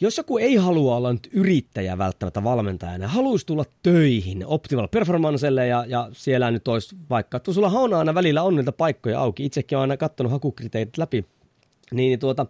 jos 0.00 0.18
joku 0.18 0.38
ei 0.38 0.56
halua 0.56 0.96
olla 0.96 1.12
nyt 1.12 1.28
yrittäjä 1.32 1.98
välttämättä 1.98 2.44
valmentajana, 2.44 3.08
haluaisi 3.08 3.46
tulla 3.46 3.64
töihin 3.82 4.46
Optimal 4.46 4.88
Performancelle 4.88 5.66
ja, 5.66 5.84
ja 5.88 6.08
siellä 6.12 6.50
nyt 6.50 6.68
olisi 6.68 6.96
vaikka, 7.10 7.36
että 7.36 7.52
sulla 7.52 7.68
on 7.68 7.94
aina 7.94 8.14
välillä 8.14 8.42
on 8.42 8.56
niitä 8.56 8.72
paikkoja 8.72 9.20
auki, 9.20 9.44
itsekin 9.44 9.78
olen 9.78 9.90
aina 9.90 9.96
katsonut 9.96 10.32
hakukriteerit 10.32 10.98
läpi, 10.98 11.24
niin 11.92 12.18
tuota, 12.18 12.46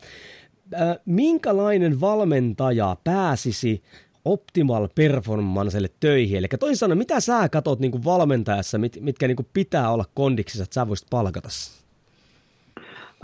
äh, 0.74 0.97
minkälainen 1.05 2.01
valmentaja 2.01 2.97
pääsisi 3.05 3.82
Optimal 4.24 4.88
Performancelle 4.95 5.88
töihin? 6.01 6.38
Eli 6.38 6.49
toisin 6.61 6.76
sanoen, 6.76 6.99
mitä 6.99 7.20
sä 7.20 7.49
katot 7.49 7.80
niin 7.80 8.05
valmentajassa, 8.05 8.78
mit, 8.78 8.99
mitkä 9.01 9.28
niin 9.28 9.36
pitää 9.53 9.90
olla 9.90 10.05
kondiksissa, 10.14 10.64
että 10.64 10.74
sä 10.74 10.88
voisit 10.88 11.11
palkata? 11.11 11.49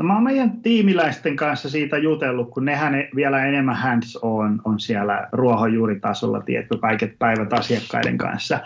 No, 0.01 0.05
mä 0.05 0.15
oon 0.15 0.23
meidän 0.23 0.63
tiimiläisten 0.63 1.37
kanssa 1.37 1.71
siitä 1.71 1.99
jutellut, 1.99 2.51
kun 2.51 2.65
nehän 2.65 2.95
e- 2.95 3.09
vielä 3.17 3.45
enemmän 3.45 3.77
hands 3.77 4.19
on, 4.23 4.63
on 4.65 4.81
siellä 4.81 5.29
ruohonjuuritasolla, 5.33 6.41
tiedätkö, 6.41 6.79
kaiket 6.79 7.19
päivät 7.19 7.53
asiakkaiden 7.53 8.19
kanssa. 8.19 8.61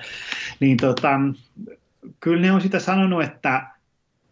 Niin 0.61 0.77
tota, 0.77 1.21
kyllä 2.21 2.43
ne 2.43 2.53
on 2.53 2.61
sitä 2.61 2.79
sanonut, 2.79 3.23
että, 3.23 3.67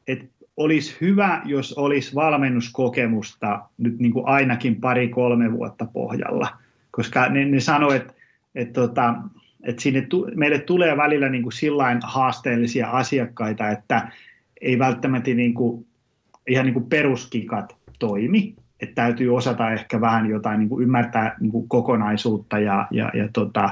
että 0.07 0.25
olisi 0.57 0.97
hyvä, 1.01 1.43
jos 1.45 1.73
olisi 1.73 2.15
valmennuskokemusta 2.15 3.63
nyt 3.79 3.99
niin 3.99 4.13
kuin 4.13 4.29
ainakin 4.29 4.77
pari-kolme 4.77 5.53
vuotta 5.53 5.87
pohjalla, 5.93 6.49
koska 6.91 7.29
ne, 7.29 7.45
ne 7.45 7.61
sanoo, 7.61 7.93
että, 7.93 8.13
että, 8.55 8.81
tota, 8.81 9.15
että 9.63 9.83
sinne 9.83 10.01
tu, 10.01 10.29
meille 10.35 10.59
tulee 10.59 10.97
välillä 10.97 11.29
niin 11.29 11.43
kuin 11.43 11.53
sillain 11.53 12.01
haasteellisia 12.03 12.91
asiakkaita, 12.91 13.69
että 13.69 14.09
ei 14.61 14.79
välttämättä 14.79 15.31
niin 15.31 15.55
kuin, 15.55 15.87
ihan 16.49 16.67
niin 16.67 16.75
kuin 16.75 16.87
peruskikat 16.87 17.77
toimi, 17.99 18.55
että 18.81 18.95
täytyy 18.95 19.37
osata 19.37 19.73
ehkä 19.73 20.01
vähän 20.01 20.31
jotain 20.31 20.59
niin 20.59 20.69
kuin 20.69 20.83
ymmärtää 20.83 21.37
niin 21.41 21.53
kuin 21.53 21.69
kokonaisuutta 21.69 22.59
ja, 22.59 22.87
ja, 22.91 23.11
ja 23.15 23.29
tota, 23.33 23.71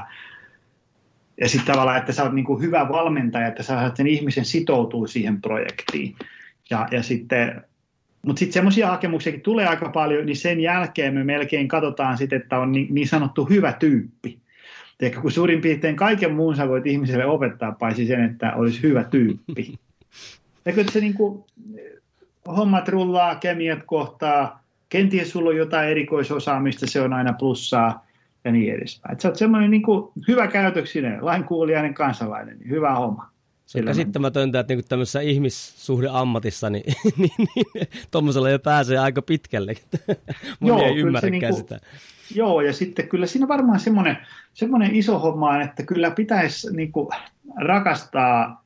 ja 1.41 1.49
sitten 1.49 1.73
tavallaan, 1.73 1.97
että 1.97 2.11
sä 2.11 2.23
oot 2.23 2.33
niin 2.33 2.45
kuin 2.45 2.61
hyvä 2.61 2.89
valmentaja, 2.89 3.47
että 3.47 3.63
sä 3.63 3.73
saat 3.73 3.97
sen 3.97 4.07
ihmisen 4.07 4.45
sitoutua 4.45 5.07
siihen 5.07 5.41
projektiin. 5.41 6.15
Ja, 6.69 6.87
ja 6.91 7.03
sitten, 7.03 7.61
mutta 8.25 8.39
sitten 8.39 8.53
semmoisia 8.53 8.87
hakemuksiakin 8.87 9.41
tulee 9.41 9.67
aika 9.67 9.89
paljon, 9.89 10.25
niin 10.25 10.37
sen 10.37 10.59
jälkeen 10.59 11.13
me 11.13 11.23
melkein 11.23 11.67
katsotaan 11.67 12.17
sitten, 12.17 12.41
että 12.41 12.59
on 12.59 12.71
niin, 12.71 12.87
niin 12.93 13.07
sanottu 13.07 13.45
hyvä 13.45 13.73
tyyppi. 13.73 14.37
Eli 14.99 15.11
kun 15.11 15.31
suurin 15.31 15.61
piirtein 15.61 15.95
kaiken 15.95 16.33
muun 16.33 16.55
sä 16.55 16.67
voit 16.67 16.87
ihmiselle 16.87 17.25
opettaa, 17.25 17.71
paitsi 17.71 18.07
sen, 18.07 18.23
että 18.23 18.53
olisi 18.53 18.83
hyvä 18.83 19.03
tyyppi. 19.03 19.73
Ja 20.65 20.73
kyllä 20.73 20.91
se 20.91 20.99
niin 20.99 21.13
kuin, 21.13 21.43
hommat 22.47 22.87
rullaa, 22.87 23.35
kemiat 23.35 23.79
kohtaa, 23.85 24.63
kenties 24.89 25.31
sulla 25.31 25.49
on 25.49 25.57
jotain 25.57 25.89
erikoisosaamista, 25.89 26.87
se 26.87 27.01
on 27.01 27.13
aina 27.13 27.33
plussaa 27.33 28.05
ja 28.43 28.51
niin 28.51 28.73
edespäin. 28.73 29.13
Et 29.13 29.21
sä 29.21 29.27
oot 29.27 29.37
semmoinen 29.37 29.71
niin 29.71 29.83
kuin, 29.83 30.11
hyvä 30.27 30.47
käytöksinen, 30.47 31.25
lainkuulijainen 31.25 31.93
kansalainen, 31.93 32.59
niin 32.59 32.69
hyvä 32.69 32.95
homma. 32.95 33.31
Se 33.65 33.79
on 33.79 33.85
käsittämätöntä, 33.85 34.59
että 34.59 34.73
niinku 34.73 34.87
tämmöisessä 34.89 35.21
ihmissuhdeammatissa, 35.21 36.69
niin, 36.69 36.93
niin, 37.17 37.31
niin 37.37 37.87
tuommoisella 38.11 38.49
jo 38.49 38.59
pääsee 38.59 38.97
aika 38.97 39.21
pitkälle. 39.21 39.73
Joo, 40.61 40.81
ei 40.81 40.97
ymmärräkään 40.97 41.41
niinku, 41.41 41.57
sitä. 41.57 41.79
Joo, 42.35 42.61
ja 42.61 42.73
sitten 42.73 43.07
kyllä 43.07 43.25
siinä 43.25 43.47
varmaan 43.47 43.79
semmoinen, 43.79 44.17
semmoinen 44.53 44.95
iso 44.95 45.19
homma, 45.19 45.61
että 45.61 45.83
kyllä 45.83 46.11
pitäisi 46.11 46.75
niinku 46.75 47.09
rakastaa 47.61 48.65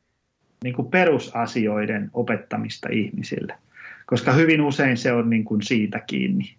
niinku 0.63 0.83
perusasioiden 0.83 2.09
opettamista 2.13 2.89
ihmisille, 2.91 3.57
koska 4.05 4.31
hyvin 4.31 4.61
usein 4.61 4.97
se 4.97 5.11
on 5.11 5.29
niinku 5.29 5.57
siitä 5.61 5.99
kiinni. 5.99 6.55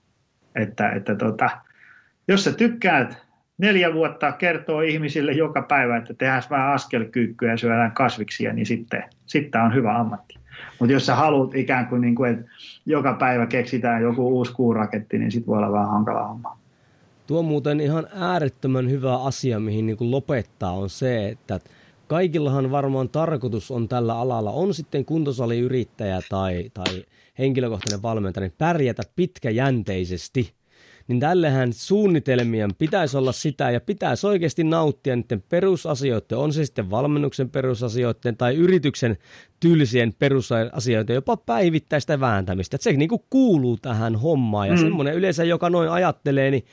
Että, 0.54 0.90
että 0.90 1.14
tota, 1.14 1.50
jos 2.28 2.44
sä 2.44 2.52
tykkäät 2.52 3.26
neljä 3.58 3.94
vuotta 3.94 4.32
kertoo 4.32 4.80
ihmisille 4.80 5.32
joka 5.32 5.62
päivä, 5.62 5.96
että 5.96 6.14
tehdään 6.14 6.42
vähän 6.50 6.72
askelkyykkyä 6.72 7.50
ja 7.50 7.56
syödään 7.56 7.92
kasviksia, 7.92 8.52
niin 8.52 8.66
sitten, 8.66 9.04
sitten 9.26 9.60
on 9.60 9.74
hyvä 9.74 9.98
ammatti. 9.98 10.34
Mutta 10.78 10.92
jos 10.92 11.06
sä 11.06 11.14
haluat 11.14 11.54
ikään 11.54 11.86
kuin, 11.86 12.00
niin 12.00 12.14
kuin, 12.14 12.30
että 12.30 12.44
joka 12.86 13.14
päivä 13.14 13.46
keksitään 13.46 14.02
joku 14.02 14.28
uusi 14.28 14.52
kuuraketti, 14.52 15.18
niin 15.18 15.32
sitten 15.32 15.46
voi 15.46 15.58
olla 15.58 15.72
vähän 15.72 15.90
hankala 15.90 16.26
homma. 16.26 16.58
Tuo 17.26 17.42
muuten 17.42 17.80
ihan 17.80 18.06
äärettömän 18.14 18.90
hyvä 18.90 19.16
asia, 19.16 19.60
mihin 19.60 19.86
niin 19.86 19.96
kuin 19.96 20.10
lopettaa, 20.10 20.72
on 20.72 20.90
se, 20.90 21.28
että 21.28 21.60
kaikillahan 22.06 22.70
varmaan 22.70 23.08
tarkoitus 23.08 23.70
on 23.70 23.88
tällä 23.88 24.18
alalla, 24.18 24.50
on 24.50 24.74
sitten 24.74 25.04
kuntosaliyrittäjä 25.04 26.20
tai, 26.28 26.70
tai 26.74 27.04
henkilökohtainen 27.38 28.02
valmentaja, 28.02 28.46
niin 28.46 28.54
pärjätä 28.58 29.02
pitkäjänteisesti– 29.16 30.52
niin 31.08 31.20
tällehän 31.20 31.72
suunnitelmien 31.72 32.70
pitäisi 32.78 33.16
olla 33.16 33.32
sitä 33.32 33.70
ja 33.70 33.80
pitäisi 33.80 34.26
oikeasti 34.26 34.64
nauttia 34.64 35.16
niiden 35.16 35.42
perusasioiden, 35.48 36.38
on 36.38 36.52
se 36.52 36.64
sitten 36.64 36.90
valmennuksen 36.90 37.50
perusasioiden 37.50 38.36
tai 38.36 38.54
yrityksen 38.54 39.16
tylsien 39.60 40.14
perusasioiden, 40.18 41.14
jopa 41.14 41.36
päivittäistä 41.36 42.20
vääntämistä. 42.20 42.76
Että 42.76 42.84
se 42.84 42.92
niin 42.92 43.08
kuin 43.08 43.24
kuuluu 43.30 43.76
tähän 43.76 44.16
hommaan 44.16 44.68
ja 44.68 44.74
mm. 44.74 44.80
semmoinen 44.80 45.14
yleensä, 45.14 45.44
joka 45.44 45.70
noin 45.70 45.90
ajattelee, 45.90 46.50
niin 46.50 46.64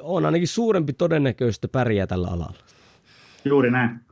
on 0.00 0.26
ainakin 0.26 0.48
suurempi 0.48 0.92
todennäköistä 0.92 1.68
pärjää 1.68 2.06
tällä 2.06 2.28
alalla. 2.28 2.58
Juuri 3.44 3.70
näin. 3.70 4.07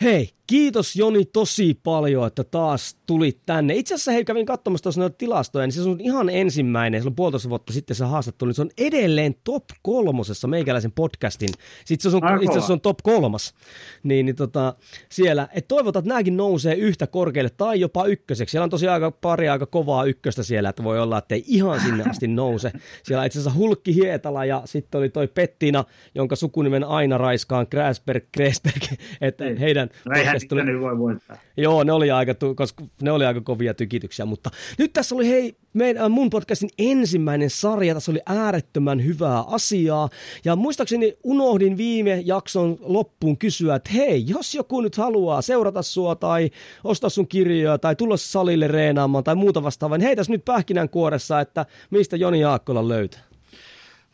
Hei, 0.00 0.30
kiitos 0.46 0.96
Joni 0.96 1.24
tosi 1.24 1.80
paljon, 1.82 2.26
että 2.26 2.44
taas 2.44 2.96
tulit 3.06 3.40
tänne. 3.46 3.74
Itse 3.74 3.94
asiassa 3.94 4.12
hei, 4.12 4.24
kävin 4.24 4.46
katsomassa 4.46 4.82
tuossa 4.82 5.00
noita 5.00 5.16
tilastoja, 5.16 5.66
niin 5.66 5.72
se 5.72 5.82
on 5.82 6.00
ihan 6.00 6.30
ensimmäinen, 6.30 7.00
silloin 7.00 7.16
puolitoista 7.16 7.48
vuotta 7.48 7.72
sitten 7.72 7.96
se 7.96 8.04
haastattelu, 8.04 8.48
niin 8.48 8.54
se 8.54 8.62
on 8.62 8.70
edelleen 8.78 9.34
top 9.44 9.64
kolmosessa 9.82 10.48
meikäläisen 10.48 10.92
podcastin. 10.92 11.48
Sitten 11.84 12.10
se 12.10 12.16
on, 12.16 12.22
itse 12.42 12.50
asiassa 12.50 12.66
se 12.66 12.72
on 12.72 12.80
top 12.80 12.98
kolmas. 13.02 13.54
Niin, 14.02 14.26
niin 14.26 14.36
tota, 14.36 14.74
siellä, 15.08 15.48
että 15.52 15.68
toivotaan, 15.68 16.00
että 16.00 16.08
nämäkin 16.08 16.36
nousee 16.36 16.74
yhtä 16.74 17.06
korkealle 17.06 17.50
tai 17.50 17.80
jopa 17.80 18.04
ykköseksi. 18.04 18.50
Siellä 18.50 18.64
on 18.64 18.70
tosi 18.70 18.88
aika, 18.88 19.10
pari 19.10 19.48
aika 19.48 19.66
kovaa 19.66 20.04
ykköstä 20.04 20.42
siellä, 20.42 20.68
että 20.68 20.84
voi 20.84 21.00
olla, 21.00 21.18
että 21.18 21.34
ei 21.34 21.44
ihan 21.46 21.80
sinne 21.80 22.04
asti 22.10 22.28
nouse. 22.28 22.72
Siellä 23.02 23.24
itse 23.24 23.38
asiassa 23.38 23.58
Hulkki 23.58 23.94
Hietala 23.94 24.44
ja 24.44 24.62
sitten 24.64 24.98
oli 24.98 25.08
toi 25.08 25.28
Pettina, 25.28 25.84
jonka 26.14 26.36
sukunimen 26.36 26.84
aina 26.84 27.18
raiskaan 27.18 27.66
Gräsberg, 27.70 28.24
Gräsberg, 28.36 28.82
että 29.20 29.44
ei. 29.44 29.57
Heidän... 29.58 29.90
No 30.04 30.16
eihän 30.16 30.36
tuli... 30.48 30.80
voi 30.80 30.98
voittaa. 30.98 31.36
Joo, 31.56 31.84
ne 31.84 31.92
oli, 31.92 32.10
aika, 32.10 32.34
koska 32.56 32.84
ne 33.02 33.12
oli 33.12 33.26
aika 33.26 33.40
kovia 33.40 33.74
tykityksiä, 33.74 34.24
mutta 34.24 34.50
nyt 34.78 34.92
tässä 34.92 35.14
oli 35.14 35.28
hei, 35.28 35.56
meidän, 35.72 36.04
äh, 36.04 36.10
mun 36.10 36.30
podcastin 36.30 36.70
ensimmäinen 36.78 37.50
sarja, 37.50 37.94
tässä 37.94 38.10
oli 38.10 38.20
äärettömän 38.26 39.04
hyvää 39.04 39.44
asiaa, 39.46 40.08
ja 40.44 40.56
muistaakseni 40.56 41.16
unohdin 41.24 41.76
viime 41.76 42.22
jakson 42.24 42.76
loppuun 42.80 43.38
kysyä, 43.38 43.74
että 43.74 43.90
hei, 43.94 44.24
jos 44.26 44.54
joku 44.54 44.80
nyt 44.80 44.96
haluaa 44.96 45.42
seurata 45.42 45.82
sua 45.82 46.14
tai 46.14 46.50
ostaa 46.84 47.10
sun 47.10 47.28
kirjoja 47.28 47.78
tai 47.78 47.96
tulla 47.96 48.16
salille 48.16 48.68
reenaamaan 48.68 49.24
tai 49.24 49.34
muuta 49.34 49.62
vastaavaa, 49.62 49.98
niin 49.98 50.06
heitäs 50.06 50.28
nyt 50.28 50.44
pähkinänkuoressa, 50.44 51.40
että 51.40 51.66
mistä 51.90 52.16
Joni 52.16 52.40
Jaakkola 52.40 52.88
löytää. 52.88 53.20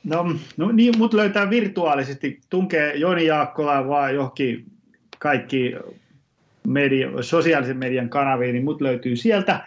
No, 0.04 0.36
no 0.56 0.72
niin, 0.72 0.98
mut 0.98 1.14
löytää 1.14 1.50
virtuaalisesti, 1.50 2.40
tunkee 2.50 2.96
Joni 2.96 3.26
Jaakkola 3.26 3.88
vaan 3.88 4.14
johonkin 4.14 4.64
kaikki 5.24 5.74
media, 6.66 7.08
sosiaalisen 7.22 7.76
median 7.76 8.08
kanaviin, 8.08 8.52
niin 8.52 8.64
mut 8.64 8.80
löytyy 8.80 9.16
sieltä. 9.16 9.64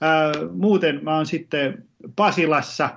Ää, 0.00 0.32
muuten 0.52 1.00
mä 1.04 1.16
oon 1.16 1.26
sitten 1.26 1.84
Pasilassa, 2.16 2.90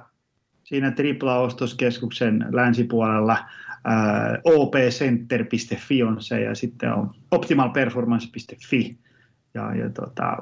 siinä 0.64 0.92
Tripla-ostoskeskuksen 0.92 2.46
länsipuolella, 2.52 3.38
opcenter.fi 4.44 6.04
on 6.04 6.22
se, 6.22 6.42
ja 6.42 6.56
sitten 6.56 6.94
on 6.94 7.12
optimalperformance.fi, 7.32 8.98
ja, 9.54 9.76
ja 9.76 9.90
tota, 9.90 10.38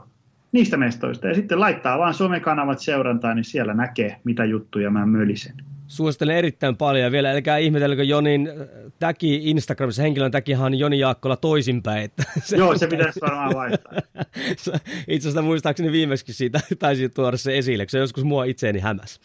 niistä 0.51 0.78
mestoista. 0.78 1.28
Ja 1.28 1.36
sitten 1.36 1.59
laittaa 1.59 1.97
vaan 1.97 2.13
somekanavat 2.13 2.80
seurantaan, 2.80 3.36
niin 3.36 3.43
siellä 3.43 3.74
näkee, 3.74 4.19
mitä 4.24 4.45
juttuja 4.45 4.89
mä 4.89 5.05
mölisen. 5.05 5.55
Suosittelen 5.92 6.36
erittäin 6.36 6.78
paljon 6.78 7.04
ja 7.04 7.12
vielä 7.12 7.32
älkää 7.32 7.58
ihmetellekö 7.58 8.04
Jonin 8.04 8.48
äh, 8.50 8.68
täki 9.00 9.50
Instagramissa, 9.50 10.02
henkilön 10.02 10.32
täkihan 10.32 10.66
on 10.66 10.80
Joni 10.80 11.00
Jaakkola 11.00 11.38
toisinpäin. 11.38 12.04
Että 12.04 12.24
se 12.44 12.58
Joo, 12.58 12.78
se 12.78 12.88
pitäisi 12.88 13.22
varmaan 13.22 13.56
vaihtaa. 13.56 13.94
Itse 15.08 15.28
asiassa 15.28 15.42
muistaakseni 15.42 15.92
viimeksi 15.92 16.34
siitä 16.34 16.60
taisi 16.80 17.10
tuoda 17.10 17.38
se 17.38 17.58
esille, 17.58 17.86
se 17.89 17.98
joskus 17.98 18.24
mua 18.24 18.44
itseeni 18.44 18.80
hämäs. 18.80 19.20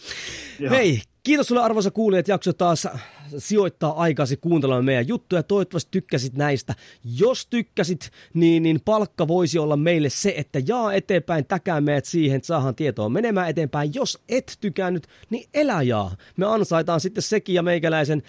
Joo. 0.59 0.71
Hei, 0.71 1.03
Kiitos 1.23 1.47
sulle 1.47 1.63
arvoisa 1.63 1.91
kuulijat, 1.91 2.29
jakso 2.29 2.53
taas 2.53 2.89
sijoittaa 3.39 4.01
aikasi 4.01 4.37
kuuntelemaan 4.37 4.85
meidän 4.85 5.09
juttuja. 5.09 5.43
Toivottavasti 5.43 5.89
tykkäsit 5.91 6.35
näistä. 6.35 6.75
Jos 7.19 7.47
tykkäsit, 7.47 8.11
niin, 8.35 8.63
niin 8.63 8.81
palkka 8.85 9.29
voisi 9.29 9.59
olla 9.59 9.77
meille 9.77 10.09
se, 10.09 10.35
että 10.37 10.61
jaa 10.67 10.93
eteenpäin, 10.93 11.47
täkää 11.47 11.81
meidät 11.81 12.05
siihen, 12.05 12.37
että 12.37 12.47
saadaan 12.47 12.75
tietoa 12.75 13.09
menemään 13.09 13.49
eteenpäin. 13.49 13.95
Jos 13.95 14.19
et 14.29 14.57
tykännyt, 14.61 15.07
niin 15.31 15.49
elä 15.55 15.83
jaa. 15.83 16.17
Me 16.37 16.47
ansaitaan 16.47 17.01
sitten 17.01 17.23
sekin 17.23 17.55
ja 17.55 17.63
meikäläisen 17.63 18.23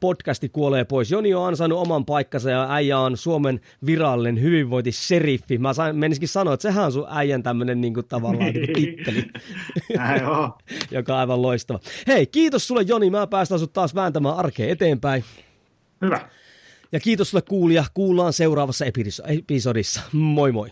podcasti 0.00 0.48
kuolee 0.48 0.84
pois. 0.84 1.10
Joni 1.10 1.34
on 1.34 1.46
ansainnut 1.46 1.78
oman 1.78 2.04
paikkansa 2.04 2.50
ja 2.50 2.74
äijä 2.74 2.98
on 2.98 3.16
Suomen 3.16 3.60
virallinen 3.86 4.42
hyvinvointiseriffi. 4.42 5.58
Mä 5.58 5.72
sain, 5.72 5.96
menisikin 5.96 6.28
sanoa, 6.28 6.54
että 6.54 6.62
sehän 6.62 6.84
on 6.84 6.92
sun 6.92 7.06
äijän 7.08 7.42
tämmöinen 7.42 7.80
niin 7.80 7.94
kuin, 7.94 8.06
tavallaan 8.06 8.52
niin 8.52 8.74
titteli, 8.74 9.24
joka 10.90 11.14
on 11.14 11.20
aivan 11.20 11.42
loistava. 11.42 11.80
Hei, 12.06 12.26
kiitos 12.26 12.54
Kiitos 12.54 12.68
sulle 12.68 12.82
Joni, 12.82 13.10
mä 13.10 13.26
päästään 13.26 13.58
sut 13.58 13.72
taas 13.72 13.94
vääntämään 13.94 14.36
arkeen 14.44 14.70
eteenpäin. 14.70 15.24
Hyvä. 16.02 16.28
Ja 16.92 17.00
kiitos 17.00 17.30
sulle 17.30 17.42
kuulija, 17.42 17.84
kuullaan 17.94 18.32
seuraavassa 18.32 18.84
episodissa. 19.26 20.02
Moi 20.12 20.52
moi. 20.52 20.70